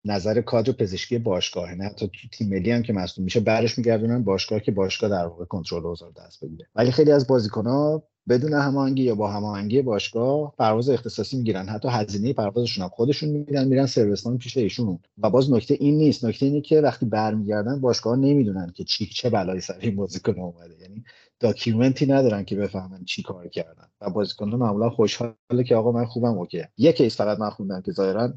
نظر 0.04 0.40
کادر 0.40 0.72
پزشکی 0.72 1.18
باشگاه. 1.18 1.74
نه 1.74 1.84
حتی 1.84 2.06
تو 2.06 2.28
تیم 2.32 2.48
ملی 2.48 2.70
هم 2.70 2.82
که 2.82 2.92
مصدوم 2.92 3.24
میشه 3.24 3.40
برش 3.40 3.78
میگردونن 3.78 4.24
باشگاه 4.24 4.60
که 4.60 4.72
باشگاه 4.72 5.10
در 5.10 5.26
واقع 5.26 5.44
کنترل 5.44 5.86
اوضاع 5.86 6.12
دست 6.26 6.44
بگیره. 6.44 6.66
ولی 6.74 6.90
خیلی 6.90 7.12
از 7.12 7.26
بازیکن‌ها 7.26 8.02
بدون 8.28 8.52
هماهنگی 8.52 9.02
یا 9.02 9.14
با 9.14 9.30
هماهنگی 9.30 9.82
باشگاه 9.82 10.54
پرواز 10.58 10.88
اختصاصی 10.90 11.36
می‌گیرن. 11.36 11.68
حتی 11.68 11.88
هزینه 11.88 12.32
پروازشون 12.32 12.84
هم 12.84 12.90
خودشون 12.90 13.28
میدن 13.28 13.68
میرن 13.68 13.86
سرویسمان 13.86 14.38
پیش 14.38 14.56
ایشون 14.56 14.98
و 15.18 15.30
باز 15.30 15.52
نکته 15.52 15.76
این 15.80 15.96
نیست. 15.96 16.24
نکته 16.24 16.46
اینه 16.46 16.60
که 16.60 16.80
وقتی 16.80 17.06
برمیگردن 17.06 17.80
باشگاه 17.80 18.16
نمی‌دونن 18.16 18.72
که 18.74 18.84
چی 18.84 19.06
چه 19.06 19.30
بلایی 19.30 19.60
سر 19.60 19.78
این 19.80 19.96
بازیکن 19.96 20.40
اومده. 20.40 20.74
یعنی 20.80 21.04
document 21.40 21.99
ی 21.99 22.06
ندارن 22.06 22.44
که 22.44 22.56
بفهمن 22.56 23.04
چی 23.04 23.22
کار 23.22 23.48
کردن. 23.48 23.88
و 24.00 24.10
بازیکن 24.10 24.48
معمولا 24.48 24.90
خوشحاله 24.90 25.64
که 25.66 25.76
آقا 25.76 25.92
من 25.92 26.04
خوبم 26.04 26.38
okay. 26.38 26.62
یک 26.78 26.96
case 26.96 27.16
فقط 27.16 27.38
من 27.38 27.50
خوندم 27.50 27.80
که 27.80 27.92
ظاهرا 27.92 28.34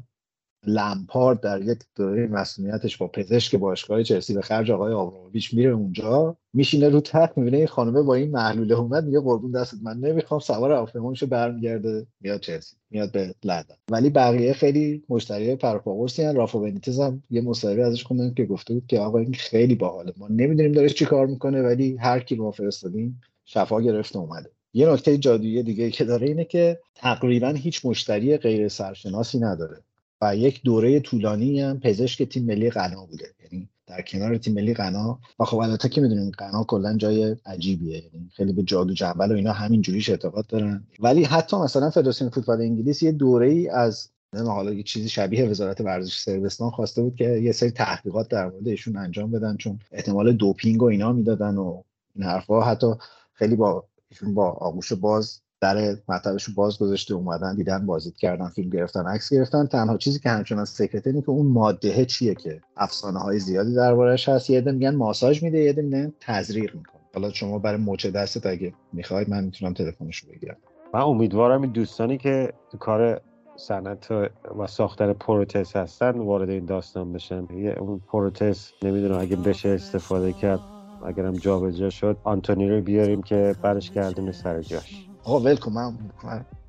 لمپارد 0.66 1.40
در 1.40 1.62
یک 1.62 1.78
دوره 1.96 2.26
مسئولیتش 2.26 2.96
با 2.96 3.08
پزشک 3.08 3.56
باشگاه 3.56 4.02
چلسی 4.02 4.34
به 4.34 4.42
خرج 4.42 4.70
آقای 4.70 4.92
آبراموویچ 4.92 5.54
میره 5.54 5.70
اونجا 5.70 6.36
میشینه 6.52 6.88
رو 6.88 7.00
تخت 7.00 7.38
می‌بینه 7.38 7.56
این 7.56 7.66
خانمه 7.66 8.02
با 8.02 8.14
این 8.14 8.30
محلوله 8.30 8.74
اومد 8.74 9.04
میگه 9.04 9.20
قربون 9.20 9.50
دستت 9.50 9.78
من 9.82 9.96
نمی‌خوام 9.98 10.40
سوار 10.40 10.90
میشه 10.94 11.26
برمیگرده 11.26 12.06
میاد 12.20 12.40
چلسی 12.40 12.76
میاد 12.90 13.12
به 13.12 13.34
لندن. 13.44 13.74
ولی 13.90 14.10
بقیه 14.10 14.52
خیلی 14.52 15.02
مشتری 15.08 15.56
پرپاورسی 15.56 16.24
ان 16.24 16.36
رافا 16.36 16.58
بنیتز 16.58 17.00
هم 17.00 17.22
یه 17.30 17.40
مصاحبه 17.40 17.84
ازش 17.84 18.04
خوندن 18.04 18.34
که 18.34 18.44
گفته 18.44 18.74
بود 18.74 18.86
که 18.86 18.98
آقا 19.00 19.18
این 19.18 19.34
خیلی 19.34 19.74
باحاله. 19.74 20.12
ما 20.16 20.28
نمی‌دونیم 20.28 20.72
داره 20.72 20.88
چی 20.88 21.04
کار 21.04 21.26
می‌کنه 21.26 21.62
ولی 21.62 21.96
هر 21.96 22.20
کی 22.20 22.36
ما 22.36 22.50
فرستادیم 22.50 23.20
شفا 23.44 23.80
گرفته 23.80 24.18
اومده. 24.18 24.50
یه 24.72 24.88
نکته 24.88 25.18
جادویی 25.18 25.62
دیگه 25.62 25.90
که 25.90 26.04
داره 26.04 26.26
اینه 26.26 26.44
که 26.44 26.80
تقریبا 26.94 27.48
هیچ 27.48 27.86
مشتری 27.86 28.36
غیر 28.36 28.68
سرشناسی 28.68 29.38
نداره. 29.38 29.82
و 30.20 30.36
یک 30.36 30.62
دوره 30.62 31.00
طولانی 31.00 31.60
هم 31.60 31.80
پزشک 31.80 32.22
تیم 32.22 32.44
ملی 32.44 32.70
غنا 32.70 33.06
بوده. 33.06 33.26
یعنی 33.44 33.68
در 33.86 34.02
کنار 34.02 34.36
تیم 34.36 34.54
ملی 34.54 34.74
غنا 34.74 35.18
و 35.38 35.44
خب 35.44 35.56
البته 35.56 35.88
که 35.88 36.00
می‌دونیم 36.00 36.30
غنا 36.30 36.64
کلا 36.64 36.96
جای 36.96 37.36
عجیبیه. 37.46 37.96
یعنی 38.14 38.30
خیلی 38.34 38.52
به 38.52 38.62
جادو 38.62 38.94
جنبل 38.94 39.32
و 39.32 39.34
اینا 39.34 39.52
همین 39.52 39.82
جوریش 39.82 40.10
اعتقاد 40.10 40.46
دارن. 40.46 40.86
ولی 41.00 41.24
حتی 41.24 41.56
مثلا 41.56 41.90
فدراسیون 41.90 42.30
فوتبال 42.30 42.60
انگلیس 42.60 43.02
یه 43.02 43.12
دوره 43.12 43.48
ای 43.48 43.68
از 43.68 44.10
حالا 44.34 44.72
یه 44.72 44.82
چیزی 44.82 45.08
شبیه 45.08 45.44
وزارت 45.44 45.80
ورزش 45.80 46.18
سربستان 46.18 46.70
خواسته 46.70 47.02
بود 47.02 47.16
که 47.16 47.24
یه 47.24 47.52
سری 47.52 47.70
تحقیقات 47.70 48.28
در 48.28 48.50
مورد 48.50 48.68
ایشون 48.68 48.96
انجام 48.96 49.30
بدن 49.30 49.56
چون 49.56 49.78
احتمال 49.92 50.32
دوپینگ 50.32 50.82
و 50.82 50.86
اینا 50.86 51.12
می‌دادن 51.12 51.56
و 51.56 51.82
این 52.14 52.24
حرفها. 52.24 52.64
حتی 52.64 52.86
خیلی 53.32 53.56
با 53.56 53.84
ایشون 54.08 54.34
با 54.34 54.50
آغوش 54.50 54.92
باز 54.92 55.40
در 55.60 55.96
مطبش 56.08 56.50
باز 56.50 56.78
گذاشته 56.78 57.14
اومدن 57.14 57.56
دیدن 57.56 57.86
بازدید 57.86 58.16
کردن 58.16 58.48
فیلم 58.48 58.70
گرفتن 58.70 59.06
عکس 59.06 59.32
گرفتن. 59.32 59.66
تنها 59.66 59.96
چیزی 59.96 60.18
که 60.18 60.30
همچنان 60.30 60.64
سکرت 60.64 61.06
اینه 61.06 61.20
که 61.20 61.30
اون 61.30 61.46
ماده 61.46 62.04
چیه 62.04 62.34
که 62.34 62.60
افسانه 62.76 63.18
های 63.18 63.38
زیادی 63.38 63.74
دربارش 63.74 64.28
هست. 64.28 64.50
یه 64.50 64.60
میگن 64.60 64.94
ماساژ 64.94 65.42
میده 65.42 65.58
یه 65.58 65.72
میگن 65.72 66.12
تزریق 66.20 66.74
می‌کنه. 66.74 67.00
حالا 67.14 67.30
شما 67.30 67.58
برای 67.58 67.80
موچه 67.80 68.10
دستت 68.10 68.46
اگه 68.46 68.72
می‌خواید 68.92 69.30
من 69.30 69.44
می‌تونم 69.44 69.74
تلفنش 69.74 70.18
رو 70.18 70.32
بگیرم. 70.32 70.56
من 70.94 71.00
امیدوارم 71.00 71.62
این 71.62 71.72
دوستانی 71.72 72.18
که 72.18 72.52
تو 72.72 72.78
کار 72.78 73.20
صنعت 73.56 74.10
و 74.58 74.66
ساختن 74.66 75.12
پروتز 75.12 75.72
هستن 75.72 76.10
وارد 76.10 76.50
این 76.50 76.64
داستان 76.64 77.12
بشن. 77.12 77.46
یه 77.56 77.76
اون 77.80 78.00
پروتز 78.08 78.70
نمی‌دونم 78.82 79.18
اگه 79.20 79.36
بشه 79.36 79.68
استفاده 79.68 80.32
کرد 80.32 80.60
اگرم 81.06 81.32
جابجا 81.32 81.90
شد 81.90 82.16
آنتونی 82.24 82.68
رو 82.70 82.80
بیاریم 82.80 83.22
که 83.22 83.54
برش 83.62 83.90
گردونه 83.90 84.32
سر 84.32 84.62
جاش. 84.62 85.05
آقا 85.26 85.40
ول 85.40 85.56
کن 85.56 85.72
من 85.72 85.94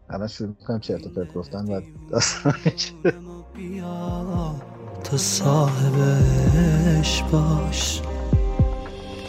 الان 0.10 0.28
شروع 0.28 0.50
می‌کنم 0.50 0.80
چرت 0.80 1.06
و 1.06 1.10
پرت 1.10 1.34
گفتن 1.34 1.66
و 1.66 1.82
تو 5.04 5.18
صاحبش 5.18 7.24
باش. 7.32 8.02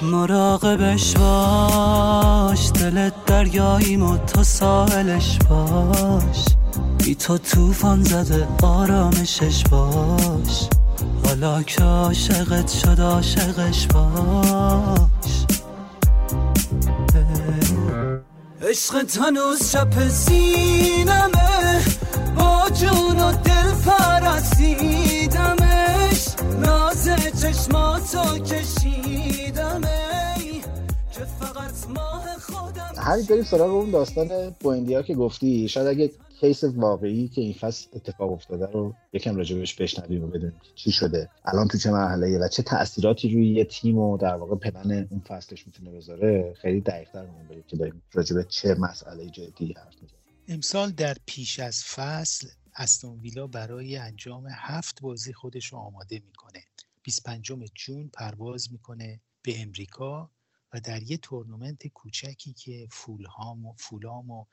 مراقبش 0.03 1.17
باش. 1.17 2.71
دلت 2.71 3.13
دریایی 3.27 3.97
و 3.97 4.17
تو 4.17 4.43
ساحلش 4.43 5.39
باش. 5.39 6.45
بی 6.99 7.15
تو 7.15 7.39
توفان 7.39 8.03
زده 8.03 8.49
آرامشش 8.63 9.65
باش. 9.65 10.69
حالا 11.27 11.63
که 11.63 11.83
عاشقت 11.83 12.69
شد 12.69 13.01
عاشقش 13.01 13.87
باش. 13.87 15.58
عشق 18.69 19.19
هنوز 19.21 19.73
چپ 19.73 20.09
سینمه 20.09 21.85
با 22.37 22.71
جون 22.81 23.21
و 23.21 23.33
دل 23.33 23.75
پرستیدمش. 23.87 25.07
ناز 26.61 27.09
چشماتو 27.43 28.39
کشیدمه 28.39 30.01
که 31.13 31.25
فقط 31.41 31.89
ماه 31.95 32.25
خودم 32.41 32.93
هری 32.97 33.23
بریم 33.23 33.45
سراغ 33.45 33.75
اون 33.75 33.91
داستان 33.91 34.55
بویندیا 34.61 35.03
که 35.03 35.15
گفتی. 35.15 35.69
شاید 35.69 35.87
اگه 35.87 36.11
کیس 36.41 36.65
واقعی 36.65 37.29
که 37.29 37.41
این 37.41 37.53
فصل 37.53 37.89
اتفاق 37.93 38.33
افتاده 38.33 38.67
رو 38.67 38.95
یکم 39.13 39.37
راجبش 39.37 39.75
بشنویم 39.75 40.25
و 40.25 40.27
بدونیم 40.27 40.61
چی 40.75 40.93
شده. 40.93 41.31
الان 41.45 41.69
تو 41.69 41.79
چه 41.79 41.91
مرحله 41.91 42.39
و 42.39 42.49
چه 42.49 42.63
تاثیراتی 42.63 43.35
روی 43.35 43.49
یه 43.49 43.65
تیم 43.65 43.99
و 43.99 44.17
در 44.17 44.35
واقع 44.35 44.57
پلن 44.57 45.09
اون 45.11 45.21
فصلش 45.21 45.67
می‌تونه 45.67 45.91
بذاره؟ 45.91 46.55
خیلی 46.63 46.81
دقیق‌تر 46.81 47.27
مون 47.27 47.63
که 47.67 47.77
داریم 47.77 48.03
راجب 48.13 48.43
چه 48.43 48.75
مسئله 48.75 49.31
جدی 49.31 49.73
حرف 49.73 49.95
می‌زنیم. 50.03 50.21
امسال 50.49 50.91
در 50.91 51.17
پیش 51.27 51.61
از 51.61 51.85
فصل 51.85 52.49
استون 52.77 53.21
ویلا 53.21 53.47
برای 53.47 53.97
انجام 53.97 54.47
هفت 54.51 55.01
بازی 55.03 55.33
خودش 55.33 55.67
رو 55.67 55.79
آماده 55.79 56.23
می‌کنه. 56.27 56.61
25 57.03 57.53
جون 57.75 58.11
پرواز 58.15 58.73
می‌کنه 58.73 59.21
به 59.43 59.63
امریکا 59.63 60.31
و 60.73 60.81
در 60.81 61.03
یه 61.03 61.17
تورنمنت 61.17 61.87
کوچکی 61.87 62.53
که 62.53 62.89
فولهام 62.91 63.67
و 63.67 63.75
فولام 63.79 64.31
و 64.31 64.45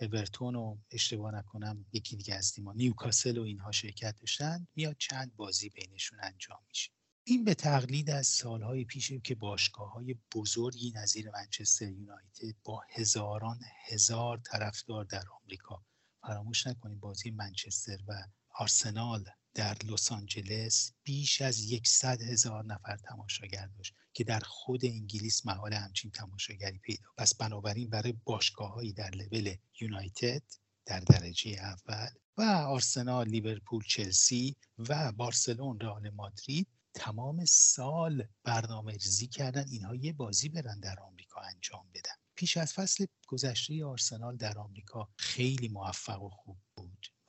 اورتون 0.00 0.56
و 0.56 0.76
اشتباه 0.90 1.34
نکنم 1.34 1.86
یکی 1.92 2.16
دیگه 2.16 2.34
از 2.34 2.52
تیم‌ها 2.52 2.72
نیوکاسل 2.72 3.38
و 3.38 3.42
اینها 3.42 3.72
شرکت 3.72 4.16
داشتن 4.20 4.66
میاد 4.76 4.96
چند 4.98 5.36
بازی 5.36 5.68
بینشون 5.68 6.18
انجام 6.22 6.58
میشه. 6.68 6.90
این 7.24 7.44
به 7.44 7.54
تقلید 7.54 8.10
از 8.10 8.26
سالهای 8.26 8.84
پیش 8.84 9.12
که 9.12 9.34
باشگاه 9.34 9.92
های 9.92 10.16
بزرگی 10.34 10.92
نظیر 10.96 11.30
منچستر 11.30 11.88
یونایتد 11.88 12.56
با 12.64 12.82
هزاران 12.90 13.60
هزار 13.88 14.38
طرفدار 14.38 15.04
در 15.04 15.24
آمریکا 15.42 15.84
فراموش 16.22 16.66
نکنید 16.66 17.00
بازی 17.00 17.30
منچستر 17.30 17.98
و 18.08 18.12
آرسنال 18.54 19.24
در 19.54 19.76
لس 19.84 20.12
آنجلس 20.12 20.92
بیش 21.02 21.42
از 21.42 21.60
یکصد 21.60 22.22
هزار 22.22 22.64
نفر 22.64 22.96
تماشاگر 22.96 23.66
داشت 23.66 23.94
که 24.12 24.24
در 24.24 24.40
خود 24.40 24.84
انگلیس 24.84 25.46
محال 25.46 25.72
همچین 25.72 26.10
تماشاگری 26.10 26.78
پیدا 26.78 27.08
پس 27.16 27.34
بنابراین 27.34 27.90
برای 27.90 28.14
باشگاههایی 28.24 28.92
در 28.92 29.10
لول 29.10 29.54
یونایتد 29.80 30.42
در 30.86 31.00
درجه 31.00 31.50
اول 31.50 32.08
و 32.36 32.42
آرسنال 32.42 33.28
لیورپول 33.28 33.84
چلسی 33.88 34.56
و 34.78 35.12
بارسلون 35.12 35.80
رئال 35.80 36.10
مادرید 36.10 36.68
تمام 36.94 37.44
سال 37.44 38.28
برنامه 38.44 38.92
ریزی 38.92 39.26
کردن 39.26 39.68
اینها 39.68 39.94
یه 39.94 40.12
بازی 40.12 40.48
برن 40.48 40.80
در 40.80 41.00
آمریکا 41.00 41.40
انجام 41.40 41.86
بدن. 41.94 42.12
پیش 42.34 42.56
از 42.56 42.72
فصل 42.72 43.06
گذشته 43.26 43.84
آرسنال 43.84 44.36
در 44.36 44.58
آمریکا 44.58 45.08
خیلی 45.16 45.68
موفق 45.68 46.22
و 46.22 46.28
خوب 46.28 46.56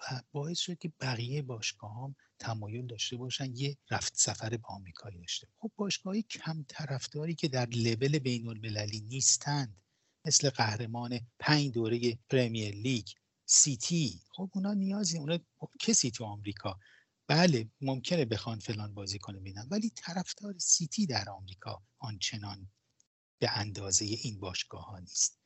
و 0.01 0.21
باعث 0.31 0.59
شد 0.59 0.77
که 0.77 0.91
بقیه 1.01 1.41
باشگاه 1.41 2.03
هم 2.03 2.15
تمایل 2.39 2.87
داشته 2.87 3.17
باشن 3.17 3.55
یه 3.55 3.77
رفت 3.91 4.13
سفر 4.15 4.49
به 4.49 4.63
آمریکایی 4.63 5.17
داشته 5.17 5.47
خب 5.59 5.71
باشگاهی 5.75 6.21
کم 6.21 6.65
طرفداری 6.67 7.35
که 7.35 7.47
در 7.47 7.65
لول 7.65 8.19
بین 8.19 8.47
المللی 8.47 9.01
نیستند 9.01 9.81
مثل 10.25 10.49
قهرمان 10.49 11.19
پنج 11.39 11.71
دوره 11.71 12.19
پرمیر 12.29 12.75
لیگ 12.75 13.07
سیتی 13.45 14.21
خب 14.29 14.49
اونا 14.53 14.73
نیازی 14.73 15.17
اونا 15.17 15.39
کسی 15.79 16.11
تو 16.11 16.25
آمریکا. 16.25 16.79
بله 17.27 17.69
ممکنه 17.81 18.25
بخوان 18.25 18.59
فلان 18.59 18.93
بازی 18.93 19.19
کنه 19.19 19.39
بینن 19.39 19.67
ولی 19.71 19.89
طرفدار 19.95 20.57
سیتی 20.57 21.05
در 21.05 21.29
آمریکا 21.29 21.83
آنچنان 21.99 22.67
به 23.39 23.57
اندازه 23.57 24.05
این 24.05 24.39
باشگاه 24.39 24.85
ها 24.85 24.99
نیست. 24.99 25.39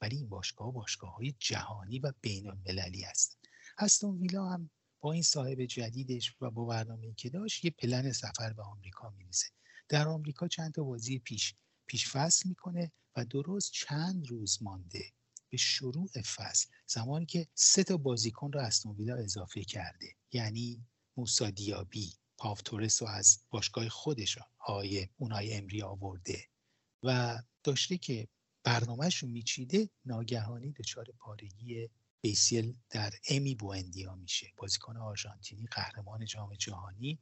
ولی 0.00 0.16
این 0.16 0.28
باشگاه 0.28 0.72
باشگاه 0.72 1.14
های 1.14 1.34
جهانی 1.38 1.98
و 1.98 2.12
بین 2.20 2.46
المللی 2.46 3.02
هست 3.02 3.39
هستون 3.80 4.18
ویلا 4.18 4.48
هم 4.48 4.70
با 5.00 5.12
این 5.12 5.22
صاحب 5.22 5.64
جدیدش 5.64 6.36
و 6.40 6.50
با 6.50 6.64
برنامه 6.64 7.14
که 7.14 7.30
داشت 7.30 7.64
یه 7.64 7.70
پلن 7.70 8.12
سفر 8.12 8.52
به 8.52 8.62
آمریکا 8.62 9.10
میریزه. 9.10 9.46
در 9.88 10.08
آمریکا 10.08 10.48
چند 10.48 10.74
تا 10.74 10.82
بازی 10.82 11.18
پیش 11.18 11.54
پیش 11.86 12.08
فصل 12.08 12.48
می‌کنه 12.48 12.92
و 13.16 13.24
درست 13.24 13.72
چند 13.72 14.26
روز 14.26 14.62
مانده 14.62 15.04
به 15.48 15.56
شروع 15.56 16.08
فصل. 16.36 16.68
زمانی 16.86 17.26
که 17.26 17.46
سه 17.54 17.84
تا 17.84 17.96
بازیکن 17.96 18.52
رو 18.52 18.60
استون 18.60 18.96
ویلا 18.96 19.16
اضافه 19.16 19.64
کرده. 19.64 20.06
یعنی 20.32 20.86
موسا 21.16 21.50
دیابی 21.50 22.12
پافتورس 22.38 23.02
رو 23.02 23.08
از 23.08 23.38
باشگاه 23.50 23.88
خودش 23.88 24.38
های 24.58 25.08
اونای 25.16 25.54
امری 25.54 25.82
آورده 25.82 26.44
و 27.02 27.42
داشته 27.62 27.98
که 27.98 28.28
برنامهش 28.64 29.16
رو 29.16 29.28
میچیده 29.28 29.90
ناگهانی 30.04 30.72
دچار 30.72 31.06
پارگی 31.18 31.88
بیسیل 32.20 32.74
در 32.90 33.12
امی 33.28 33.54
بوندیا 33.54 34.14
میشه. 34.14 34.52
بازیکن 34.56 34.96
آرژانتینی 34.96 35.66
قهرمان 35.66 36.24
جام 36.24 36.54
جهانی 36.54 37.18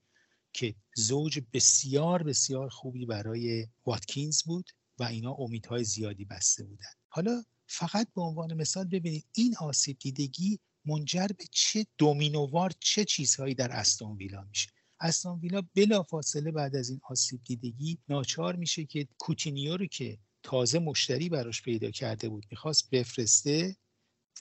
که 0.53 0.75
زوج 0.97 1.41
بسیار 1.53 2.23
بسیار 2.23 2.69
خوبی 2.69 3.07
برای 3.07 3.67
واتکینز 3.87 4.43
بود 4.43 4.71
و 4.99 5.05
اینا 5.05 5.33
امیدهای 5.33 5.85
زیادی 5.85 6.25
بسته 6.25 6.65
بودن. 6.65 6.91
حالا 7.09 7.45
فقط 7.67 8.09
به 8.15 8.21
عنوان 8.21 8.55
مثال 8.55 8.85
ببینید 8.85 9.25
این 9.35 9.57
آسیب 9.57 9.99
دیدگی 9.99 10.59
منجر 10.85 11.27
به 11.27 11.45
چه 11.51 11.87
دومینووار 11.99 12.73
چه 12.81 13.05
چیزهایی 13.05 13.55
در 13.55 13.73
استون 13.73 14.17
ویلا 14.17 14.45
میشه. 14.45 14.69
استون 15.01 15.41
ویلا 15.41 15.63
بلا 15.75 16.03
فاصله 16.03 16.51
بعد 16.51 16.77
از 16.77 16.91
این 16.91 17.01
آسیب 17.09 17.45
دیدگی 17.45 17.99
ناچار 18.09 18.57
میشه 18.57 18.85
که 18.85 19.09
کوتینیو 19.19 19.77
رو 19.77 19.87
که 19.87 20.19
تازه 20.43 20.79
مشتری 20.79 21.29
براش 21.29 21.63
پیدا 21.63 21.91
کرده 21.91 22.29
بود 22.29 22.47
می‌خواست 22.51 22.91
بفرسته 22.91 23.77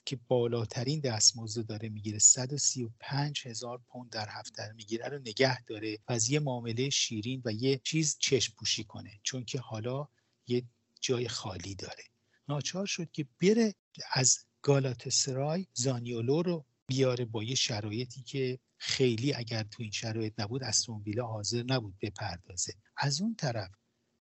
که 0.08 0.18
بالاترین 0.28 1.00
دستمزد 1.00 1.66
داره 1.66 1.88
می‌گیره. 1.88 2.18
135 2.18 3.42
هزار 3.46 3.80
پوند 3.88 4.10
در 4.10 4.28
هفته 4.28 4.72
می‌گیره 4.72 5.08
رو 5.08 5.18
نگه 5.18 5.64
داره 5.64 5.98
و 6.08 6.12
از 6.12 6.30
یه 6.30 6.40
معامله 6.40 6.90
شیرین 6.90 7.42
و 7.44 7.52
یه 7.52 7.80
چیز 7.84 8.16
چشم 8.18 8.54
پوشی 8.58 8.84
کنه. 8.84 9.20
چون 9.22 9.44
که 9.44 9.60
حالا 9.60 10.08
یه 10.46 10.62
جای 11.00 11.28
خالی 11.28 11.74
داره. 11.74 12.04
ناچار 12.48 12.86
شد 12.86 13.10
که 13.10 13.26
بره 13.42 13.74
از 14.12 14.38
گالاتسرای 14.62 15.66
زانیولو 15.74 16.42
رو 16.42 16.64
بیاره 16.86 17.24
با 17.24 17.44
یه 17.44 17.54
شرایطی 17.54 18.22
که 18.22 18.58
خیلی 18.76 19.34
اگر 19.34 19.62
تو 19.62 19.82
این 19.82 19.92
شرایط 19.92 20.40
نبود 20.40 20.62
استون 20.62 21.04
حاضر 21.20 21.62
نبود 21.62 21.94
بپردازه. 22.02 22.72
از 22.96 23.20
اون 23.20 23.34
طرف 23.34 23.70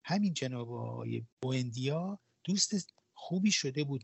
همین 0.04 0.34
جناب 0.34 0.74
آقای 0.74 1.26
بوندیا 1.42 2.20
دوست 2.44 2.94
خوبی 3.28 3.52
شده 3.52 3.84
بود 3.84 4.04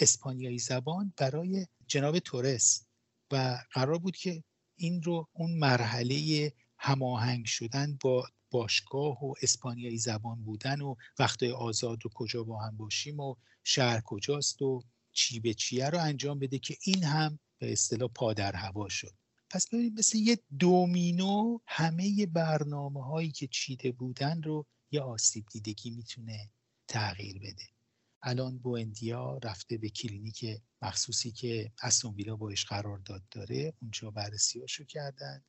اسپانیایی 0.00 0.58
زبان 0.58 1.12
برای 1.16 1.66
جناب 1.86 2.18
تورس 2.18 2.86
و 3.32 3.58
قرار 3.72 3.98
بود 3.98 4.16
که 4.16 4.44
این 4.76 5.02
رو 5.02 5.28
اون 5.32 5.50
مرحله 5.50 6.52
هماهنگ 6.78 7.46
شدن 7.46 7.98
با 8.00 8.28
باشگاه 8.50 9.24
و 9.24 9.34
اسپانیایی 9.42 9.98
زبان 9.98 10.44
بودن 10.44 10.80
و 10.80 10.94
وقتای 11.18 11.52
آزاد 11.52 12.06
و 12.06 12.08
کجا 12.14 12.44
با 12.44 12.62
هم 12.62 12.76
باشیم 12.76 13.20
و 13.20 13.34
شهر 13.64 14.00
کجاست 14.00 14.62
و 14.62 14.82
چی 15.12 15.40
به 15.40 15.54
چیه 15.54 15.90
رو 15.90 15.98
انجام 16.00 16.38
بده 16.38 16.58
که 16.58 16.76
این 16.84 17.04
هم 17.04 17.38
به 17.58 17.72
اصطلاح 17.72 18.08
پا 18.14 18.32
در 18.34 18.56
هوا 18.56 18.88
شد. 18.88 19.14
پس 19.50 19.68
ببینید 19.68 19.98
مثل 19.98 20.18
یه 20.18 20.38
دومینو 20.58 21.58
همه 21.66 22.26
برنامه 22.26 23.04
هایی 23.04 23.30
که 23.30 23.46
چیده 23.46 23.92
بودن 23.92 24.42
رو 24.42 24.66
یه 24.90 25.00
آسیب 25.00 25.46
دیدگی 25.52 25.90
می‌تونه 25.90 26.50
تغییر 26.88 27.38
بده. 27.38 27.77
الان 28.22 28.58
بوندیا 28.58 29.38
رفته 29.44 29.78
به 29.78 29.88
کلینیک 29.88 30.44
مخصوصی 30.82 31.32
که 31.32 31.72
استون 31.82 32.14
ویلا 32.14 32.36
باش 32.36 32.64
قرار 32.64 32.98
داد 32.98 33.22
داره 33.30 33.74
اونجا 33.82 34.10
بررسیاشو 34.10 34.84
کردن. 34.84 35.44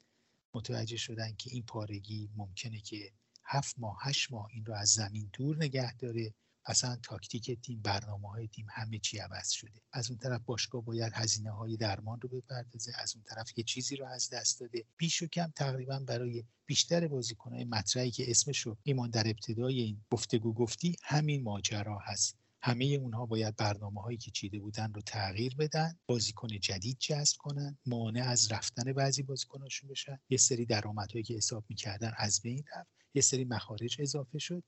متوجه 0.54 0.98
شدن 0.98 1.36
که 1.36 1.50
این 1.54 1.64
پارگی 1.64 2.30
ممکنه 2.36 2.82
که 2.82 3.12
هفت 3.46 3.80
ماه 3.80 3.98
هشت 4.02 4.32
ماه 4.32 4.48
این 4.52 4.66
رو 4.66 4.74
از 4.74 4.90
زمین 4.90 5.30
دور 5.34 5.58
نگه 5.58 5.98
داره. 5.98 6.34
اصلا 6.66 7.00
تاکتیک 7.04 7.52
تیم 7.62 7.82
برنامه 7.82 8.30
های 8.30 8.48
تیم 8.48 8.68
همه 8.70 9.00
چی 9.00 9.18
عوض 9.18 9.50
شده. 9.50 9.82
از 9.94 10.10
اون 10.10 10.20
طرف 10.20 10.42
باشگاه 10.46 10.86
باید 10.86 11.14
هزینه 11.16 11.52
های 11.52 11.78
درمان 11.78 12.22
رو 12.22 12.30
بپردازه. 12.30 12.92
از 12.96 13.16
اون 13.16 13.24
طرف 13.24 13.58
یه 13.58 13.64
چیزی 13.64 13.96
رو 13.96 14.06
از 14.06 14.30
دست 14.30 14.60
داده. 14.60 14.86
بیش 14.98 15.22
و 15.22 15.28
کم 15.28 15.52
تقریبا 15.56 16.00
برای 16.00 16.44
بیشتر 16.66 17.08
بازیکنهای 17.08 17.66
مطرحی 17.66 18.12
که 18.12 18.32
اسمش 18.32 18.60
رو 18.60 18.78
ایمان 18.84 19.10
در 19.10 19.28
ابتدای 19.28 19.80
این 19.80 20.02
گفتگو 20.12 20.54
گفتی 20.54 20.96
همین 21.04 21.44
ماجرا 21.44 22.00
هست. 22.00 22.39
همه 22.62 22.86
اونها 22.86 23.26
باید 23.26 23.56
برنامه 23.56 24.02
هایی 24.02 24.18
که 24.18 24.32
چیده 24.32 24.60
بودن 24.60 24.94
رو 24.94 25.02
تغییر 25.02 25.56
بدن 25.56 26.00
بازیکن 26.06 26.48
جدید 26.48 26.98
جذب 27.00 27.38
کنن 27.40 27.78
مانع 27.86 28.24
از 28.24 28.52
رفتن 28.52 28.94
بعضی 28.94 29.24
بازیکناشون 29.24 29.90
بشن. 29.90 30.20
یه 30.30 30.38
سری 30.38 30.66
درآمدهایی 30.66 31.24
که 31.24 31.34
حساب 31.34 31.66
می‌کردن 31.70 32.12
از 32.18 32.42
بین 32.42 32.64
رفت. 32.78 32.90
یه 33.14 33.22
سری 33.22 33.46
مخارج 33.46 34.02
اضافه 34.02 34.40
شد. 34.40 34.64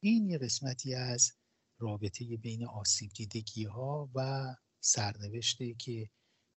این 0.00 0.30
یه 0.30 0.38
قسمتی 0.38 0.94
از 0.94 1.32
رابطه 1.78 2.36
بین 2.36 2.66
آسیب 2.66 3.10
دیدگی 3.12 3.64
ها 3.64 4.10
و 4.14 4.46
سرنوشته 4.80 5.74
که 5.74 6.10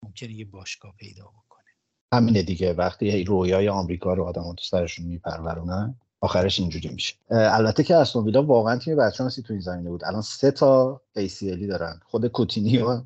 ممکنه 0.02 0.32
یه 0.32 0.44
باشگاه 0.44 0.94
پیدا 0.96 1.24
بکنه. 1.24 1.64
همینه 2.12 2.42
دیگه. 2.42 2.72
وقتی 2.72 3.24
رویای 3.24 3.68
آمریکا 3.68 4.14
رو 4.14 4.24
آدم 4.24 4.54
تو 4.54 4.64
سرشون 4.64 5.06
میپرورونن 5.06 6.00
آخرش 6.26 6.60
اینجوری 6.60 6.88
میشه. 6.88 7.14
البته 7.30 7.82
که 7.82 7.96
استون 7.96 8.24
ویلا 8.24 8.42
واقعا 8.42 8.76
تیم 8.76 8.96
بچانسی 8.96 9.42
تو 9.42 9.52
این 9.52 9.62
زمینه 9.62 9.90
بود. 9.90 10.04
الان 10.04 10.22
سه 10.22 10.50
تا 10.50 11.00
ACL 11.18 11.66
دارن. 11.68 12.00
خود 12.04 12.26
کوتینیو 12.26 13.00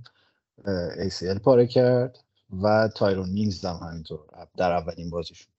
ACL 1.08 1.38
پاره 1.42 1.66
کرد 1.66 2.18
و 2.62 2.88
تایرون 2.88 3.28
مینگز 3.28 3.64
هم 3.64 3.88
همینطور 3.88 4.20
در 4.56 4.72
اولین 4.72 5.10
بازیشون. 5.10 5.52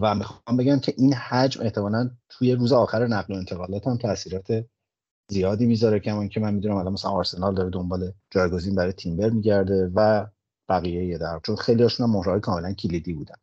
و 0.00 0.14
می‌خوام 0.14 0.56
بگم 0.56 0.78
که 0.78 0.94
این 0.98 1.14
حجم 1.14 1.62
احتمالا 1.62 2.10
توی 2.28 2.52
روز 2.52 2.72
آخر 2.72 3.06
نقل 3.06 3.34
و 3.34 3.36
انتقالات 3.36 3.86
هم 3.86 3.96
تاثیرات 3.96 4.64
زیادی 5.28 5.66
می‌ذاره. 5.66 6.00
که 6.00 6.28
که 6.28 6.40
من 6.40 6.54
می‌دونم 6.54 6.76
الان 6.76 6.92
مثلا 6.92 7.10
آرسنال 7.10 7.54
داره 7.54 7.70
دنبال 7.70 8.12
جایگزین 8.30 8.74
برای 8.74 8.92
تیمبر 8.92 9.30
میگرده 9.30 9.90
و 9.94 10.26
بقیه 10.68 11.04
یه 11.04 11.18
در 11.18 11.40
چون 11.42 11.56
خیلی 11.56 11.82
هاشون 11.82 12.10
مهرهای 12.10 12.40
کاملا 12.40 12.72
کلیدی 12.72 13.12
بودن. 13.12 13.34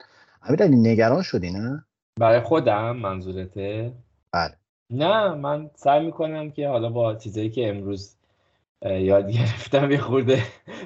امیر 0.42 0.64
نگران 0.64 1.22
شدی 1.22 1.52
نه؟ 1.52 1.86
برای 2.20 2.40
خودم 2.40 2.98
منظورته؟ 2.98 3.92
بله. 4.32 4.54
نه 4.90 5.36
من 5.36 5.70
سعی 5.76 6.06
می‌کنم 6.06 6.52
که 6.52 6.68
حالا 6.68 6.90
با 6.90 7.16
چیزایی 7.16 7.50
که 7.50 7.70
امروز 7.70 8.16
یاد 8.86 9.32
گرفتم 9.32 9.92
یه 9.92 9.98
خورده 9.98 10.44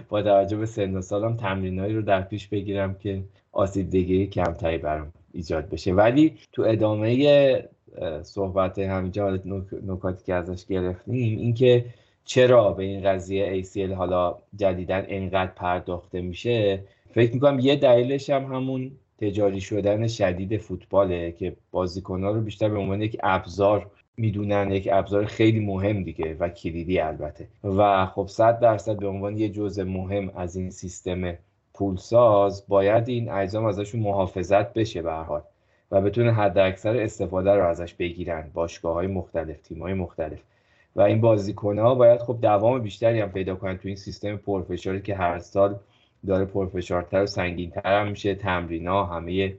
با 0.09 0.21
توجه 0.21 0.57
به 0.57 0.65
سن 0.65 0.95
و 0.95 1.01
سالم 1.01 1.38
تمرینایی 1.38 1.95
رو 1.95 2.01
در 2.01 2.21
پیش 2.21 2.47
بگیرم 2.47 2.95
که 2.95 3.23
آسیب 3.51 3.89
دیگه 3.89 4.25
کمتری 4.25 4.77
برام 4.77 5.13
ایجاد 5.34 5.69
بشه. 5.69 5.93
ولی 5.93 6.38
تو 6.51 6.61
ادامه 6.61 7.69
صحبت 8.21 8.79
همینجا 8.79 9.39
نکاتی 9.88 10.25
که 10.25 10.34
ازش 10.34 10.65
گرفتیم 10.65 11.39
اینکه 11.39 11.86
چرا 12.25 12.71
به 12.71 12.84
این 12.84 13.03
قضیه 13.03 13.63
ACL 13.63 13.91
حالا 13.91 14.36
جدیدن 14.55 15.05
اینقدر 15.05 15.51
پرداخته 15.51 16.21
میشه 16.21 16.84
فکر 17.11 17.34
می‌کنم 17.34 17.59
یه 17.59 17.75
دلیلش 17.75 18.29
هم 18.29 18.43
همون 18.43 18.91
تجاری 19.30 19.61
شدن 19.61 20.07
شدید 20.07 20.57
فوتباله 20.57 21.32
که 21.32 21.55
بازیکنها 21.71 22.32
رو 22.32 22.41
بیشتر 22.41 22.69
به 22.69 22.78
عنوان 22.78 23.01
یک 23.01 23.17
ابزار 23.24 23.91
می‌دونن 24.17 24.71
یک 24.71 24.89
ابزار 24.91 25.26
خیلی 25.26 25.59
مهم 25.59 26.03
دیگه 26.03 26.36
و 26.39 26.49
کلیدی 26.49 26.99
البته. 26.99 27.47
و 27.63 28.05
خب 28.05 28.28
صد 28.28 28.59
درصد 28.59 28.97
به 28.97 29.07
عنوان 29.07 29.38
یه 29.38 29.49
جزء 29.49 29.84
مهم 29.84 30.32
از 30.36 30.55
این 30.55 30.69
سیستم 30.69 31.34
پولساز 31.74 32.63
باید 32.67 33.09
این 33.09 33.30
اجزام 33.30 33.65
ازشون 33.65 34.01
محافظت 34.01 34.74
بشه 34.74 35.01
به 35.01 35.13
حال 35.13 35.41
و 35.91 36.01
بتونه 36.01 36.34
حد 36.34 36.57
اکثر 36.57 36.97
استفاده 36.97 37.51
رو 37.51 37.67
ازش 37.67 37.93
بگیرن 37.93 38.51
باشگاه 38.53 38.93
های 38.93 39.07
مختلف 39.07 39.61
تیم 39.61 39.82
های 39.82 39.93
مختلف. 39.93 40.39
و 40.95 41.01
این 41.01 41.21
بازیکن 41.21 41.80
ها 41.80 41.95
باید 41.95 42.19
خب 42.19 42.38
دوام 42.41 42.82
بیشتری 42.82 43.19
هم 43.19 43.32
پیدا 43.32 43.55
کنن 43.55 43.78
تو 43.78 43.88
این 43.88 43.95
سیستم 43.95 44.38
پرفشاری 44.38 45.01
که 45.01 45.15
هر 45.15 45.39
سال 45.39 45.80
داره 46.28 46.45
پرفشارتر 46.45 47.24
و 47.24 47.26
سنگینتر 47.26 48.01
هم 48.01 48.07
میشه. 48.07 48.36
تمرین 48.36 48.88
ها 48.88 49.05
همه 49.05 49.55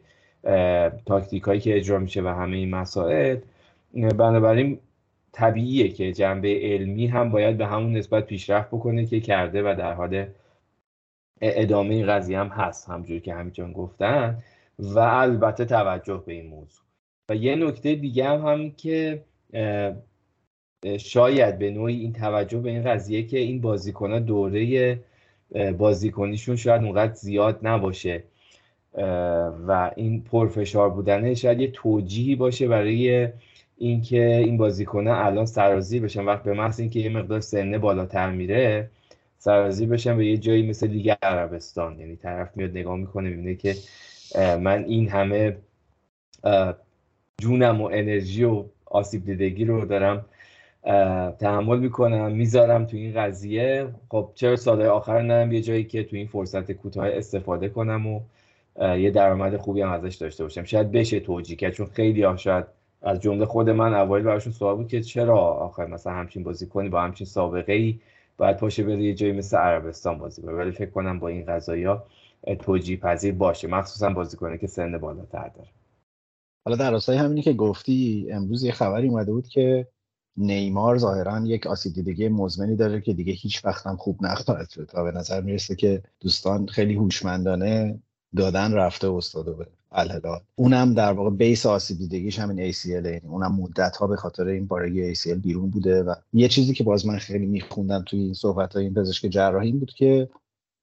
تاکتیک 1.06 1.42
هایی 1.42 1.60
که 1.60 1.76
اجرا 1.76 1.98
میشه 1.98 2.22
و 2.22 2.26
همه 2.26 2.56
این 2.56 2.70
مسائل. 2.70 3.36
بنابراین 3.94 4.78
طبیعیه 5.32 5.88
که 5.88 6.12
جنبه 6.12 6.60
علمی 6.62 7.06
هم 7.06 7.30
باید 7.30 7.58
به 7.58 7.66
همون 7.66 7.96
نسبت 7.96 8.26
پیشرفت 8.26 8.68
بکنه 8.68 9.06
که 9.06 9.20
کرده 9.20 9.62
و 9.62 9.74
در 9.78 9.92
حال 9.92 10.26
ادامه 11.40 11.94
این 11.94 12.06
قضیه 12.06 12.38
هم 12.38 12.48
هست 12.48 12.88
همجور 12.88 13.18
که 13.18 13.34
همینجان 13.34 13.72
گفتن. 13.72 14.42
و 14.78 14.98
البته 14.98 15.64
توجه 15.64 16.22
به 16.26 16.32
این 16.32 16.46
موضوع. 16.46 16.84
و 17.28 17.36
یه 17.36 17.54
نکته 17.56 17.94
دیگه 17.94 18.28
هم 18.28 18.46
هم 18.46 18.70
که 18.70 19.24
شاید 20.98 21.58
به 21.58 21.70
نوعی 21.70 22.00
این 22.00 22.12
توجه 22.12 22.58
به 22.58 22.70
این 22.70 22.84
قضیه 22.84 23.22
که 23.22 23.38
این 23.38 23.60
بازیکن 23.60 24.18
دوره 24.18 24.98
بازیکنیشون 25.78 26.56
شاید 26.56 26.82
اونقدر 26.82 27.12
زیاد 27.12 27.58
نباشه. 27.62 28.24
و 29.66 29.90
این 29.96 30.22
پرفشار 30.22 30.90
بودنه 30.90 31.34
شاید 31.34 31.60
یه 31.60 31.70
توجیهی 31.70 32.36
باشه 32.36 32.68
برای 32.68 33.28
اینکه 33.76 34.36
این 34.36 34.56
بازیکنه 34.56 35.10
الان 35.10 35.46
سرازی 35.46 36.00
بشن. 36.00 36.24
وقت 36.24 36.42
به 36.42 36.52
محض 36.52 36.80
اینکه 36.80 37.00
یه 37.00 37.08
مقدار 37.08 37.40
سنه 37.40 37.78
بالاتر 37.78 38.30
میره 38.30 38.90
سرازی 39.38 39.86
بشن 39.86 40.16
به 40.16 40.26
یه 40.26 40.36
جایی 40.36 40.70
مثل 40.70 40.86
لیگ 40.86 41.14
عربستان. 41.22 41.98
یعنی 41.98 42.16
طرف 42.16 42.56
میاد 42.56 42.70
نگاه 42.70 42.96
می‌کنه 42.96 43.28
می‌بینه 43.28 43.54
که 43.54 43.74
من 44.60 44.84
این 44.84 45.08
همه 45.08 45.56
جونم 47.40 47.80
و 47.80 47.84
انرژی 47.84 48.44
و 48.44 48.64
آسیب 48.86 49.24
دیدگی 49.24 49.64
رو 49.64 49.84
دارم 49.84 50.24
تحمل 51.38 51.78
می‌کنم 51.78 52.32
می‌ذارم 52.32 52.84
تو 52.84 52.96
این 52.96 53.12
قضیه. 53.14 53.88
خب 54.08 54.30
چرا 54.34 54.56
سالهای 54.56 54.88
آخر 54.88 55.22
نرم 55.22 55.52
یه 55.52 55.60
جایی 55.60 55.84
که 55.84 56.04
تو 56.04 56.16
این 56.16 56.26
فرصت 56.26 56.72
کوتاه 56.72 57.08
استفاده 57.08 57.68
کنم 57.68 58.06
و 58.06 58.20
یه 58.96 59.10
درآمد 59.10 59.56
خوبی 59.56 59.82
هم 59.82 59.90
ازش 59.90 60.14
داشته 60.14 60.44
باشم؟ 60.44 60.64
شاید 60.64 60.92
بشه 60.92 61.20
توجیه 61.20 61.56
کرد 61.56 61.72
چون 61.72 61.86
خیلی 61.86 62.22
ها 62.22 62.36
شاید 62.36 62.64
از 63.02 63.20
جمله 63.20 63.46
خود 63.46 63.70
من 63.70 63.94
اوایل 63.94 64.24
براشون 64.24 64.52
سوال 64.52 64.76
بود 64.76 64.88
که 64.88 65.00
چرا 65.00 65.38
آخر 65.38 65.86
مثلا 65.86 66.12
همچین 66.12 66.42
بازی 66.42 66.66
کنی 66.66 66.88
با 66.88 67.00
همچین 67.00 67.26
سابقه 67.26 67.72
ای 67.72 68.00
باید 68.36 68.56
پاشه 68.56 68.82
بره 68.82 69.02
یه 69.02 69.14
جایی 69.14 69.32
مثل 69.32 69.56
عربستان 69.56 70.18
بازی 70.18 70.42
کنه 70.42 70.52
ولی 70.52 70.70
فکر 70.70 70.90
کنم 70.90 71.18
با 71.18 71.28
این 71.28 71.44
قضایی 71.44 71.84
ها 71.84 72.04
توجیه 72.58 72.96
پذیر 72.96 73.34
باشه. 73.34 73.68
مخصوصا 73.68 74.10
بازی 74.10 74.36
کنه 74.36 74.58
که 74.58 74.66
سن 74.66 74.98
بالاتر 74.98 75.48
داره. 75.48 75.68
حالا 76.64 76.76
در 76.76 76.90
راستای 76.90 77.16
همینی 77.16 77.42
که 77.42 77.52
گفتی 77.52 78.28
امروز 78.32 78.64
یه 78.64 78.72
خبری 78.72 79.08
اومده 79.08 79.32
بود 79.32 79.48
که 79.48 79.86
نیمار 80.36 80.98
ظاهرا 80.98 81.46
یک 81.46 81.66
آسیب 81.66 81.92
دیدگی 81.92 82.28
مزمنی 82.28 82.76
داره 82.76 83.00
که 83.00 83.12
دیگه 83.12 83.32
هیچ 83.32 83.64
وقت 83.64 83.86
هم 83.86 83.96
خوب 83.96 84.24
نخواهد 84.24 84.70
شد 84.70 84.84
تا 84.84 85.04
به 85.04 85.12
نظر 85.12 85.40
می‌رسه 85.40 85.76
که 85.76 86.02
دوستان 86.20 86.66
خیلی 86.66 86.94
هوشمندانه 86.94 87.98
دادن 88.36 88.72
رفته 88.72 89.10
استاد 89.10 89.56
به 89.56 89.66
الهلال 89.92 90.40
اونم 90.56 90.94
در 90.94 91.12
واقع 91.12 91.30
بیس 91.30 91.66
آسیب 91.66 91.98
دیدگیش 91.98 92.38
همین 92.38 92.72
ACL 92.72 92.86
یعنی 92.86 93.20
اونم 93.28 93.54
مدت 93.54 93.96
ها 93.96 94.06
به 94.06 94.16
خاطر 94.16 94.46
این 94.46 94.66
بارگی 94.66 95.14
ACL 95.14 95.28
بیرون 95.28 95.70
بوده 95.70 96.02
و 96.02 96.14
یه 96.32 96.48
چیزی 96.48 96.74
که 96.74 96.84
باز 96.84 97.06
من 97.06 97.18
خیلی 97.18 97.46
میخوندم 97.46 98.02
توی 98.06 98.20
این 98.20 98.34
صحبت 98.34 98.72
های 98.72 98.84
این 98.84 98.94
پزشک 98.94 99.28
جراحی 99.28 99.66
این 99.66 99.78
بود 99.78 99.92
که 99.92 100.28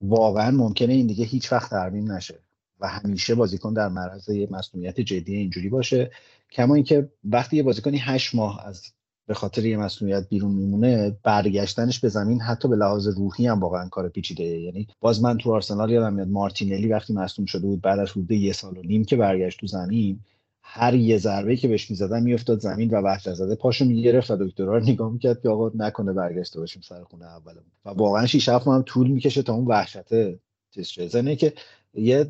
واقعا 0.02 0.52
ممکنه 0.52 0.94
این 0.94 1.08
دیگه 1.08 1.26
هیچ 1.26 1.52
وقت 1.52 1.70
ترمیم 1.70 2.12
نشه 2.12 2.40
و 2.80 2.88
همیشه 2.88 3.36
بازیکن 3.36 3.74
در 3.74 3.88
معرض 3.88 4.30
یه 4.30 4.48
مسئولیت 4.52 5.02
جدی 5.02 5.36
اینجوری 5.36 5.70
باشه. 5.70 6.12
کما 6.52 6.76
اینکه 6.76 7.10
وقتی 7.24 7.58
یه 7.58 7.64
بازیکنی 7.64 7.98
هشت 7.98 8.36
ماه 8.36 8.66
از 8.66 8.82
به 9.28 9.34
خاطر 9.34 9.66
یه 9.66 9.78
مسئولیت 9.78 10.30
بیرون 10.30 10.52
میمونه 10.52 11.18
برگشتنش 11.24 12.00
به 12.00 12.10
زمین 12.10 12.42
حتی 12.42 12.68
به 12.68 12.76
لحاظ 12.76 13.08
روحی 13.08 13.48
هم 13.48 13.60
واقعا 13.60 13.90
کار 13.90 14.10
پیچیده. 14.10 14.44
یعنی 14.44 14.88
باز 15.00 15.22
من 15.22 15.38
تو 15.38 15.54
آرسنال 15.54 15.92
یادم 15.92 16.14
میاد 16.14 16.28
مارتینلی 16.28 16.88
وقتی 16.88 17.14
مصدوم 17.14 17.46
شده 17.46 17.68
بود 17.68 17.82
بعد 17.82 18.00
از 18.00 18.12
حدود 18.12 18.32
یه 18.32 18.54
سال 18.54 18.78
و 18.78 18.82
نیم 18.82 19.06
که 19.06 19.16
برگشت 19.16 19.60
تو 19.60 19.68
زمین 19.68 20.20
هر 20.64 20.94
یه 20.96 21.18
ضربه 21.18 21.56
که 21.56 21.68
بهش 21.68 21.90
می‌زدن 21.90 22.24
میافتاد 22.24 22.60
زمین 22.60 22.90
و 22.90 23.02
وحشت 23.02 23.34
زده 23.34 23.56
پاشو 23.56 23.86
می‌گرفت 23.86 24.32
و 24.32 24.36
دکترها 24.36 24.78
رو 24.78 24.84
نگاه 24.84 25.12
می‌کرد 25.12 25.42
که 25.42 25.50
آقا 25.50 25.72
نکنه 25.76 26.14
برگشته 26.14 26.60
باشیم 26.60 26.82
سر 26.82 27.04
خونه 27.04 27.26
اولمون. 27.26 27.72
و 27.86 27.90
واقعا 27.90 28.26
6 28.26 28.50
7 28.50 28.68
هم 28.68 28.82
طول 28.82 29.08
می‌کشه 29.08 29.44
تا 29.44 29.54
اون 29.54 29.66
وحشته 29.66 30.40
چیز 30.74 30.88
شه. 30.88 31.36
که 31.36 31.54
یه 31.94 32.24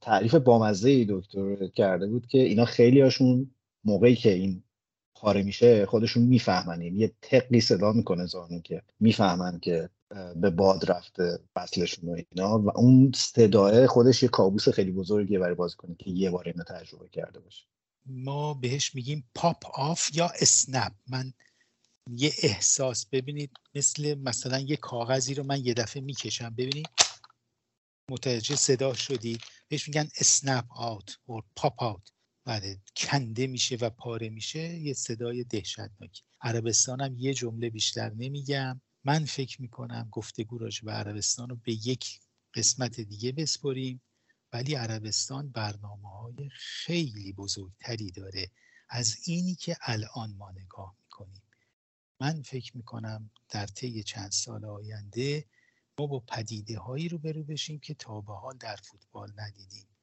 تعریف 0.00 0.34
بامزه 0.34 1.06
دکتر 1.08 1.66
کرده 1.66 2.06
بود 2.06 2.26
که 2.26 2.38
اینا 2.38 2.64
خیلی 2.64 3.00
هاشون 3.00 3.50
موقعی 3.84 4.14
که 4.14 4.32
این 4.32 4.62
پاره 5.20 5.42
میشه 5.42 5.86
خودشون 5.86 6.22
می‌فهمن. 6.22 6.82
یعنی 6.82 6.98
یه 6.98 7.12
تقی 7.22 7.60
صدا 7.60 7.92
می‌کنه 7.92 8.26
زانو 8.26 8.60
که 8.60 8.82
می‌فهمن 9.00 9.60
که 9.60 9.90
به 10.36 10.50
باد 10.50 10.90
رفته 10.90 11.38
فصلشون 11.54 12.08
و 12.08 12.16
اینا. 12.30 12.58
و 12.58 12.78
اون 12.78 13.12
صداه 13.14 13.86
خودش 13.86 14.22
یه 14.22 14.28
کابوس 14.28 14.68
خیلی 14.68 14.92
بزرگیه 14.92 15.38
برای 15.38 15.56
کنه 15.76 15.94
که 15.94 16.10
یه 16.10 16.30
بار 16.30 16.44
اینو 16.48 16.64
تجربه 16.64 17.08
کرده 17.08 17.40
باشه. 17.40 17.64
ما 18.06 18.54
بهش 18.54 18.94
میگیم 18.94 19.30
pop 19.34 19.64
off 19.74 20.10
یا 20.14 20.30
snap. 20.40 20.92
من 21.06 21.32
یه 22.10 22.32
احساس 22.42 23.06
ببینید 23.06 23.50
مثل 23.74 24.14
مثلا 24.14 24.58
یه 24.58 24.76
کاغذی 24.76 25.34
رو 25.34 25.42
من 25.42 25.64
یه 25.64 25.74
دفعه 25.74 26.02
می‌کشم. 26.02 26.50
ببینید. 26.50 26.88
متوجه 28.10 28.56
صدا 28.56 28.94
شدید 28.94 29.40
بهش 29.68 29.88
میگن 29.88 30.08
snap 30.20 30.64
out 30.70 31.18
و 31.28 31.32
pop 31.56 31.82
out. 31.82 32.12
بله 32.46 32.80
کنده 32.96 33.46
میشه 33.46 33.76
و 33.80 33.90
پاره 33.90 34.28
میشه 34.28 34.78
یه 34.78 34.92
صدای 34.92 35.44
دهشتناکی. 35.44 36.22
عربستان 36.40 37.00
هم 37.00 37.16
یه 37.18 37.34
جمله 37.34 37.70
بیشتر 37.70 38.10
نمیگم. 38.10 38.80
من 39.04 39.24
فکر 39.24 39.62
می‌کنم 39.62 40.08
گفتگو 40.12 40.58
راجع 40.58 40.84
به 40.84 40.92
عربستان 40.92 41.48
رو 41.48 41.56
به 41.56 41.72
یک 41.72 42.20
قسمت 42.54 43.00
دیگه 43.00 43.32
بسپریم 43.32 44.02
ولی 44.52 44.74
عربستان 44.74 45.50
برنامه 45.50 46.10
های 46.10 46.48
خیلی 46.52 47.32
بزرگتری 47.32 48.10
داره. 48.10 48.50
از 48.88 49.16
اینی 49.24 49.54
که 49.54 49.76
الان 49.82 50.34
ما 50.34 50.50
نگاه 50.50 50.96
می‌کنیم. 51.02 51.42
من 52.20 52.42
فکر 52.42 52.76
می‌کنم 52.76 53.30
در 53.48 53.66
طی 53.66 54.02
چند 54.02 54.32
سال 54.32 54.64
آینده 54.64 55.44
ما 55.98 56.06
با 56.06 56.20
پدیده 56.20 56.78
هایی 56.78 57.08
رو 57.08 57.18
برو 57.18 57.44
بشیم 57.44 57.78
که 57.78 57.94
تا 57.94 58.20
به 58.20 58.34
حال 58.34 58.56
در 58.56 58.76
فوتبال 58.76 59.32
ندیدیم. 59.36 59.95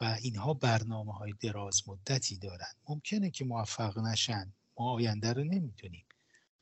و 0.00 0.18
اینها 0.22 0.54
برنامه 0.54 1.12
های 1.12 1.32
دراز 1.40 1.88
مدتی 1.88 2.38
دارن. 2.38 2.72
ممکنه 2.88 3.30
که 3.30 3.44
موفق 3.44 3.98
نشن. 3.98 4.52
ما 4.78 4.92
آینده 4.92 5.32
رو 5.32 5.44
نمی‌دونیم. 5.44 6.06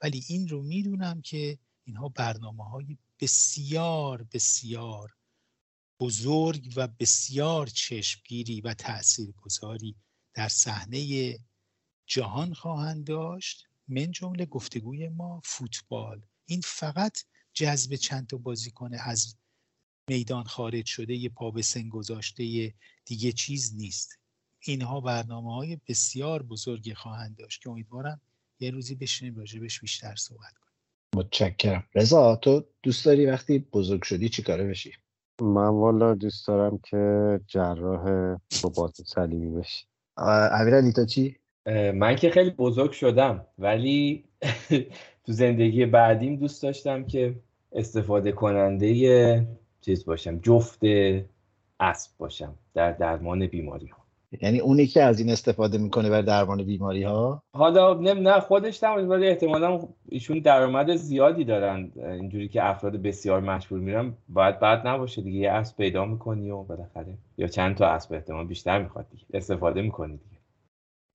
ولی 0.02 0.24
این 0.28 0.48
رو 0.48 0.62
می‌دونم 0.62 1.22
که 1.22 1.58
اینها 1.84 2.08
برنامه 2.08 2.64
های 2.64 2.98
بسیار 3.20 4.26
بسیار 4.32 5.14
بزرگ 6.00 6.72
و 6.76 6.88
بسیار 6.88 7.66
چشمگیری 7.66 8.60
و 8.60 8.74
تاثیرگذاری 8.74 9.96
در 10.34 10.48
صحنه 10.48 11.38
جهان 12.06 12.54
خواهند 12.54 13.06
داشت. 13.06 13.64
من 13.88 14.10
جمله 14.10 14.46
گفتگوی 14.46 15.08
ما 15.08 15.40
فوتبال. 15.44 16.22
این 16.46 16.60
فقط 16.64 17.18
جذب 17.52 17.94
چند 17.94 18.26
تا 18.26 18.36
بازیکن 18.36 18.94
از 18.94 19.36
میدان 20.08 20.44
خارج 20.44 20.86
شده 20.86 21.14
یه 21.14 21.28
پا 21.28 21.50
به 21.50 21.62
سن 21.62 21.88
گذاشته 21.88 22.44
یه 22.44 22.74
دیگه 23.04 23.32
چیز 23.32 23.74
نیست. 23.76 24.18
اینها 24.60 25.00
برنامه 25.00 25.54
های 25.54 25.78
بسیار 25.88 26.42
بزرگی 26.42 26.94
خواهند 26.94 27.36
داشت 27.36 27.62
که 27.62 27.70
امیدوارم 27.70 28.20
یه 28.60 28.70
روزی 28.70 28.94
بشینیم 28.94 29.36
راجبش 29.36 29.80
بیشتر 29.80 30.14
صحبت 30.16 30.52
کنیم. 30.52 30.74
متشکرم. 31.16 31.84
رضا 31.94 32.36
تو 32.36 32.64
دوست 32.82 33.04
داری 33.06 33.26
وقتی 33.26 33.58
بزرگ 33.58 34.02
شدی 34.02 34.28
چی 34.28 34.42
کاره 34.42 34.66
بشی؟ 34.66 34.92
من 35.40 35.68
والا 35.68 36.14
دوست 36.14 36.46
دارم 36.46 36.78
که 36.78 37.40
جراح 37.46 38.36
ربات 38.64 39.02
صلیبی 39.06 39.50
بشی. 39.50 39.86
امیرعلی 40.52 40.92
تو 40.92 41.06
چی؟ 41.06 41.36
من 41.94 42.16
که 42.16 42.30
خیلی 42.30 42.50
بزرگ 42.50 42.92
شدم 42.92 43.46
ولی 43.58 44.24
تو 45.24 45.32
زندگی 45.32 45.86
بعدیم 45.86 46.36
دوست 46.36 46.62
داشتم 46.62 47.06
که 47.06 47.40
استفاده 47.72 48.32
کننده 48.32 49.46
چیز 49.88 50.04
باشم 50.04 50.38
جفت 50.38 50.80
اسب 51.80 52.10
باشم 52.18 52.54
در 52.74 52.92
درمان 52.92 53.46
بیماری 53.46 53.86
ها 53.86 53.98
یعنی 54.40 54.58
اونی 54.58 54.86
که 54.86 55.02
از 55.02 55.20
این 55.20 55.30
استفاده 55.30 55.78
می‌کنه 55.78 56.10
برای 56.10 56.22
درمان 56.22 56.62
بیماری 56.62 57.02
ها 57.02 57.42
حالا 57.54 57.94
نه 57.94 58.14
نه 58.14 58.40
خودش 58.40 58.84
نمید 58.84 59.10
ولی 59.10 59.28
احتمالا 59.28 59.88
ایشون 60.08 60.38
درآمد 60.38 60.96
زیادی 60.96 61.44
دارن. 61.44 61.92
اینجوری 61.96 62.48
که 62.48 62.68
افراد 62.68 62.96
بسیار 62.96 63.40
مشهور 63.40 63.80
میرن 63.80 64.14
باید 64.28 64.60
بعد 64.60 64.86
نباشه 64.86 65.22
دیگه. 65.22 65.38
یه 65.38 65.50
اسب 65.50 65.76
پیدا 65.76 66.04
می‌کنی 66.04 66.50
و 66.50 66.62
بالاخره 66.62 67.18
یا 67.38 67.46
چند 67.46 67.76
تا 67.76 67.86
اسب 67.86 68.12
احتمال 68.12 68.46
بیشتر 68.46 68.82
می‌خواد 68.82 69.06
دیگه. 69.10 69.24
استفاده 69.34 69.82
می‌کنی 69.82 70.16
دیگه. 70.16 70.38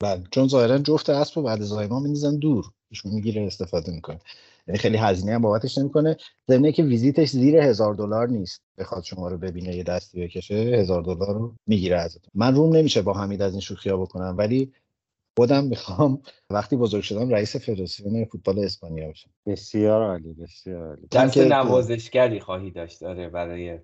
بله 0.03 0.24
چون 0.32 0.47
ظاهرا 0.47 0.78
جفت 0.78 1.09
اسب 1.09 1.38
و 1.38 1.41
بعد 1.41 1.61
زایمان 1.61 2.01
میندازن 2.01 2.38
دور. 2.38 2.65
ایشون 2.94 3.12
می‌گیره 3.12 3.41
استفاده 3.41 3.91
می‌کنه. 3.91 4.20
یعنی 4.68 4.78
خیلی 4.78 4.98
هزینه 4.98 5.34
هم 5.34 5.41
بابتش 5.41 5.78
نمی‌کنه. 5.78 6.18
ضمن 6.48 6.72
که 6.72 6.84
ویزیتش 6.84 7.30
زیر 7.30 7.56
هزار 7.56 7.94
دلار 7.94 8.28
نیست. 8.28 8.62
بخواد 8.78 9.04
شما 9.04 9.28
رو 9.28 9.38
ببینه 9.38 9.76
یه 9.76 9.84
دستی 9.84 10.24
بکشه 10.24 10.56
هزار 10.56 11.02
دلار 11.02 11.34
رو 11.34 11.56
می‌گیره 11.68 11.98
ازتون. 11.98 12.32
من 12.34 12.56
روم 12.56 12.76
نمیشه 12.76 13.02
با 13.02 13.14
حمید 13.14 13.41
از 13.41 13.52
این 13.52 13.62
شوخیا 13.62 13.98
بکنم 13.98 14.36
ولی 14.38 14.74
خودم 15.38 15.64
می‌خوام 15.64 16.22
وقتی 16.50 16.76
بزرگ 16.76 17.04
شدم 17.04 17.30
رئیس 17.30 17.56
فدراسیون 17.56 18.26
فوتبال 18.26 18.60
اسپانیا 18.60 19.10
بشم. 19.10 19.30
بسیار 19.46 20.04
عالی 20.04 20.34
بسیار 20.34 20.88
عالی. 20.88 21.08
دست 21.12 21.38
نوازشگری 21.38 22.39
خواهی 22.39 22.72
داشت 22.72 23.02
داره 23.02 23.30
برای 23.30 23.80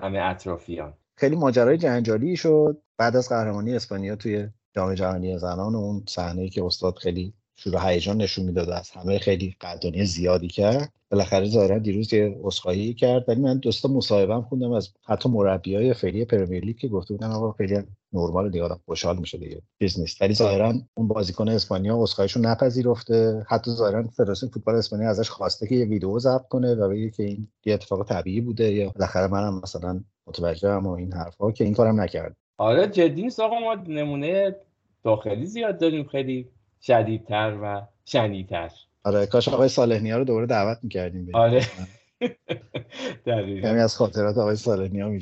همه 0.00 0.18
اطرافیان. 0.18 0.94
خیلی 1.16 1.36
ماجرای 1.36 1.78
جنجالی 1.78 2.36
شد. 2.36 2.82
بعد 2.98 3.16
از 3.16 3.28
قهرمانی 3.28 3.76
اسپانیا 3.76 4.16
توی 4.16 4.48
جام 4.76 4.94
جهانی 4.94 5.38
زنان 5.38 5.74
و 5.74 5.78
اون 5.78 6.04
صحنه 6.08 6.48
که 6.48 6.64
استاد 6.64 6.96
خیلی 6.96 7.34
شروع 7.60 7.90
هیجان 7.90 8.16
نشون 8.16 8.44
می‌داد 8.44 8.70
از 8.70 8.90
همه 8.90 9.18
خیلی 9.18 9.56
قدردانی 9.60 10.04
زیادی 10.04 10.48
کرد. 10.48 10.92
بالاخره 11.10 11.48
ظاهرا 11.48 11.78
دیروز 11.78 12.12
یه 12.12 12.38
عذرخواهی 12.42 12.94
کرد. 12.94 13.24
ولی 13.28 13.40
من 13.40 13.58
دوستا 13.58 13.88
مصاحبهم 13.88 14.42
خوندم 14.42 14.72
از 14.72 14.88
حتی 15.06 15.28
مربیای 15.28 15.94
فعلی 15.94 16.24
پرمیر 16.24 16.64
لیگ 16.64 16.76
که 16.76 16.88
گفته 16.88 17.14
بودن 17.14 17.30
آقا 17.30 17.52
خیلی 17.52 17.78
نرمال 18.12 18.50
دیگه 18.50 18.64
آدم 18.64 18.80
خوشحال 18.84 19.18
میشه 19.18 19.38
دیگه 19.38 19.62
چیز 19.78 20.00
نیست 20.00 20.22
ولی 20.22 20.34
ظاهرا 20.34 20.74
اون 20.94 21.08
بازیکن 21.08 21.48
اسپانیا 21.48 21.96
عذرخواهیشو 21.96 22.40
نپذیرفته. 22.40 23.46
حتی 23.48 23.70
ظاهرا 23.70 24.08
فدراسیون 24.08 24.52
فوتبال 24.52 24.74
اسپانیا 24.74 25.10
ازش 25.10 25.30
خواسته 25.30 25.66
که 25.66 25.74
یه 25.74 25.84
ویدیو 25.84 26.18
ضبط 26.18 26.48
کنه 26.48 26.74
و 26.74 26.88
بگه 26.88 27.10
که 27.10 27.22
این 27.22 27.48
یه 27.64 27.74
اتفاق 27.74 28.08
طبیعی 28.08 28.40
بوده 28.40 28.72
یا 28.72 28.90
بالاخره 28.90 29.26
منم 29.26 29.60
مثلا 29.62 30.04
متوجهم 30.26 30.86
و 30.86 30.90
این 30.90 31.12
حرفا 31.12 31.52
که 31.52 31.64
این 31.64 31.74
کارم 31.74 32.00
نکرد. 32.00 32.36
آره 32.56 32.86
جدی 32.86 33.22
نیست 33.22 33.40
آقا 33.40 33.60
ما 33.60 33.74
نمونه 33.74 34.56
داخلی 35.04 35.46
زیاد 35.46 35.78
داریم 35.78 36.04
خیلی. 36.04 36.48
شدیدتر 36.82 37.58
و 37.62 37.86
شنیدتر. 38.04 38.70
آره 39.04 39.26
کاش 39.26 39.48
آقای 39.48 39.68
صالح 39.68 40.16
رو 40.16 40.24
دوباره 40.24 40.46
دعوت 40.46 40.78
می‌کردیم 40.82 41.34
آره. 41.34 41.60
کمی 43.62 43.80
از 43.80 43.96
خاطرات 43.96 44.38
آقای 44.38 44.56
صالح 44.56 44.92
نیا 44.92 45.18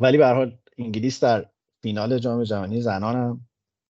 ولی 0.00 0.18
به 0.18 0.26
حال 0.26 0.58
انگلیس 0.78 1.24
در 1.24 1.46
فینال 1.82 2.18
جام 2.18 2.44
جهانی 2.44 2.80
زنان 2.80 3.16
هم 3.16 3.40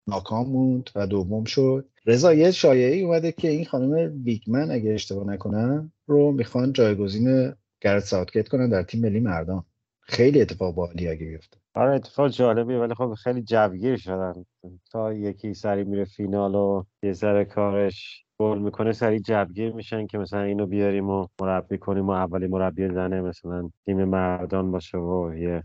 ناکام 0.06 0.50
موند 0.50 0.90
و 0.94 1.06
دوم 1.06 1.44
شد. 1.44 1.88
رضا 2.06 2.34
یه 2.34 2.50
شایعی 2.50 3.02
اومده 3.02 3.32
که 3.32 3.48
این 3.48 3.64
خانم 3.64 4.22
بیگمن 4.22 4.70
اگه 4.70 4.90
اشتباه 4.90 5.26
نکنم 5.26 5.92
رو 6.06 6.32
می‌خوان 6.32 6.72
جایگزین 6.72 7.52
گرت 7.80 8.04
ساوتگیت 8.04 8.48
کنن 8.48 8.68
در 8.68 8.82
تیم 8.82 9.00
ملی 9.00 9.20
مردان. 9.20 9.64
خیلی 10.00 10.40
اتفاق 10.40 10.74
باحالی 10.74 11.08
اگه 11.08 11.26
بیفته. 11.26 11.56
آره 11.74 11.94
اتفاق 11.94 12.28
جالبی 12.28 12.74
ولی 12.74 12.94
خب 12.94 13.14
خیلی 13.14 13.42
جوگیر 13.42 13.96
شدن. 13.96 14.44
تا 14.90 15.12
یکی 15.12 15.54
سری 15.54 15.84
میره 15.84 16.04
فینال 16.04 16.54
و 16.54 16.84
یه 17.02 17.12
ذره 17.12 17.44
کارش 17.44 18.24
گل 18.38 18.58
می‌کنه 18.58 18.92
سری 18.92 19.20
جوگیر 19.20 19.72
میشن 19.72 20.06
که 20.06 20.18
مثلا 20.18 20.42
اینو 20.42 20.66
بیاریم 20.66 21.10
و 21.10 21.26
مربی 21.40 21.78
کنیم 21.78 22.06
و 22.06 22.10
اولی 22.10 22.46
مربی 22.46 22.88
زنه 22.88 23.20
مثلا 23.20 23.70
تیم 23.84 24.04
مردان 24.04 24.70
باشه 24.70 24.98
و 24.98 25.34
یه 25.34 25.64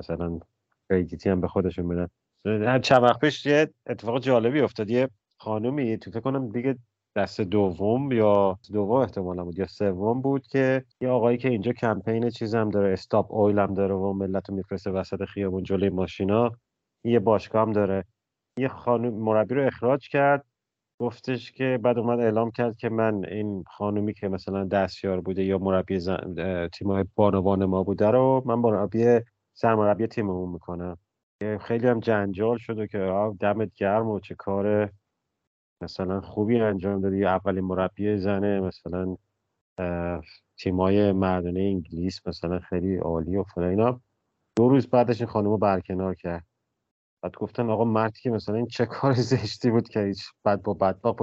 مثلا 0.00 0.40
کردیتی 0.90 1.30
هم 1.30 1.40
به 1.40 1.48
خودشون 1.48 1.88
بدن. 1.88 2.08
هم 2.46 2.80
چند 2.80 3.18
پیش 3.18 3.46
یه 3.46 3.70
اتفاق 3.86 4.20
جالبی 4.20 4.60
افتاد. 4.60 4.90
یه 4.90 5.08
خانومی 5.38 5.98
تو 5.98 6.10
فکر 6.10 6.20
کنم 6.20 6.48
دیگه 6.48 6.76
دست 7.16 7.40
دوم 7.40 8.12
یا 8.12 8.58
دوم 8.72 9.00
احتمالا 9.00 9.44
بود 9.44 9.58
یا 9.58 9.66
سوم 9.66 10.20
بود 10.20 10.46
که 10.46 10.84
یه 11.00 11.08
آقایی 11.08 11.38
که 11.38 11.48
اینجا 11.48 11.72
کمپین 11.72 12.30
چیزم 12.30 12.70
داره 12.70 12.92
استاپ 12.92 13.32
اویل 13.32 13.58
هم 13.58 13.74
داره 13.74 13.94
و 13.94 14.12
ملت 14.12 14.50
رو 14.50 14.56
میفرسته 14.56 14.90
وسط 14.90 15.24
خیابون 15.24 15.62
جلوی 15.62 15.88
ماشینا 15.88 16.50
یه 17.04 17.18
باشگاه 17.18 17.62
هم 17.62 17.72
داره. 17.72 18.04
یه 18.58 18.68
خانم 18.68 19.14
مربی 19.14 19.54
رو 19.54 19.66
اخراج 19.66 20.08
کرد. 20.08 20.44
گفتش 21.00 21.52
که 21.52 21.78
بعد 21.82 21.98
اومد 21.98 22.20
اعلام 22.20 22.50
کرد 22.50 22.76
که 22.76 22.88
من 22.88 23.24
این 23.24 23.64
خانومی 23.66 24.14
که 24.14 24.28
مثلا 24.28 24.64
دستیار 24.64 25.20
بوده 25.20 25.44
یا 25.44 25.58
مربی 25.58 26.00
تیم 26.72 27.10
بانوان 27.14 27.64
ما 27.64 27.82
بوده 27.82 28.06
رو 28.10 28.42
من 28.46 28.54
مربی 28.54 29.20
سرمربی 29.54 30.06
تیممون 30.06 30.52
می‌کنم. 30.52 30.96
خیلی 31.60 31.86
هم 31.86 32.00
جنجال 32.00 32.58
شده 32.58 32.86
که 32.86 33.12
دمت 33.40 33.74
گرم 33.74 34.08
و 34.08 34.20
چه 34.20 34.34
کار 34.34 34.90
مثلا 35.80 36.20
خوبی 36.20 36.60
انجام 36.60 37.00
دادی؟ 37.00 37.24
اولین 37.24 37.64
مربی 37.64 38.18
زنه 38.18 38.60
مثلا 38.60 39.16
تیمای 40.58 41.12
مردانه 41.12 41.60
انگلیس 41.60 42.26
مثلا 42.26 42.58
خیلی 42.58 42.96
عالی 42.96 43.36
و 43.36 43.44
فلا 43.44 43.68
اینا. 43.68 44.00
دو 44.56 44.68
روز 44.68 44.86
بعدش 44.86 45.20
این 45.20 45.30
خانم 45.30 45.48
رو 45.48 45.58
برکنار 45.58 46.14
کرد. 46.14 46.46
بعد 47.22 47.34
گفتن 47.36 47.70
آقا 47.70 47.84
مردی 47.84 48.20
که 48.20 48.30
مثلا 48.30 48.54
این 48.54 48.66
چه 48.66 48.86
کار 48.86 49.12
زشتی 49.30 49.70
بود 49.70 49.88
که 49.88 50.00
هیچ 50.00 50.24
بعد 50.44 50.62
با 50.62 50.74
بعد 50.74 51.00
با 51.00 51.16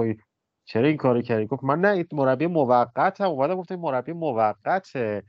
چرا 0.64 0.86
این 0.88 0.96
کارو 0.96 1.22
کردی؟ 1.22 1.46
گفت 1.46 1.64
من 1.64 1.80
نه 1.80 2.04
مربی 2.12 2.46
موقت 2.46 3.20
هم 3.20 3.28
اومدم 3.28 3.54
گفتم 3.54 3.76
مربی 3.76 4.12
موقته. 4.12 5.22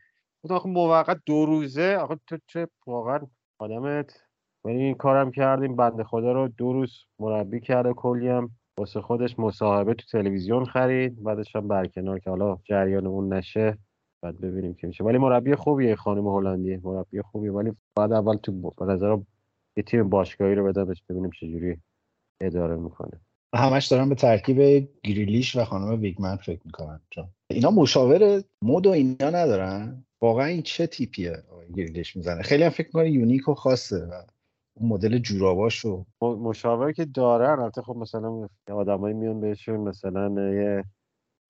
گفت 0.43 0.51
آخه 0.51 0.69
موقت 0.69 1.17
دو 1.25 1.45
روزه؟ 1.45 1.95
آقا 1.95 2.15
تو 2.27 2.37
چه 2.47 2.67
واقعا 2.87 3.19
آدمت. 3.59 4.21
یعنی 4.65 4.83
این 4.83 4.95
کارم 4.95 5.31
کردیم 5.31 5.75
بنده 5.75 6.03
خدا 6.03 6.31
رو 6.31 6.47
دو 6.47 6.73
روز 6.73 7.05
مربی 7.19 7.59
کرده 7.59 7.93
کلیم 7.93 8.58
واسه 8.79 9.01
خودش 9.01 9.39
مصاحبه 9.39 9.93
تو 9.93 10.05
تلویزیون 10.11 10.65
خرید 10.65 11.23
بعدش 11.23 11.55
هم 11.55 11.67
برکنار 11.67 12.19
که 12.19 12.29
حالا 12.29 12.57
جریان 12.63 13.07
اون 13.07 13.33
نشه 13.33 13.77
بعد 14.23 14.41
ببینیم 14.41 14.73
که 14.73 14.87
میشه. 14.87 15.03
ولی 15.03 15.17
مربی 15.17 15.55
خوبیه 15.55 15.95
خانم 15.95 16.27
هلندی 16.27 16.77
مربی 16.77 17.21
خوبیه. 17.21 17.51
ولی 17.51 17.71
بعد 17.95 18.13
اول 18.13 18.35
تو 18.35 18.73
نظر 18.81 19.17
یه 19.77 19.83
تیم 19.83 20.09
باشگاهی 20.09 20.55
رو 20.55 20.65
بدمش 20.65 21.03
ببینیم 21.09 21.29
چجوری 21.39 21.77
اداره 22.41 22.75
می‌کنه. 22.75 23.21
همش 23.55 23.87
دارن 23.87 24.09
به 24.09 24.15
ترکیب 24.15 24.89
گریلیش 25.03 25.55
و 25.55 25.63
خانم 25.63 26.01
ویگمن 26.01 26.35
فکر 26.35 26.61
می‌کنن. 26.65 26.99
چون 27.09 27.29
اینا 27.51 27.71
مشاور 27.71 28.43
مود 28.61 28.87
و 28.87 28.89
اینا 28.89 29.29
ندارن. 29.29 30.05
واقعا 30.21 30.45
این 30.45 30.61
چه 30.61 30.87
تیپیه 30.87 31.43
گریلیش 31.75 32.15
می‌زنه؟ 32.15 32.41
خیلی 32.41 32.63
هم 32.63 32.69
فکر 32.69 32.87
می‌کنه 32.87 33.11
یونیک 33.11 33.47
و 33.47 33.53
خاصه 33.53 34.07
مدل 34.81 35.17
جوراباشو 35.17 36.05
مشاور 36.21 36.91
که 36.91 37.05
دارن. 37.05 37.59
البته 37.59 37.81
خب 37.81 37.95
مثلا 37.95 38.47
آدمایی 38.71 39.13
میان 39.13 39.39
بهشون 39.39 39.79
مثلا 39.79 40.51
یه 40.53 40.83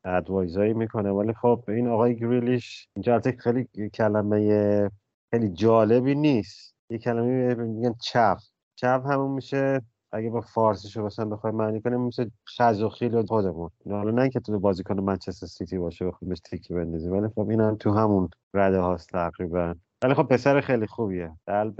ادوایزایی 0.03 0.73
می‌کنه. 0.73 1.09
ولی 1.09 1.33
خب 1.33 1.63
این 1.67 1.87
آقای 1.87 2.15
گریلیش 2.15 2.87
اینجا 2.95 3.13
البته 3.13 3.31
خیلی 3.31 3.89
کلمه 3.93 4.89
خیلی 5.31 5.49
جالبی 5.49 6.15
نیست. 6.15 6.75
یه 6.89 6.97
کلمه 6.97 7.55
میگن 7.55 7.93
چف 8.01 8.43
چف 8.75 9.01
همون 9.05 9.31
میشه 9.31 9.81
اگه 10.11 10.29
با 10.29 10.41
فارسیشو 10.41 11.05
مثلا 11.05 11.25
بخوای 11.25 11.53
معنی 11.53 11.81
کنیم 11.81 11.99
مثل 11.99 12.29
خزوخیل 12.57 13.15
و 13.15 13.25
خودمون. 13.25 13.69
حالا 13.89 14.11
نه 14.11 14.29
که 14.29 14.39
تو 14.39 14.59
بازیکن 14.59 14.99
منچستر 14.99 15.47
سیتی 15.47 15.77
باشه 15.77 16.05
بخوای 16.05 16.29
بهش 16.29 16.39
تیکی 16.39 16.73
بندازی 16.73 17.09
ولی 17.09 17.27
خب 17.27 17.49
این 17.49 17.61
هم 17.61 17.75
تو 17.75 17.91
همون 17.91 18.29
رده 18.53 18.79
هاست 18.79 19.09
تقریبا. 19.09 19.75
ولی 20.03 20.13
خب 20.13 20.23
پسر 20.23 20.61
خیلی 20.61 20.87
خوبیه. 20.87 21.31
قلب 21.47 21.75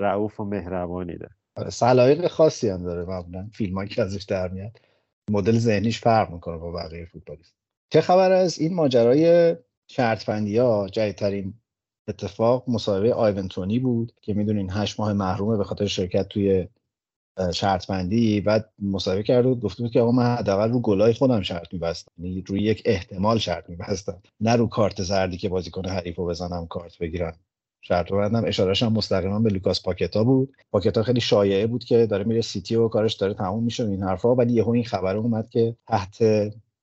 رعوف 0.00 0.40
و 0.40 0.44
مهربانی 0.44 1.16
ده 1.16 1.30
آره، 1.56 1.70
سلایق 1.70 2.28
خاصی 2.28 2.68
هم 2.68 2.82
داره 2.82 3.04
معمولا. 3.04 3.50
فیلم 3.52 3.86
که 3.86 4.02
ازش 4.02 4.22
در 4.22 4.48
میاد. 4.48 4.80
مدل 5.30 5.58
ذهنیش 5.58 6.00
فرق 6.00 6.30
می‌کنه 6.30 6.56
با 6.58 6.72
بقیه 6.72 7.04
فوتبالیست. 7.04 7.54
چه 7.90 8.00
خبر 8.00 8.32
از 8.32 8.58
این 8.58 8.74
ماجرای 8.74 9.56
شرط 9.88 10.28
ها 10.28 10.88
جدیدترین 10.88 11.54
اتفاق 12.08 12.64
مصاحبه 12.68 13.14
آیوان 13.14 13.46
تونی 13.46 13.78
بود 13.78 14.12
که 14.22 14.34
می‌دونین 14.34 14.70
هشت 14.70 15.00
ماه 15.00 15.12
محرومه 15.12 15.56
به 15.56 15.64
خاطر 15.64 15.86
شرکت 15.86 16.28
توی 16.28 16.68
شرط 17.54 17.86
بندی 17.86 18.40
بعد 18.40 18.72
مصاحبه 18.82 19.22
کرد 19.22 19.46
و 19.46 19.54
گفته 19.54 19.82
بود 19.82 19.92
که 19.92 20.00
آقا 20.00 20.12
من 20.12 20.36
حداقل 20.36 20.70
رو 20.70 20.80
گلای 20.80 21.12
خودم 21.12 21.42
شرط 21.42 21.72
میبستم. 21.72 22.12
یعنی 22.18 22.44
روی 22.46 22.62
یک 22.62 22.82
احتمال 22.84 23.38
شرط 23.38 23.70
میبستم. 23.70 24.22
نه 24.40 24.56
رو 24.56 24.66
کارت 24.66 25.02
زردی 25.02 25.36
که 25.36 25.48
بازیکن 25.48 25.86
حریف 25.86 26.16
رو 26.16 26.26
بزنم 26.26 26.66
کارت 26.66 26.98
بگیرم. 26.98 27.36
شرط 27.86 28.12
بندم. 28.12 28.44
اشارهش 28.44 28.82
هم 28.82 28.92
مستقیما 28.92 29.38
به 29.38 29.50
لوکاس 29.50 29.82
پاکتا 29.82 30.24
بود. 30.24 30.52
پاکتا 30.72 31.02
خیلی 31.02 31.20
شایعه 31.20 31.66
بود 31.66 31.84
که 31.84 32.06
داره 32.06 32.24
میره 32.24 32.40
سیتی 32.40 32.76
و 32.76 32.88
کارش 32.88 33.14
داره 33.14 33.34
تموم 33.34 33.64
میشه 33.64 33.84
این 33.84 34.02
حرفا. 34.02 34.34
ولی 34.34 34.52
یهو 34.52 34.70
این 34.70 34.84
خبر 34.84 35.16
اومد 35.16 35.48
که 35.48 35.76
تحت 35.86 36.18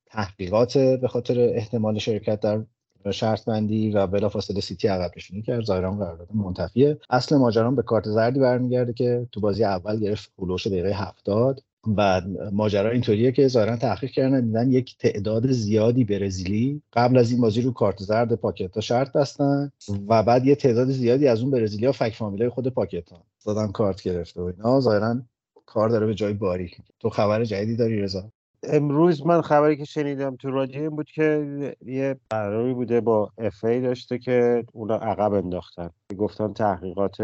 تحقیقات 0.06 0.78
به 0.78 1.08
خاطر 1.08 1.40
احتمال 1.40 1.98
شرکت 1.98 2.40
در 2.40 2.62
شرط 3.10 3.44
بندی 3.44 3.90
و 3.90 4.06
بلافاصله 4.06 4.60
سیتی 4.60 4.88
عقب 4.88 5.10
نشینی 5.16 5.42
کرد. 5.42 5.64
ظاهرا 5.64 5.92
قرارداد 5.92 6.28
منتفیه. 6.34 6.98
اصل 7.10 7.36
ماجرا 7.36 7.70
به 7.70 7.82
کارت 7.82 8.08
زردی 8.08 8.40
برمیگرده 8.40 8.92
که 8.92 9.26
تو 9.32 9.40
بازی 9.40 9.64
اول 9.64 10.00
گرفت 10.00 10.32
هولوش 10.38 10.66
دقیقه 10.66 10.92
70 10.92 11.60
و 11.96 12.22
ماجرا 12.52 12.90
اینطوریه 12.90 13.32
که 13.32 13.48
ظاهرا 13.48 13.76
تحقیق 13.76 14.10
کردن 14.10 14.46
دیدن 14.46 14.72
یک 14.72 14.98
تعداد 14.98 15.50
زیادی 15.50 16.04
برزیلی 16.04 16.82
قبل 16.92 17.16
از 17.16 17.30
این 17.30 17.40
بازی 17.40 17.62
رو 17.62 17.72
کارت 17.72 17.98
زرد 17.98 18.34
پاکتا 18.34 18.80
شرط 18.80 19.12
بستن 19.12 19.72
و 20.08 20.22
بعد 20.22 20.46
یه 20.46 20.54
تعداد 20.54 20.88
زیادی 20.90 21.28
از 21.28 21.42
اون 21.42 21.50
برزیلی 21.50 21.86
ها 21.86 21.92
فک 21.92 22.14
فامیلای 22.14 22.48
خود 22.48 22.68
پاکتا 22.68 23.22
دادن 23.44 23.72
کارت 23.72 24.02
گرفته 24.02 24.40
و 24.40 24.44
اینا. 24.44 24.80
ظاهرا 24.80 25.22
کار 25.66 25.88
داره 25.88 26.06
به 26.06 26.14
جای 26.14 26.32
باریک. 26.32 26.76
تو 27.00 27.10
خبر 27.10 27.44
جدیدی 27.44 27.76
داری 27.76 28.02
رضا؟ 28.02 28.32
امروز 28.62 29.26
من 29.26 29.42
خبری 29.42 29.76
که 29.76 29.84
شنیدم 29.84 30.36
تو 30.36 30.50
رادیو 30.50 30.80
این 30.80 30.90
بود 30.90 31.10
که 31.10 31.76
یه 31.86 32.16
قراری 32.30 32.74
بوده 32.74 33.00
با 33.00 33.30
اف 33.38 33.64
ای 33.64 33.80
داشته 33.80 34.18
که 34.18 34.64
اونا 34.72 34.94
عقب 34.94 35.32
انداختن. 35.32 35.90
گفتن 36.18 36.52
تحقیقات 36.52 37.16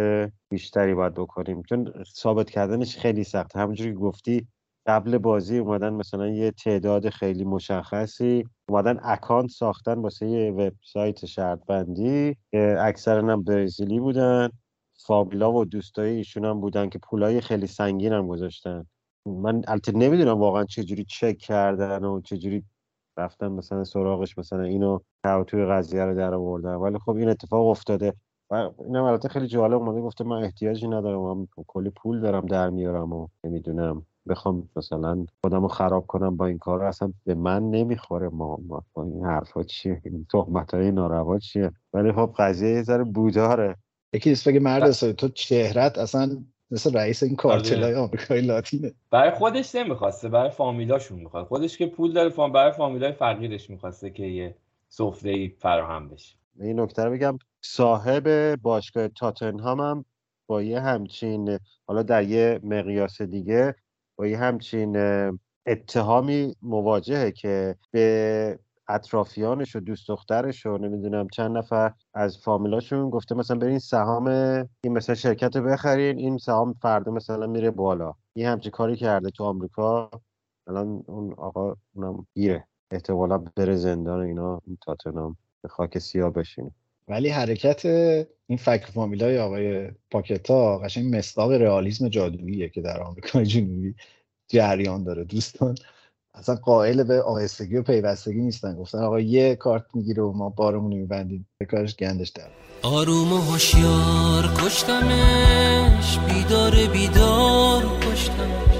بیشتری 0.50 0.94
باید 0.94 1.14
بکنیم. 1.14 1.62
چون 1.62 1.92
ثابت 2.14 2.50
کردنش 2.50 2.96
خیلی 2.96 3.24
سخت. 3.24 3.56
همونجوری 3.56 3.92
که 3.92 3.98
گفتی 3.98 4.46
قبل 4.86 5.18
بازی 5.18 5.58
اومدن 5.58 5.92
مثلا 5.92 6.28
یه 6.28 6.50
تعداد 6.50 7.08
خیلی 7.08 7.44
مشخصی 7.44 8.44
اومدن 8.68 9.00
اکانت 9.02 9.50
ساختن 9.50 9.98
واسه 9.98 10.26
یه 10.26 10.52
وبسایت 10.52 11.26
شرط 11.26 11.66
بندی 11.66 12.36
که 12.50 12.76
اکثرا 12.80 13.32
هم 13.32 13.42
برزیلی 13.44 14.00
بودن. 14.00 14.48
فابلا 15.00 15.52
و 15.52 15.64
دوستای 15.64 16.16
ایشون 16.16 16.44
هم 16.44 16.60
بودن 16.60 16.88
که 16.88 16.98
پولای 16.98 17.40
خیلی 17.40 17.66
سنگین 17.66 18.12
هم 18.12 18.26
گذاشتن. 18.26 18.86
من 19.26 19.62
البته 19.68 19.92
نمی‌دونم 19.92 20.38
واقعا 20.38 20.64
چجوری 20.64 21.04
چک 21.04 21.38
کردن 21.38 22.04
و 22.04 22.20
چجوری 22.20 22.64
رفتن 23.18 23.48
مثلا 23.48 23.84
سراغش 23.84 24.38
مثلا 24.38 24.62
اینو 24.62 24.98
توی 25.46 25.64
قضیه 25.64 26.04
رو 26.04 26.14
در 26.14 26.34
آوردن. 26.34 26.74
ولی 26.74 26.98
خب 26.98 27.16
این 27.16 27.28
اتفاق 27.28 27.66
افتاده 27.66 28.14
و 28.50 28.70
اینم 28.84 29.04
البته 29.04 29.28
خیلی 29.28 29.46
جالب 29.46 29.74
اومده 29.74 30.00
گفته 30.00 30.24
من 30.24 30.42
احتیاجی 30.42 30.88
ندارم 30.88 31.38
من 31.38 31.46
کلی 31.66 31.90
پول 31.90 32.20
دارم 32.20 32.46
در 32.46 32.70
میارم 32.70 33.12
و 33.12 33.28
نمی‌دونم 33.44 34.06
بخوام 34.28 34.68
مثلا 34.76 35.26
خودم 35.40 35.62
رو 35.62 35.68
خراب 35.68 36.06
کنم 36.06 36.36
با 36.36 36.46
این 36.46 36.58
کار 36.58 36.84
اصلا 36.84 37.12
به 37.24 37.34
من 37.34 37.70
نمی‌خوره 37.70 38.28
ما, 38.28 38.58
ما 38.66 38.84
با 38.94 39.02
این 39.02 39.24
حرفا 39.24 39.62
چیه؟ 39.62 40.00
این 40.04 40.26
تهمت 40.32 40.74
های 40.74 40.90
ناروا 40.90 41.38
چیه؟ 41.38 41.72
ولی 41.92 42.12
خب 42.12 42.34
قضیه 42.38 42.70
یه 42.70 42.82
ذره 42.82 43.04
بوداره. 43.04 43.76
یکی 44.12 44.30
نیست 44.30 44.48
بگه 44.48 44.60
مرد 44.60 44.90
تو 44.90 45.28
چهرت 45.28 45.98
اصلا 45.98 46.44
مثل 46.70 46.96
رئیس 46.96 47.22
این 47.22 47.36
کارتلای 47.36 47.94
آره. 47.94 47.96
آمریکای 47.96 48.40
لاتینه. 48.40 48.92
برای 49.10 49.30
خودش 49.30 49.74
نمی‌خواسته 49.74 50.28
برای 50.28 50.50
فامیلاشون 50.50 51.18
می‌خواد 51.18 51.46
خودش 51.46 51.78
که 51.78 51.86
پول 51.86 52.12
داره 52.12 52.28
فام 52.28 52.52
برای 52.52 52.72
فامیلای 52.72 53.12
فقیرش 53.12 53.70
می‌خواسته 53.70 54.10
که 54.10 54.22
یه 54.22 54.54
سفره 54.88 55.48
فراهم 55.58 56.08
بشه. 56.08 56.36
این 56.60 56.80
نکته 56.80 57.04
رو 57.04 57.10
بگم 57.10 57.38
صاحب 57.60 58.54
باشگاه 58.54 59.08
تاتنهام 59.08 59.80
هم 59.80 60.04
با 60.46 60.62
یه 60.62 60.80
همچین 60.80 61.58
حالا 61.86 62.02
در 62.02 62.22
یه 62.22 62.60
مقیاس 62.62 63.22
دیگه 63.22 63.74
با 64.16 64.26
یه 64.26 64.38
همچین 64.38 64.96
اتهامی 65.66 66.54
مواجهه 66.62 67.30
که 67.30 67.76
به 67.90 68.58
اطرافیانش 68.88 69.76
و 69.76 69.80
دوست 69.80 70.08
دخترش 70.08 70.66
و 70.66 70.78
نمی‌دونم 70.78 71.28
چند 71.28 71.56
نفر 71.58 71.92
از 72.14 72.38
فامیلاشون 72.38 73.10
گفته 73.10 73.34
مثلا 73.34 73.58
برین 73.58 73.78
سهام 73.78 74.26
این 74.84 74.92
مثلا 74.92 75.14
شرکت 75.14 75.56
رو 75.56 75.62
بخرین 75.62 76.18
این 76.18 76.38
سهام 76.38 76.74
فردا 76.82 77.12
مثلا 77.12 77.46
میره 77.46 77.70
بالا. 77.70 78.14
یه 78.36 78.50
همچین 78.50 78.70
کاری 78.70 78.96
کرده 78.96 79.30
تو 79.30 79.44
آمریکا. 79.44 80.10
الان 80.66 81.02
اون 81.06 81.34
آقا 81.38 81.76
اونم 81.94 82.26
گیره. 82.34 82.64
احتمالا 82.90 83.38
بره 83.38 83.76
زندان 83.76 84.20
اینا 84.20 84.60
تاتنام 84.84 85.36
به 85.62 85.68
خاک 85.68 85.98
سیاه 85.98 86.30
بشینه. 86.30 86.70
ولی 87.08 87.28
حرکت 87.28 87.86
این 88.46 88.58
فک 88.58 88.84
فامیلای 88.84 89.38
آقای 89.38 89.90
پاکتا 90.10 90.78
قشنگ 90.78 91.16
مصداق 91.16 91.52
رئالیسم 91.52 92.08
جادوییه 92.08 92.68
که 92.68 92.80
در 92.80 93.02
آمریکای 93.02 93.46
جنوبی 93.46 93.94
جریان 94.48 95.04
داره 95.04 95.24
دوستان. 95.24 95.74
اصلا 96.38 96.54
قائل 96.54 97.02
به 97.02 97.22
آهستگی 97.22 97.76
و 97.76 97.82
پیوستگی 97.82 98.40
نیستن. 98.40 98.74
گفتن 98.74 98.98
آقا 98.98 99.20
یه 99.20 99.56
کارت 99.56 99.84
می‌گیره 99.94 100.22
و 100.22 100.32
ما 100.32 100.48
بارمون 100.48 100.92
میبندیم. 100.92 101.48
به 101.58 101.66
کارش 101.66 101.96
گندش 101.96 102.28
در 102.28 102.48
آروم 102.82 103.32
و 103.32 103.36
هوشیار 103.36 104.50
کشتمش. 104.64 106.18
بیدار 106.18 106.74
بیدار 106.92 107.82
کشتمش. 107.82 108.78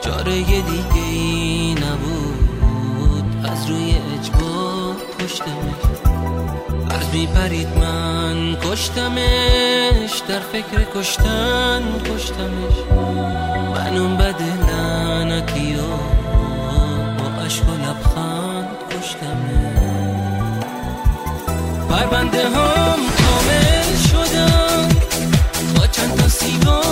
جاره 0.00 0.34
دیگه 0.42 1.06
ای 1.10 1.74
نبود. 1.74 3.46
از 3.46 3.70
روی 3.70 3.94
اجبار 4.18 4.94
کشتمش. 5.20 6.00
از 6.90 7.14
میپرید 7.14 7.68
من 7.78 8.56
کشتمش. 8.62 10.22
در 10.28 10.40
فکر 10.40 10.84
کشتن 10.94 11.82
کشتمش. 12.04 12.74
من 13.74 13.96
اون 13.96 14.16
بد 14.16 14.42
لعنتی 14.42 15.74
پرونده 22.00 22.48
هم 22.48 22.98
کامل 23.18 23.96
شدم. 24.10 24.88
با 25.74 25.86
چند 25.86 26.16
تا 26.16 26.28
سیگار 26.28 26.89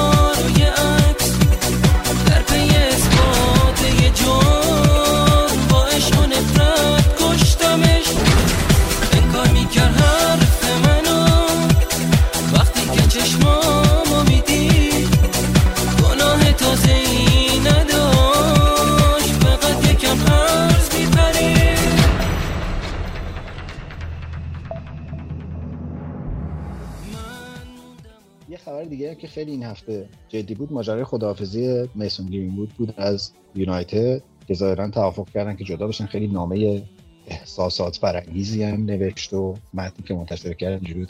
که 29.29 29.35
خیلی 29.35 29.51
این 29.51 29.63
هفته 29.63 30.09
جدی 30.29 30.55
بود 30.55 30.73
ماجرای 30.73 31.05
خداحافظی 31.05 31.89
میسون 31.95 32.27
گرین 32.27 32.57
بود 32.57 32.69
بود 32.69 32.95
از 32.97 33.33
یونایتد 33.55 34.23
که 34.47 34.55
ظاهرا 34.55 34.91
توافق 34.91 35.29
کردن 35.29 35.57
که 35.57 35.65
جدا 35.65 35.87
بشن. 35.87 36.07
خیلی 36.07 36.27
نامه 36.27 36.83
احساسات 37.27 38.01
برانگیزی 38.01 38.63
هم 38.63 38.85
نوشت 38.85 39.33
و 39.33 39.55
متنی 39.75 40.07
که 40.07 40.15
منتشر 40.15 40.53
کردن 40.53 40.85
که 40.85 41.07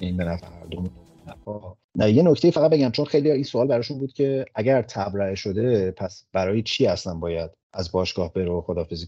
این 0.00 0.16
به 0.16 0.38
دومون. 0.70 0.90
نفع. 1.26 1.52
نه 1.94 2.12
یه 2.12 2.22
نکته 2.22 2.50
فقط 2.50 2.70
بگم 2.70 2.90
چون 2.90 3.04
خیلی 3.04 3.30
این 3.30 3.42
سوال 3.42 3.66
براشون 3.66 3.98
بود 3.98 4.12
که 4.12 4.44
اگر 4.54 4.82
تبرئه 4.82 5.34
شده 5.34 5.90
پس 5.90 6.24
برای 6.32 6.62
چی 6.62 6.86
اصلا 6.86 7.14
باید 7.14 7.50
از 7.72 7.92
باشگاه 7.92 8.32
بره 8.32 8.50
و 8.50 8.60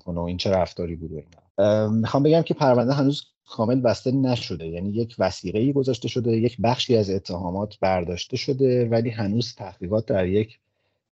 کنه 0.05 0.21
و 0.21 0.25
این 0.25 0.37
چه 0.37 0.51
رفتاری 0.51 0.97
بود 0.97 1.13
و 1.13 1.17
اینا. 1.17 1.69
ام، 1.69 1.95
می‌خوام 1.95 2.23
بگم 2.23 2.43
که 2.43 2.55
پرونده 2.55 2.93
هنوز 2.93 3.23
کامل 3.51 3.81
بسته 3.81 4.13
نشده. 4.13 4.67
یعنی 4.67 4.91
یک 4.91 5.17
وسیقه 5.19 5.73
گذاشته 5.73 6.09
شده 6.09 6.37
یک 6.37 6.57
بخشی 6.63 6.97
از 6.97 7.11
اتهامات 7.11 7.79
برداشته 7.81 8.37
شده 8.37 8.89
ولی 8.89 9.11
هنوز 9.11 9.55
تحقیقات 9.55 10.07
در 10.07 10.27
یک 10.27 10.59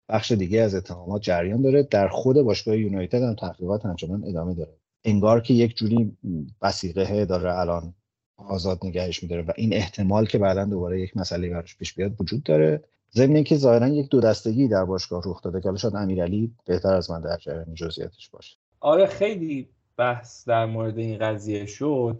بخش 0.08 0.32
دیگه 0.32 0.60
از 0.60 0.74
اتهامات 0.74 1.22
جریان 1.22 1.62
داره. 1.62 1.82
در 1.82 2.08
خود 2.08 2.36
باشگاه 2.42 2.78
یونایتد 2.78 3.22
هم 3.22 3.34
تحقیقات 3.34 3.86
همچنان 3.86 4.24
ادامه 4.24 4.54
داره. 4.54 4.72
انگار 5.04 5.40
که 5.40 5.54
یک 5.54 5.76
جوری 5.76 6.16
وسیقه 6.62 7.24
داره 7.24 7.58
الان 7.58 7.94
آزاد 8.36 8.86
نگهش 8.86 9.22
میداره 9.22 9.42
و 9.42 9.52
این 9.56 9.74
احتمال 9.74 10.26
که 10.26 10.38
بعدا 10.38 10.64
دوباره 10.64 11.00
یک 11.00 11.16
مسئله 11.16 11.50
براش 11.50 11.76
پیش 11.76 11.94
بیاد 11.94 12.20
وجود 12.20 12.42
داره. 12.42 12.84
ضمن 13.14 13.34
اینکه 13.34 13.56
ظاهرا 13.56 13.88
یک 13.88 14.08
دو 14.08 14.20
دستگی 14.20 14.68
در 14.68 14.84
باشگاه 14.84 15.22
رخ 15.26 15.42
داده 15.42 15.60
که 15.60 15.64
حالا 15.64 15.78
شاید 15.78 15.96
امیرعلی 15.96 16.52
بهتر 16.64 16.94
از 16.94 17.10
من 17.10 17.20
در 17.20 17.36
جریان 17.36 17.74
جزئیاتش 17.74 18.30
باشه. 18.30 18.56
آره 18.80 19.06
خیلی 19.06 19.68
بحث 19.96 20.48
در 20.48 20.66
مورد 20.66 20.98
این 20.98 21.18
قضیه 21.18 21.66
شد 21.66 22.16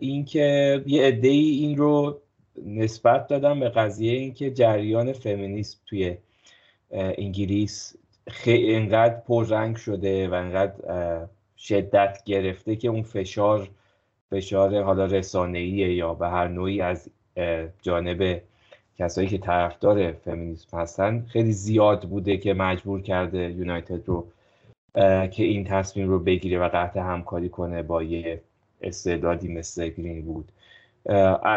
اینکه 0.00 0.82
یه 0.86 1.02
عده 1.02 1.28
این 1.28 1.76
رو 1.76 2.20
نسبت 2.66 3.26
دادن 3.26 3.60
به 3.60 3.68
قضیه 3.68 4.12
اینکه 4.12 4.50
جریان 4.50 5.12
فمینیسم 5.12 5.78
توی 5.86 6.16
انگلیس 6.90 7.96
خیلی 8.28 8.74
انقدر 8.74 9.14
پررنگ 9.14 9.76
شده 9.76 10.28
و 10.28 10.34
انقدر 10.34 11.26
شدت 11.58 12.22
گرفته 12.24 12.76
که 12.76 12.88
اون 12.88 13.02
فشار 13.02 13.68
فشار 14.30 14.82
حالا 14.82 15.04
رسانه‌ایه 15.04 15.94
یا 15.94 16.14
به 16.14 16.28
هر 16.28 16.48
نوعی 16.48 16.80
از 16.80 17.10
جانب 17.82 18.40
کسایی 18.98 19.28
که 19.28 19.38
طرفدار 19.38 20.12
فمینیسم 20.12 20.78
هستن 20.78 21.26
خیلی 21.28 21.52
زیاد 21.52 22.08
بوده 22.08 22.36
که 22.36 22.54
مجبور 22.54 23.02
کرده 23.02 23.38
یونایتد 23.38 24.08
رو 24.08 24.26
که 25.30 25.44
این 25.44 25.64
تصمیم 25.64 26.08
رو 26.08 26.18
بگیره 26.18 26.58
و 26.58 26.68
قطع 26.72 27.00
همکاری 27.00 27.48
کنه 27.48 27.82
با 27.82 28.02
یه 28.02 28.42
استعدادی 28.82 29.48
مثل 29.48 29.88
گرین 29.88 30.22
بود. 30.22 30.52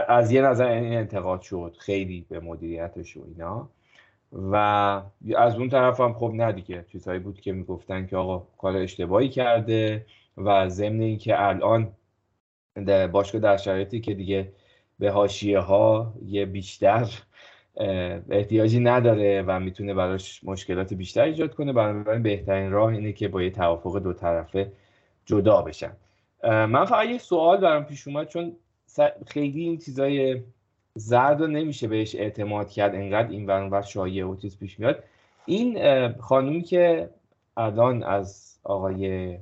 از 0.07 0.31
یه 0.31 0.41
نظر 0.41 0.67
این 0.67 0.93
انتقاد 0.93 1.41
شد 1.41 1.75
خیلی 1.79 2.25
به 2.29 2.39
مدیریتش 2.39 3.17
و 3.17 3.23
اینا. 3.27 3.69
و 4.33 4.55
از 5.37 5.55
اون 5.55 5.69
طرف 5.69 5.99
هم 5.99 6.13
خب 6.13 6.31
نه 6.35 6.51
دیگه 6.51 6.85
چیزهایی 6.91 7.19
بود 7.19 7.41
که 7.41 7.51
می‌گفتن 7.51 8.07
که 8.07 8.17
آقا 8.17 8.47
کار 8.57 8.77
اشتباهی 8.77 9.29
کرده 9.29 10.05
و 10.37 10.69
ضمن 10.69 11.01
اینکه 11.01 11.41
الان 11.41 11.91
باشگاه 13.11 13.41
در 13.41 13.57
شرایطی 13.57 13.99
که 13.99 14.13
دیگه 14.13 14.51
به 14.99 15.11
حاشیه 15.11 15.59
ها 15.59 16.13
یه 16.25 16.45
بیشتر 16.45 17.09
احتیاجی 18.29 18.79
نداره 18.79 19.43
و 19.47 19.59
می‌تونه 19.59 19.93
براش 19.93 20.43
مشکلات 20.43 20.93
بیشتر 20.93 21.23
ایجاد 21.23 21.55
کنه. 21.55 21.73
بنابراین 21.73 22.23
بهترین 22.23 22.71
راه 22.71 22.89
اینه 22.89 23.13
که 23.13 23.27
با 23.27 23.41
یه 23.41 23.49
توافق 23.49 23.99
دو 23.99 24.13
طرفه 24.13 24.71
جدا 25.25 25.61
بشن. 25.61 25.91
من 26.43 26.85
فقط 26.85 27.07
یه 27.07 27.17
سوال 27.17 27.57
برام 27.57 27.83
پیش 27.83 28.07
اومد 28.07 28.27
چون 28.27 28.55
خیلی 29.27 29.61
این 29.61 29.77
چیزای 29.77 30.41
زرد 30.95 31.41
رو 31.41 31.47
نمیشه 31.47 31.87
بهش 31.87 32.15
اعتماد 32.15 32.69
کرد 32.69 32.95
انقدر 32.95 33.29
این 33.29 33.45
ور 33.45 33.61
اون 33.61 33.69
ور 33.69 33.81
شایعه 33.81 34.25
و 34.25 34.35
چیز 34.35 34.59
پیش 34.59 34.79
میاد. 34.79 35.03
این 35.45 35.77
خانومی 36.17 36.61
که 36.61 37.09
الان 37.57 38.03
از 38.03 38.57
آقای 38.63 39.37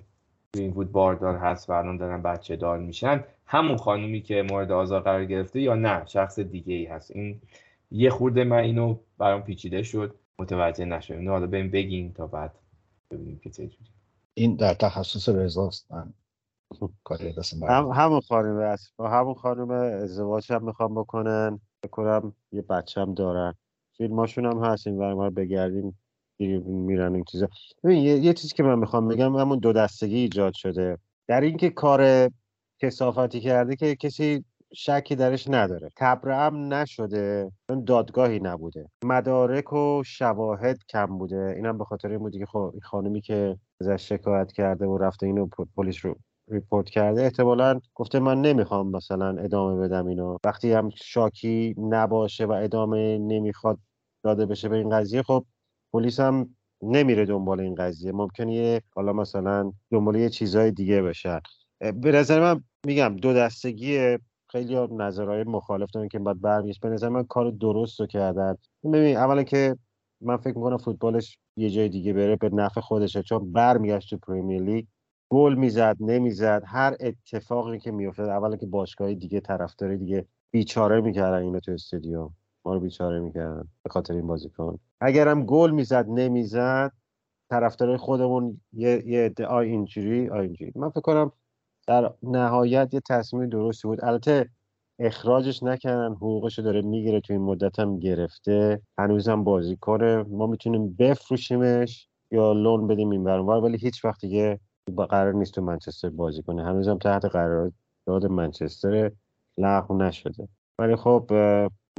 گرین‌وود 0.56 0.92
باردار 0.92 1.36
هست 1.36 1.70
و 1.70 1.74
الان 1.74 1.98
دارن 1.98 2.22
بچه 2.22 2.56
دار 2.56 2.78
میشن 2.78 3.24
همون 3.46 3.78
خانومی 3.78 4.22
که 4.22 4.42
مورد 4.42 4.72
آزار 4.72 5.02
قرار 5.02 5.26
گرفته 5.26 5.62
یا 5.62 5.76
نه؟ 5.76 6.06
شخص 6.06 6.40
دیگه 6.40 6.74
ای 6.74 6.86
هست. 6.86 7.12
این 7.16 7.42
یه 7.92 8.10
خورده 8.10 8.44
من 8.44 8.58
اینو 8.58 9.00
برام 9.18 9.42
پیچیده 9.42 9.84
شد 9.84 10.16
متوجه 10.40 10.86
نشدم. 10.86 11.18
اینو 11.18 11.32
حالا 11.32 11.48
بهم 11.48 11.72
بگین 11.72 12.14
تا 12.14 12.28
بعد 12.28 12.56
ببینیم 13.12 13.40
که 13.44 13.50
چه 13.50 13.68
جوری. 13.68 13.90
این 14.34 14.56
در 14.56 14.74
تخصص 14.74 15.30
رضاست 15.30 15.92
من 15.92 16.14
هم. 17.70 17.92
همون 17.92 18.22
خانومه 18.22 18.64
است. 18.64 18.94
با 18.98 19.10
همون 19.10 19.34
خانومه 19.34 19.76
ازدواج 19.76 20.52
هم 20.52 20.66
می‌خوام 20.66 20.96
بکنن. 20.96 21.60
فکر 21.84 21.92
کنم 21.92 22.34
یه 22.52 22.62
بچه 22.62 23.02
هم 23.02 23.14
دارن. 23.14 23.54
فیلماشون 23.98 24.46
هم 24.46 24.64
هست. 24.64 24.88
این 24.88 25.04
اونور 25.04 25.30
بگردیم 25.30 26.00
میرن 26.66 27.16
این 27.16 27.24
چیزا. 27.24 27.48
ببین 27.84 28.04
یه, 28.04 28.18
یه 28.18 28.34
چیزی 28.34 28.56
که 28.56 28.64
من 28.64 28.80
می‌خوام 28.80 29.08
بگم 29.08 29.36
همون 29.36 29.60
دو 29.60 29.74
دستگی 29.74 30.16
ایجاد 30.18 30.54
شده. 30.54 30.98
در 31.28 31.42
اینکه 31.42 31.70
کار 31.70 32.30
کسافتی 32.80 33.40
کرده 33.40 33.76
که 33.76 33.96
کسی 33.96 34.46
شکی 34.74 35.16
درش 35.16 35.48
نداره. 35.48 35.90
تبرئم 35.98 36.74
نشده 36.74 37.52
چون 37.68 37.84
دادگاهی 37.84 38.40
نبوده. 38.40 38.90
مدارک 39.04 39.74
و 39.74 40.04
شواهد 40.06 40.78
کم 40.90 41.06
بوده. 41.06 41.54
اینم 41.56 41.78
به 41.78 41.86
خاطر 41.86 42.10
این 42.10 42.20
بوده 42.20 42.40
که 42.40 42.46
خب 42.46 42.74
خانمی 42.84 43.22
که 43.22 43.58
ازش 43.82 44.10
شکایت 44.10 44.52
کرده 44.52 44.86
و 44.86 44.98
رفته 44.98 45.26
اینو 45.26 45.48
پلیس 45.78 46.06
رو 46.06 46.16
report 46.52 46.90
کرده 46.90 47.22
احتمالا 47.22 47.80
گفته 47.96 48.20
من 48.20 48.42
نمی‌خوام 48.42 48.92
مثلا 48.92 49.38
ادامه 49.38 49.82
بدم 49.82 50.08
اینو. 50.08 50.38
وقتی 50.44 50.72
هم 50.72 50.90
شاکی 50.90 51.76
نباشه 51.78 52.46
و 52.46 52.52
ادامه 52.52 53.18
نمی‌خواد 53.18 53.80
داده 54.24 54.46
بشه 54.46 54.70
به 54.70 54.76
این 54.76 54.90
قضیه 54.90 55.24
خب 55.24 55.46
پلیس 55.94 56.20
هم 56.20 56.56
نمیره 56.82 57.26
دنبال 57.26 57.60
این 57.60 57.76
قضیه. 57.76 58.12
ممکنه 58.12 58.54
یه 58.54 58.82
حالا 58.96 59.14
مثلا 59.14 59.72
دنبال 59.92 60.16
یه 60.16 60.30
چیزای 60.30 60.72
دیگه 60.72 61.02
بشن. 61.02 61.40
به 61.80 62.12
نظر 62.12 62.40
من 62.40 62.64
میگم 62.86 63.16
دو 63.16 63.34
دستگی 63.34 64.18
خیلی 64.52 64.88
نظرهای 64.88 65.44
مخالف 65.44 65.92
دارن 65.92 66.08
که 66.08 66.20
باید 66.20 66.42
برمیگشت. 66.42 66.82
به 66.82 66.90
نظر 66.90 67.10
من 67.10 67.24
کار 67.24 67.52
درست 67.52 68.00
رو 68.00 68.06
کردن. 68.06 68.56
ببین 68.84 69.18
اولا 69.18 69.44
که 69.44 69.78
من 70.22 70.38
فکر 70.38 70.58
می‌کنم 70.58 70.78
فوتبالش 70.78 71.38
یه 71.58 71.70
جای 71.70 71.90
دیگه 71.90 72.14
بره 72.14 72.36
به 72.36 72.50
نفع 72.50 72.82
خودشه 72.82 73.24
چون 73.24 73.52
برمیگشت 73.52 74.10
تو 74.10 74.18
پریمیر 74.18 74.62
لیگ 74.62 74.86
گل 75.30 75.56
می‌زد 75.56 75.98
نمی‌زد 76.00 76.64
هر 76.66 76.96
اتفاقی 77.00 77.80
که 77.80 77.92
میافتاد. 77.92 78.30
اولا 78.30 78.56
که 78.56 78.66
باشگاهی 78.66 79.16
دیگه 79.16 79.40
طرفداری 79.40 79.98
دیگه 79.98 80.26
بیچاره 80.52 81.02
می‌کردن 81.02 81.42
اینو 81.42 81.60
تو 81.60 81.72
استادیوم. 81.72 82.36
ما 82.66 82.74
رو 82.74 82.80
بیچاره 82.80 83.20
می‌کردن 83.20 83.68
به 83.84 83.90
خاطر 83.90 84.14
این 84.14 84.28
بازیکن. 84.28 84.80
اگرم 85.02 85.46
گل 85.46 85.72
می‌زد 85.72 86.06
نمی‌زد 86.10 86.92
طرفدار 87.50 87.98
خودمون 87.98 88.62
یه 88.74 89.04
یه 89.06 89.26
ادعا 89.26 89.60
اینجوری 89.60 90.30
اینجوری. 90.30 90.72
من 90.76 90.90
فکر 90.90 91.02
کنم 91.02 91.32
در 91.90 92.12
نهایت 92.24 92.94
یه 92.94 93.00
تصمیم 93.10 93.50
درستی 93.50 93.88
بود. 93.88 94.06
البته 94.06 94.50
اخراجش 95.00 95.64
نکردن 95.64 96.14
حقوقش 96.14 96.58
رو 96.58 96.64
داره 96.64 96.82
می‌گیره 96.82 97.20
تو 97.22 97.34
این 97.34 97.42
مدت 97.42 97.80
هم 97.80 98.00
گرفته. 98.00 98.82
هنوزم 98.98 99.44
بازی 99.44 99.76
کنه. 99.76 100.24
ما 100.24 100.48
می‌تونیم 100.48 100.96
بفروشیمش 101.00 102.08
یا 102.32 102.54
لون 102.54 102.88
بدیم 102.88 103.10
این 103.10 103.28
ولی 103.28 103.78
هیچ 103.78 104.06
وقت 104.06 104.22
دیگه 104.22 104.60
قرار 105.10 105.34
نیست 105.34 105.54
تو 105.54 105.62
منچستر 105.62 106.10
بازی 106.10 106.44
کنه. 106.44 106.64
هنوزم 106.66 106.98
تحت 106.98 107.26
قرارداد 107.26 108.26
منچستر 108.30 109.12
لغو 109.58 109.98
نشده. 109.98 110.48
ولی 110.80 110.96
خب 110.96 111.32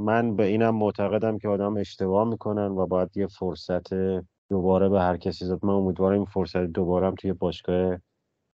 من 0.01 0.37
به 0.37 0.45
اینم 0.45 0.75
معتقدم 0.75 1.39
که 1.39 1.49
آدم 1.49 1.77
اشتباه 1.77 2.29
می‌کنن 2.29 2.67
و 2.67 2.87
باید 2.87 3.17
یه 3.17 3.27
فرصت 3.27 3.95
دوباره 4.51 4.89
به 4.89 5.01
هر 5.01 5.17
کسی 5.17 5.49
داد 5.49 5.65
من 5.65 5.75
امیدوارم 5.75 6.17
این 6.17 6.25
فرصت 6.25 6.65
دوباره 6.65 7.07
هم 7.07 7.15
توی 7.15 7.33
باشگاه 7.33 7.99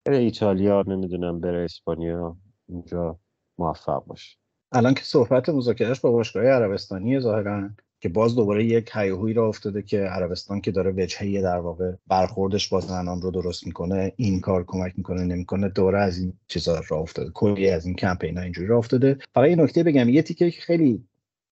بره 0.06 0.16
ایتالیا 0.16 0.84
نمی‌دونم 0.86 1.40
بره 1.40 1.64
اسپانیا 1.64 2.36
اونجا 2.66 3.18
موفق 3.58 4.04
باشه. 4.04 4.36
الان 4.72 4.94
که 4.94 5.02
صحبت 5.02 5.48
مذاکرهش 5.48 6.00
با 6.00 6.10
باشگاه 6.10 6.44
عربستانی 6.44 7.20
ظاهرا 7.20 7.70
که 8.00 8.08
باز 8.08 8.36
دوباره 8.36 8.64
یک 8.64 8.90
هیاهویی 8.94 9.34
را 9.34 9.48
افتاده 9.48 9.82
که 9.82 9.98
عربستان 9.98 10.60
که 10.60 10.70
داره 10.70 10.90
وجهه 10.90 11.42
در 11.42 11.58
واقع 11.58 11.92
برخوردش 12.06 12.68
با 12.68 12.80
زنان 12.80 13.22
رو 13.22 13.30
درست 13.30 13.66
می‌کنه 13.66 14.12
این 14.16 14.40
کار 14.40 14.64
کمک 14.66 14.92
می‌کنه 14.96 15.24
نمی‌کنه 15.24 15.68
دوره 15.68 15.98
از 15.98 16.18
این 16.18 16.32
چیزا 16.46 16.82
را 16.88 16.96
افتاده 16.96 17.30
کلی 17.30 17.70
از 17.70 17.86
این 17.86 17.94
کمپینا 17.94 18.40
اینجوری 18.40 18.66
را 18.66 18.78
افتاده. 18.78 19.18
فقط 19.34 19.44
این 19.44 19.60
نکته 19.60 19.82
بگم 19.82 20.08
یه 20.08 20.22
تیکه 20.22 20.50
که 20.50 20.60
خیلی 20.60 21.04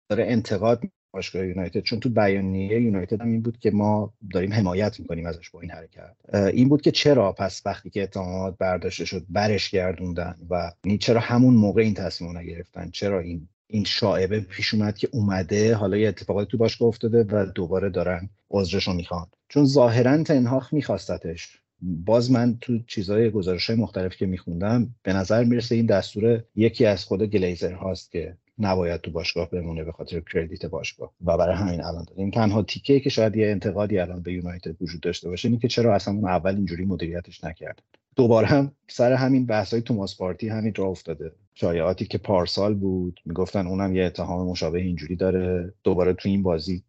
داره 0.09 0.25
انتقاد 0.27 0.81
باشگاه 1.13 1.47
یونایتد 1.47 1.81
چون 1.81 2.01
تو 2.01 2.09
بیانیه 2.09 2.81
یونایتد 2.81 3.21
هم 3.21 3.29
این 3.29 3.43
بود 3.43 3.59
که 3.59 3.71
ما 3.71 4.13
داریم 4.33 4.53
حمایت 4.53 5.01
می‌کنیم 5.01 5.27
ازش 5.27 5.51
با 5.51 5.61
این 5.61 5.71
حرکت. 5.71 6.17
این 6.35 6.69
بود 6.69 6.83
که 6.83 6.91
چرا 6.91 7.33
پس 7.33 7.63
وقتی 7.67 7.91
که 7.91 8.03
اتهامات 8.03 8.59
برداشته 8.59 9.05
شد 9.05 9.27
برش 9.29 9.71
گردوندن 9.71 10.37
و 10.51 10.73
چرا 11.01 11.21
همون 11.21 11.55
موقع 11.55 11.83
این 11.83 11.95
تصمیم 11.95 12.39
نگرفتن؟ 12.39 12.91
چرا 12.91 13.21
این 13.21 13.49
این 13.67 13.85
شاعبه 13.85 14.41
پیش 14.41 14.75
اومد 14.75 14.97
که 14.97 15.09
اومده 15.13 15.75
حالا 15.75 15.97
یه 15.97 16.09
اتفاقاتی 16.09 16.51
تو 16.51 16.59
باشگاه 16.59 16.89
افتاده 16.89 17.27
و 17.31 17.47
دوباره 17.55 17.91
دارن 17.91 18.31
عذرشو 18.51 18.93
می‌خوان؟ 18.93 19.27
چون 19.49 19.65
ظاهرا 19.65 20.23
تنهاخ 20.23 20.73
میخواستتش. 20.73 21.59
باز 21.81 22.31
من 22.31 22.59
تو 22.61 22.79
چیزهای 22.87 23.31
گزارش 23.31 23.71
های 23.71 23.79
مختلف 23.79 24.17
که 24.17 24.27
میخوندم 24.27 24.95
به 25.03 25.13
نظر 25.13 25.45
می‌رسه 25.45 25.75
این 25.75 25.87
دستور 25.87 26.45
یکی 26.57 26.87
از 26.87 27.05
خود 27.05 27.23
گلیزر 27.23 27.73
هاست 27.73 28.13
که 28.13 28.37
نباید 28.59 29.01
تو 29.01 29.11
باشگاه 29.11 29.51
بمونه 29.51 29.85
به 29.85 29.93
خاطر 29.93 30.21
کردیت 30.21 30.67
باشگاه. 30.67 31.13
و 31.25 31.37
برای 31.37 31.57
همین 31.57 31.85
الان 31.85 32.07
این 32.17 32.31
تنها 32.31 32.63
تیکه 32.63 33.01
که 33.01 33.11
شاید 33.11 33.37
یه 33.37 33.51
انتقادی 33.51 33.99
الان 33.99 34.23
به 34.23 34.33
یونایتد 34.33 34.83
وجود 34.83 35.01
داشته 35.01 35.29
باشه 35.29 35.49
اینه 35.49 35.61
که 35.61 35.69
چرا 35.69 35.95
اصلا 35.95 36.15
اون 36.15 36.29
اول 36.29 36.57
اینجوری 36.57 36.85
مدیریتش 36.85 37.45
نکرد. 37.45 37.83
دوباره 38.17 38.47
هم 38.47 38.73
سر 38.89 39.13
همین 39.13 39.47
بحث 39.47 39.73
های 39.73 39.83
توماس 39.83 40.17
پارتی 40.17 40.49
همین 40.49 40.75
راه 40.75 40.89
افتاده. 40.89 41.33
شایعاتی 41.55 42.07
که 42.07 42.19
پارسال 42.19 42.75
بود 42.75 43.21
می‌گفتن 43.25 43.67
اونم 43.67 43.97
یه 43.97 44.05
اتهام 44.05 44.49
مشابه 44.49 44.81
اینجوری 44.81 45.17
داره. 45.17 45.73
دوباره 45.85 46.13
تو 46.13 46.29
این 46.29 46.43
بازی 46.43 46.83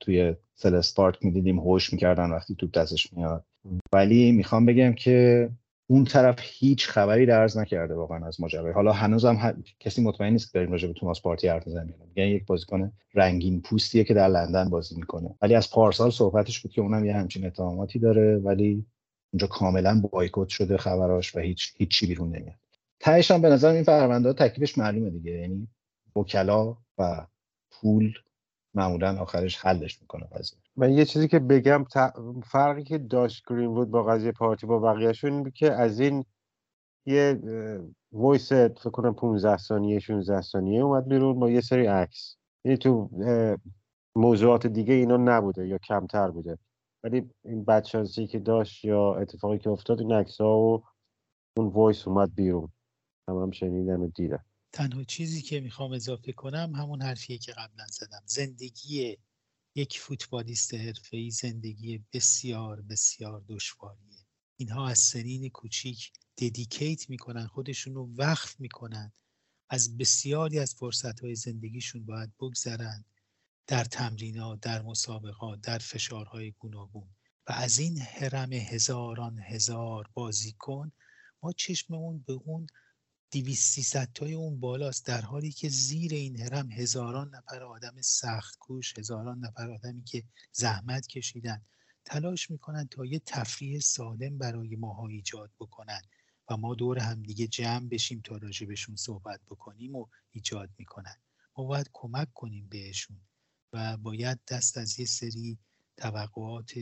توی 0.00 0.34
سلسپارت 0.54 1.24
می‌دیدیم 1.24 1.58
هوش 1.58 1.92
می‌کردن 1.92 2.30
وقتی 2.30 2.54
توپ 2.54 2.72
دستش 2.72 3.12
میاد. 3.12 3.44
ولی 3.92 4.32
می‌خوام 4.32 4.66
بگم 4.66 4.92
که 4.92 5.48
اون 5.92 6.04
طرف 6.04 6.38
هیچ 6.42 6.88
خبری 6.88 7.26
درز 7.26 7.58
نکرده 7.58 7.94
واقعا 7.94 8.26
از 8.26 8.40
ماجرا. 8.40 8.72
حالا 8.72 8.92
هنوزم 8.92 9.36
ه... 9.36 9.52
کسی 9.80 10.02
مطمئن 10.02 10.32
نیست 10.32 10.52
که 10.52 10.58
داریم 10.58 10.72
راجع 10.72 10.88
به 10.88 10.94
توماس 10.94 11.22
پارتی 11.22 11.48
حرف 11.48 11.66
می‌زنیم 11.66 11.94
میگن 12.08 12.28
یک 12.28 12.46
بازیکن 12.46 12.92
رنگین 13.14 13.60
پوستیه 13.60 14.04
که 14.04 14.14
در 14.14 14.28
لندن 14.28 14.70
بازی 14.70 14.96
می‌کنه. 14.96 15.34
ولی 15.42 15.54
از 15.54 15.70
پارسال 15.70 16.10
صحبتش 16.10 16.60
بود 16.60 16.72
که 16.72 16.80
اونم 16.80 17.04
یه 17.04 17.14
همچین 17.16 17.46
اتهاماتی 17.46 17.98
داره 17.98 18.36
ولی 18.36 18.86
اونجا 19.32 19.46
کاملا 19.46 20.00
بایکوت 20.12 20.48
شده 20.48 20.76
خبراش 20.76 21.36
و 21.36 21.40
هیچ 21.40 21.72
هیچی 21.76 22.06
بیرون 22.06 22.28
نمیاد. 22.28 22.58
تهش 23.00 23.30
هم 23.30 23.42
به 23.42 23.48
نظر 23.48 23.68
این 23.68 23.84
پرونده 23.84 24.32
تکلیفش 24.32 24.78
معلومه 24.78 25.10
دیگه. 25.10 25.32
یعنی 25.32 25.68
وکلا 26.16 26.76
و 26.98 27.26
پول 27.70 28.12
معمولا 28.74 29.18
آخرش 29.18 29.56
حلش 29.56 30.00
می‌کنه 30.00 30.26
قضیه. 30.26 30.61
من 30.76 30.92
یه 30.92 31.04
چیزی 31.04 31.28
که 31.28 31.38
بگم 31.38 31.84
فرقی 32.44 32.84
که 32.84 32.98
داشت 32.98 33.44
گرین 33.48 33.74
با 33.84 34.04
قضیه 34.04 34.32
پارتی 34.32 34.66
با 34.66 34.78
بقیهشون 34.78 35.50
که 35.50 35.72
از 35.72 36.00
این 36.00 36.24
یه 37.06 37.40
وایس 38.12 38.52
فکر 38.52 38.90
کنم 38.90 39.14
15 39.14 39.56
ثانیه 39.56 39.98
16 39.98 40.40
ثانیه 40.40 40.82
اومد 40.82 41.08
بیرون 41.08 41.40
با 41.40 41.50
یه 41.50 41.60
سری 41.60 41.86
عکس. 41.86 42.36
یعنی 42.64 42.78
تو 42.78 43.10
موضوعات 44.16 44.66
دیگه 44.66 44.94
اینا 44.94 45.16
نبوده 45.16 45.68
یا 45.68 45.78
کمتر 45.78 46.30
بوده. 46.30 46.58
ولی 47.04 47.30
این 47.44 47.64
بدشانسی 47.64 48.26
که 48.26 48.38
داشت 48.38 48.84
یا 48.84 49.14
اتفاقی 49.14 49.58
که 49.58 49.70
افتاد 49.70 50.00
این 50.00 50.12
عکس 50.12 50.40
ها 50.40 50.58
و 50.58 50.84
اون 51.56 51.68
وایس 51.68 52.08
اومد 52.08 52.34
بیرون. 52.34 52.72
هم, 53.28 53.36
هم 53.36 53.50
شنیدم 53.50 54.02
و 54.02 54.08
دیدم. 54.08 54.44
تنها 54.72 55.04
چیزی 55.04 55.42
که 55.42 55.60
می‌خوام 55.60 55.92
اضافه 55.92 56.32
کنم 56.32 56.72
همون 56.76 57.02
حرفیه 57.02 57.38
که 57.38 57.52
قبلا 57.52 57.84
زدم. 57.90 58.22
زندگی 58.26 59.18
یک 59.74 59.98
فوتبالیست 60.00 60.74
حرفه‌ای 60.74 61.30
زندگی 61.30 62.04
بسیار 62.12 62.80
بسیار 62.80 63.44
دشواریه. 63.48 64.26
اینها 64.56 64.88
از 64.88 64.98
سنین 64.98 65.48
کوچیک 65.48 66.12
ددیکیت 66.38 67.10
می‌کنن 67.10 67.46
خودشون 67.46 67.94
رو 67.94 68.14
وقف 68.16 68.60
می‌کنن. 68.60 69.12
از 69.68 69.96
بسیاری 69.96 70.58
از 70.58 70.74
فرصتهای 70.74 71.34
زندگیشون 71.34 72.06
باید 72.06 72.32
بگذرن 72.40 73.04
در 73.66 73.84
تمرینات 73.84 74.60
در 74.60 74.82
مسابقات 74.82 75.60
در 75.60 75.78
فشارهای 75.78 76.50
گوناگون. 76.50 77.08
و 77.48 77.52
از 77.52 77.78
این 77.78 77.98
حرم 77.98 78.52
هزاران 78.52 79.38
هزار 79.38 80.10
بازیکن 80.14 80.92
ما 81.42 81.52
چشممون 81.52 82.24
به 82.26 82.32
اون 82.32 82.66
دیویست 83.32 83.96
تای 84.14 84.34
اون 84.34 84.60
بالاست. 84.60 85.06
در 85.06 85.20
حالی 85.20 85.52
که 85.52 85.68
زیر 85.68 86.14
این 86.14 86.40
هرم 86.40 86.70
هزاران 86.70 87.34
نفر 87.34 87.62
آدم 87.62 88.00
سخت 88.00 88.58
کوش 88.58 88.98
هزاران 88.98 89.38
نفر 89.38 89.70
آدمی 89.70 90.04
که 90.04 90.24
زحمت 90.52 91.06
کشیدن 91.06 91.62
تلاش 92.04 92.50
می‌کنن 92.50 92.88
تا 92.88 93.04
یه 93.04 93.18
تفریح 93.26 93.80
سالم 93.80 94.38
برای 94.38 94.76
ماها 94.76 95.06
ایجاد 95.06 95.50
بکنن 95.60 96.00
و 96.50 96.56
ما 96.56 96.74
دور 96.74 96.98
هم 96.98 97.22
دیگه 97.22 97.46
جمع 97.46 97.88
بشیم 97.88 98.20
تا 98.24 98.36
راجبشون 98.36 98.96
صحبت 98.96 99.40
بکنیم 99.46 99.96
و 99.96 100.06
ایجاد 100.30 100.70
می‌کنن. 100.78 101.16
ما 101.56 101.64
باید 101.64 101.90
کمک 101.92 102.32
کنیم 102.34 102.68
بهشون 102.68 103.20
و 103.72 103.96
باید 103.96 104.38
دست 104.48 104.78
از 104.78 105.00
یه 105.00 105.06
سری 105.06 105.58
توقعات 105.96 106.72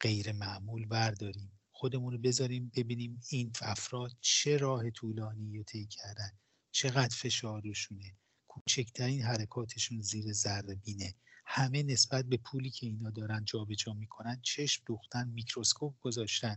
غیر 0.00 0.32
معمول 0.32 0.86
برداریم. 0.86 1.53
خودمون 1.84 2.12
رو 2.12 2.18
بذاریم 2.18 2.72
ببینیم 2.76 3.20
این 3.30 3.52
افراد 3.62 4.12
چه 4.20 4.56
راه 4.56 4.90
طولانی 4.90 5.56
رو 5.56 5.62
طی 5.62 5.86
کردن 5.86 6.30
چقدر 6.70 7.16
فشار 7.16 7.62
روشونه 7.62 8.16
کوچکترین 8.48 9.22
حرکاتشون 9.22 10.00
زیر 10.00 10.32
ذره 10.32 10.74
بینه. 10.74 11.14
همه 11.46 11.82
نسبت 11.82 12.24
به 12.24 12.36
پولی 12.36 12.70
که 12.70 12.86
اینا 12.86 13.10
دارن 13.10 13.44
جابجا 13.44 13.92
می‌کنن 13.92 14.40
چشم 14.42 14.82
دوختن 14.86 15.28
میکروسکوپ 15.28 15.94
گذاشتن. 16.00 16.56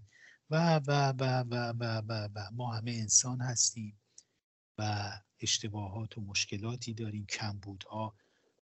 و 0.49 0.75
و 0.75 1.13
و 1.19 1.43
و 1.49 1.73
و 1.79 2.01
و 2.09 2.29
و. 2.35 2.51
ما 2.51 2.73
همه 2.73 2.91
انسان 2.91 3.41
هستیم 3.41 3.99
و 4.77 5.11
اشتباهات 5.39 6.17
و 6.17 6.21
مشکلاتی 6.21 6.93
داریم 6.93 7.25
کمبودها 7.25 8.15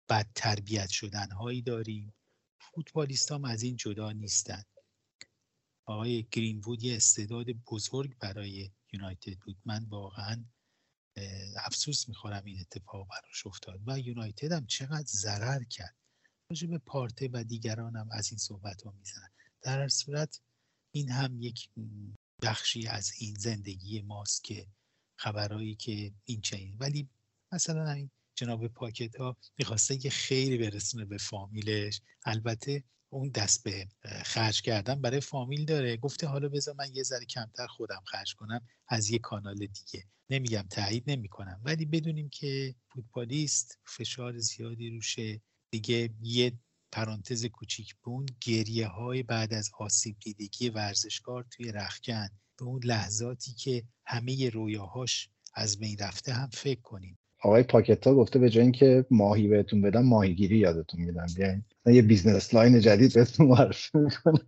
بد 0.10 0.28
تربیت 0.36 0.90
شدن 0.90 1.32
هایی 1.32 1.62
داریم. 1.62 2.14
فوتبالیست 2.60 3.32
هم 3.32 3.46
از 3.46 3.64
این 3.64 3.76
جدا 3.76 4.12
نیستن. 4.12 4.64
آقای 5.86 6.28
گرینوود 6.32 6.84
یه 6.84 6.96
استعداد 6.96 7.46
بزرگ 7.52 8.18
برای 8.20 8.72
یونایتد 8.94 9.38
بود. 9.38 9.58
من 9.66 9.86
واقعا 9.86 10.46
افسوس 11.58 12.10
می‌خورم 12.10 12.46
این 12.46 12.60
اتفاق 12.60 13.08
براش 13.08 13.48
افتاد 13.48 13.82
و 13.88 14.00
یونایتد 14.00 14.52
هم 14.52 14.66
چقدر 14.66 15.08
ضرر 15.08 15.64
کرد. 15.64 15.96
راجع 16.50 16.68
به 16.68 16.78
پارته 16.78 17.30
و 17.34 17.44
دیگران 17.44 17.96
هم 17.96 18.10
از 18.12 18.32
این 18.32 18.38
صحبت 18.38 18.82
ها 18.82 18.92
می‌زنن 18.92 19.30
در 19.62 19.82
هر 19.82 19.88
صورت 19.88 20.42
این 20.92 21.10
هم 21.10 21.42
یک 21.42 21.70
بخشی 22.42 22.88
از 22.88 23.12
این 23.20 23.36
زندگی 23.36 24.02
ماست 24.02 24.44
که 24.44 24.68
خبرهایی 25.16 25.76
که 25.76 26.14
این 26.26 26.42
چنین. 26.42 26.78
ولی 26.80 27.10
مثلا 27.52 27.92
این 27.92 28.12
جناب 28.36 28.68
پاکت 28.68 29.16
ها 29.16 29.38
می‌خواسته 29.58 29.98
که 29.98 30.10
خیلی 30.10 30.58
برسونه 30.58 31.06
به 31.06 31.18
فامیلش. 31.18 32.02
البته 32.26 32.84
اون 33.14 33.30
دست 33.30 33.64
به 33.64 33.88
خرج 34.26 34.62
کردن 34.62 35.02
برای 35.02 35.20
فامیل 35.20 35.66
داره. 35.66 35.98
گفته 35.98 36.28
حالا 36.28 36.50
بذار 36.50 36.76
من 36.76 36.88
یه 36.94 37.04
ذره 37.04 37.26
کمتر 37.26 37.68
خودم 37.68 38.02
خرج 38.06 38.36
کنم 38.36 38.62
از 38.88 39.10
یه 39.10 39.20
کانال 39.20 39.56
دیگه. 39.56 40.06
نمیگم 40.30 40.66
تایید 40.70 41.04
نمی‌کنم 41.08 41.62
ولی 41.64 41.86
بدونیم 41.86 42.30
که 42.30 42.76
فوتبالیست 42.94 43.80
فشار 43.86 44.38
زیادی 44.38 44.90
روشه 44.90 45.42
دیگه 45.72 46.10
یه 46.22 46.54
پرانتز 46.92 47.46
کوچیک 47.46 47.96
به 47.96 48.10
اون 48.10 48.26
گریه 48.42 48.88
های 48.88 49.24
بعد 49.24 49.54
از 49.54 49.72
آسیب 49.80 50.16
دیدگی 50.20 50.70
ورزشکار 50.70 51.46
توی 51.52 51.72
رخکن. 51.72 52.30
به 52.60 52.66
اون 52.66 52.82
لحظاتی 52.84 53.54
که 53.54 53.84
همه 54.06 54.50
رویاهاش 54.50 55.30
از 55.54 55.80
بین 55.80 55.98
رفته 56.00 56.34
هم 56.34 56.50
فکر 56.54 56.82
کنیم. 56.82 57.18
آقای 57.42 57.64
پاکتا 57.64 58.16
گفته 58.16 58.40
به 58.40 58.50
جای 58.50 58.64
اینکه 58.64 59.06
ماهی 59.12 59.48
بهتون 59.48 59.82
بدم 59.82 60.06
ماهیگیری 60.06 60.58
یادتون 60.58 61.02
میدم. 61.02 61.26
بیاین 61.36 61.64
یه 61.86 62.02
business 62.02 62.54
line 62.54 62.80
جدید 62.80 63.14
بهتون 63.14 63.48
معرفی 63.48 63.98
می‌کنم. 63.98 64.40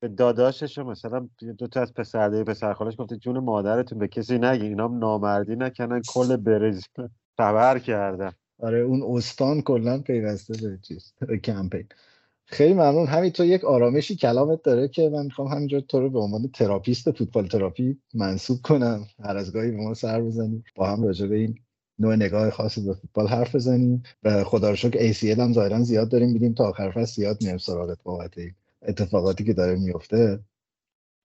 به 0.00 0.08
داداشش 0.08 0.78
مثلا 0.78 1.28
دو 1.58 1.66
تا 1.66 1.80
از 1.80 1.94
پسرده 1.94 2.44
پسر 2.44 2.72
خالش 2.72 2.94
گفته 2.98 3.16
جون 3.16 3.38
مادرتون 3.38 3.98
به 3.98 4.08
کسی 4.08 4.38
نگی 4.38 4.66
اینا 4.66 4.86
نامردی 4.86 5.56
نکنن 5.56 6.02
کل 6.08 6.36
برزیل 6.36 6.82
خبر 7.36 7.78
کردن. 7.78 8.32
آره 8.58 8.78
اون 8.78 9.16
استان 9.16 9.62
کلا 9.62 9.98
پیوسته 9.98 10.68
به 10.68 10.78
چیز 10.82 11.12
کمپین. 11.44 11.86
خیلی 12.44 12.74
ممنون. 12.74 13.06
همین 13.06 13.30
تو 13.30 13.44
یک 13.44 13.64
آرامشی 13.64 14.16
کلامت 14.16 14.62
داره 14.62 14.88
که 14.88 15.08
من 15.08 15.24
می‌خوام 15.24 15.48
همینجا 15.48 15.80
تو 15.80 16.00
رو 16.00 16.10
به 16.10 16.18
عنوان 16.18 16.48
تراپیست 16.48 17.10
فوتبال 17.10 17.46
تراپی 17.46 17.98
منصوب 18.14 18.58
کنم. 18.62 19.06
هر 19.24 19.36
از 19.36 19.52
گاهی 19.52 19.70
به 19.70 19.76
ما 19.76 19.94
سر 19.94 20.20
بزنیم 20.20 20.64
با 20.74 20.90
هم 20.90 21.04
راجع 21.04 21.26
به 21.26 21.36
این 21.36 21.58
نوع 21.98 22.16
نگاه 22.16 22.50
خاصی 22.50 22.80
به 22.80 22.94
فوتبال 22.94 23.26
حرف 23.26 23.54
بزنیم 23.54 24.02
و 24.22 24.44
خدا 24.44 24.70
رو 24.70 24.76
شکر 24.76 25.12
ACL 25.12 25.38
هم 25.38 25.52
ظاهرا 25.52 25.82
زیاد 25.82 26.08
داریم. 26.08 26.30
میدیم 26.30 26.54
تا 26.54 26.68
آخر 26.68 26.90
فصل 26.90 27.12
زیاد 27.12 27.42
میایم 27.42 27.58
سراغت 27.58 28.02
بابت 28.02 28.34
اتفاقاتی 28.82 29.44
که 29.44 29.52
داره 29.52 29.76
میفته 29.76 30.40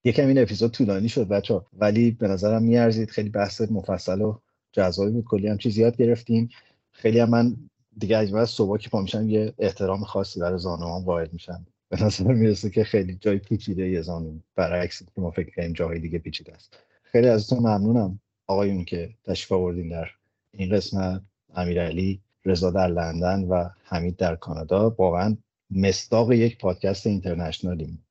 یکم 0.04 0.26
این 0.26 0.38
اپیزود 0.38 0.70
طولانی 0.70 1.08
شد 1.08 1.28
بچه 1.28 1.60
ولی 1.72 2.10
به 2.10 2.28
نظرم 2.28 2.62
میارزید 2.62 3.10
خیلی 3.10 3.28
بحث 3.28 3.60
مفصل 3.60 4.20
و 4.20 4.38
جذابی 4.72 5.10
بود. 5.10 5.24
کلی 5.24 5.48
هم 5.48 5.58
چیز 5.58 5.78
یاد 5.78 5.96
گرفتیم. 5.96 6.48
خیلی 6.92 7.18
هم 7.18 7.30
من 7.30 7.56
دیگه 7.98 8.16
از 8.16 8.50
صبح 8.50 8.78
که 8.78 8.90
پا 8.90 9.02
میشم 9.02 9.28
یه 9.28 9.54
احترام 9.58 10.04
خاصی 10.04 10.40
برای 10.40 10.58
زانوام 10.58 11.04
واحد 11.04 11.32
میشم. 11.32 11.66
به 11.88 12.04
نظر 12.04 12.24
می‌رسه 12.24 12.70
که 12.70 12.84
خیلی 12.84 13.18
جای 13.20 13.38
پیچیده 13.38 13.88
یه 13.88 14.02
زانو. 14.02 14.38
برعکس 14.56 15.02
که 15.02 15.20
ما 15.20 15.30
فکر 15.30 15.54
کنیم 15.56 15.72
جاهای 15.72 15.98
دیگه 15.98 16.18
پیچیده 16.18 16.54
است. 16.54 16.78
خیلی 17.02 17.28
ازتون 17.28 17.58
ممنونم 17.58 18.20
آقایون 18.46 18.84
که 18.84 19.10
تشریف 19.24 19.52
آوردین 19.52 19.88
در 19.88 20.08
این 20.56 20.76
قسمت 20.76 21.22
امیرعلی 21.54 22.22
رضا 22.44 22.70
در 22.70 22.88
لندن 22.88 23.44
و 23.44 23.68
حمید 23.84 24.16
در 24.16 24.36
کانادا. 24.36 24.90
واقعا 24.90 25.36
مصداق 25.70 26.32
یک 26.32 26.58
پادکست 26.58 27.06
اینترنشنالیم 27.06 28.06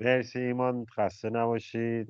مرسی 0.00 0.38
ایمان 0.38 0.86
خسته 0.96 1.30
نباشید. 1.30 2.08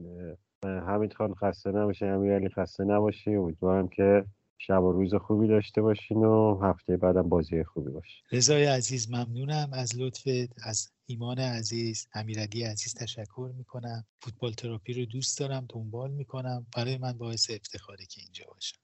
حمید 0.65 1.13
خان 1.13 1.35
خسته 1.35 1.71
نباشی 1.71 2.05
امیرعلی 2.05 2.49
خسته 2.49 2.85
نباشی. 2.85 3.35
امیدوارم 3.35 3.89
که 3.89 4.25
شب 4.59 4.83
و 4.83 4.93
روز 4.93 5.15
خوبی 5.15 5.49
داشته 5.49 5.83
باشین 5.83 6.17
و 6.17 6.61
هفته 6.63 6.97
بعدم 6.97 7.29
بازی 7.29 7.65
خوبی 7.65 7.91
باشه. 7.91 8.23
رضای 8.33 8.65
عزیز 8.65 9.11
ممنونم 9.11 9.71
از 9.73 9.99
لطفت. 9.99 10.67
از 10.67 10.91
ایمان 11.07 11.39
عزیز 11.39 12.09
امیرعلی 12.15 12.63
عزیز 12.63 12.95
تشکر 12.95 13.51
می‌کنم. 13.57 14.05
فوتبال 14.23 14.53
تراپی 14.53 14.93
رو 14.93 15.05
دوست 15.05 15.39
دارم 15.39 15.67
دنبال 15.69 16.11
می‌کنم. 16.11 16.67
برای 16.77 16.99
من 16.99 17.13
باعث 17.13 17.51
افتخاره 17.51 18.07
که 18.11 18.21
اینجا 18.21 18.45
باشم. 18.55 18.79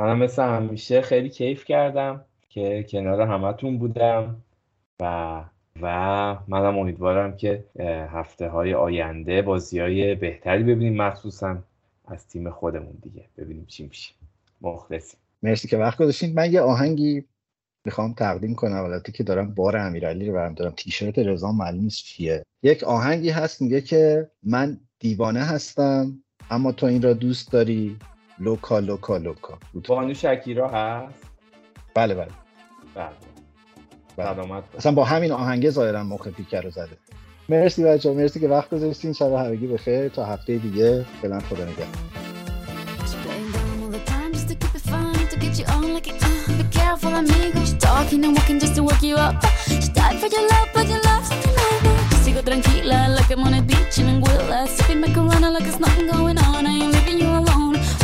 منم 0.00 0.18
مثل 0.18 0.42
همیشه 0.42 1.00
خیلی 1.00 1.28
کیف 1.28 1.64
کردم 1.64 2.24
که 2.48 2.86
کنار 2.88 3.20
همتون 3.20 3.78
بودم 3.78 4.36
و 5.00 5.44
و 5.82 5.86
منم 6.48 6.78
امیدوارم 6.78 7.36
که 7.36 7.64
هفته 8.12 8.48
های 8.48 8.74
آینده 8.74 9.42
بازی 9.42 9.80
های 9.80 10.14
بهتری 10.14 10.62
ببینیم 10.62 11.02
مخصوصا 11.02 11.58
از 12.06 12.28
تیم 12.28 12.50
خودمون 12.50 12.98
دیگه. 13.02 13.24
ببینیم 13.38 13.66
چی 13.66 13.86
میشه. 13.86 14.14
مخلصیم. 14.60 15.20
مرسی 15.42 15.68
که 15.68 15.76
وقت 15.76 15.98
گذاشتین. 15.98 16.34
من 16.34 16.52
یه 16.52 16.60
آهنگی 16.60 17.24
می‌خوام 17.84 18.12
تقدیم 18.12 18.54
کنم. 18.54 18.84
البته 18.84 19.12
که 19.12 19.24
دارم 19.24 19.54
بار 19.54 19.76
امیرعلی 19.76 20.26
رو 20.26 20.34
برم 20.34 20.54
دارم. 20.54 20.72
تیشرت 20.76 21.18
رضا 21.18 21.52
معلوم 21.52 21.84
نیست 21.84 22.04
چیه. 22.04 22.42
یک 22.62 22.84
آهنگی 22.84 23.30
هست 23.30 23.62
میگه 23.62 23.80
که 23.80 24.30
من 24.42 24.80
دیوانه 24.98 25.40
هستم 25.40 26.22
اما 26.50 26.72
تو 26.72 26.86
این 26.86 27.02
را 27.02 27.12
دوست 27.12 27.52
داری. 27.52 27.96
لوکا 28.40 28.78
لوکا 28.78 29.16
لوکا 29.16 29.58
بانو 29.88 30.14
شکیرا 30.14 30.68
هست 30.68 31.24
بله 31.94 32.14
بله 32.14 32.28
بله 32.94 33.08
بله. 34.16 34.34
سلامت 34.34 34.64
اصلا 34.76 34.92
با 34.92 35.04
همین 35.04 35.32
آهنگه 35.32 35.70
ظاهرا 35.70 36.02
مخ 36.04 36.28
پیکر 36.28 36.60
رو 36.62 36.70
زده 36.70 36.96
مرسی 37.48 37.84
بچه 37.84 38.12
مرسی 38.12 38.40
که 38.40 38.48
وقت 38.48 38.70
گذاشتین 38.70 39.12
شب 39.12 39.32
همگی 39.32 39.66
بخیر 39.66 40.08
تا 40.08 40.24
هفته 40.24 40.58
دیگه 40.58 41.06
فعلا 41.22 41.40
خدا 41.40 41.64
نگهدار 41.64 41.86
Playing 43.24 43.52
dumb 43.54 43.82
all 43.84 43.90
the 43.96 44.02
time 44.12 44.32
just 44.36 44.48
to 44.50 44.54
keep 44.60 44.74
it 44.78 44.84
fun, 44.90 45.14
to 45.32 45.36
get 45.44 45.54
you 45.60 45.66
on 45.74 45.86
like 45.96 46.08
it. 46.12 46.22
Uh, 46.28 46.58
be 46.60 46.64
careful, 46.78 47.12
amigo. 47.20 47.60
She's 47.68 47.74
talking 47.88 48.20
and 48.26 48.32
walking 48.36 48.58
just 48.64 48.74
to 48.78 48.82
work 48.88 49.02
you 49.10 49.16
up. 49.26 49.34
She 49.84 49.90
died 49.98 50.16
for 50.22 50.28
your 50.34 50.44
love, 50.52 50.68
but 50.76 50.86
your 50.92 51.02
love's 51.08 51.30
undeniable. 51.34 51.96
Sigo 52.22 52.40
tranquila, 52.48 52.98
like 53.16 53.30
I'm 53.34 53.46
on 53.46 53.54
a 53.58 53.62
beach 53.70 53.96
in 54.00 54.06
Anguilla. 54.12 54.58
Sipping 54.74 55.00
like 55.56 55.64
there's 55.66 55.80
nothing 55.86 56.06
going 56.14 56.38
on. 56.48 56.62
I 56.70 56.72
ain't 56.80 56.92
leaving 56.94 57.18
you 57.22 57.30
alone. 57.38 57.49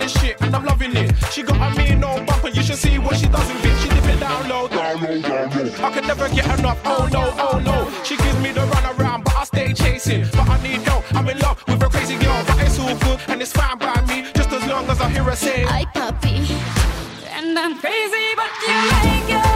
Shit 0.00 0.40
and 0.40 0.56
I'm 0.56 0.64
loving 0.64 0.96
it. 0.96 1.14
She 1.30 1.42
got 1.42 1.56
a 1.60 1.76
mean 1.78 2.00
no 2.00 2.24
bumper, 2.24 2.48
you 2.48 2.62
should 2.62 2.78
see 2.78 2.98
what 2.98 3.14
she 3.14 3.28
doesn't 3.28 3.62
get. 3.62 3.78
She 3.78 3.88
dip 3.90 4.04
it 4.04 4.20
down 4.20 4.48
low. 4.48 4.66
I 4.72 5.90
can 5.92 6.06
never 6.06 6.28
get 6.30 6.58
enough. 6.58 6.80
Oh 6.84 7.08
no, 7.12 7.32
oh 7.38 7.58
no. 7.58 8.02
She 8.02 8.16
gives 8.16 8.38
me 8.40 8.52
the 8.52 8.62
run 8.62 8.96
around, 8.96 9.24
but 9.24 9.36
I 9.36 9.44
stay 9.44 9.72
chasing. 9.74 10.26
But 10.32 10.48
I 10.48 10.62
need 10.62 10.80
help. 10.82 11.04
I'm 11.14 11.28
in 11.28 11.38
love 11.38 11.62
with 11.68 11.82
a 11.82 11.88
crazy 11.88 12.16
girl, 12.16 12.42
but 12.46 12.58
it's 12.60 12.78
all 12.78 12.96
good 12.96 13.20
and 13.28 13.42
it's 13.42 13.52
fine 13.52 13.78
by 13.78 14.00
me. 14.06 14.32
Just 14.34 14.50
as 14.50 14.66
long 14.66 14.86
as 14.88 15.00
I 15.00 15.10
hear 15.10 15.24
her 15.24 15.36
say. 15.36 15.64
Ay, 15.64 15.84
puppy. 15.94 16.56
And 17.36 17.58
I'm 17.58 17.78
crazy, 17.78 18.34
but 18.34 18.50
you 18.66 18.74
like 18.90 19.46
it. 19.46 19.51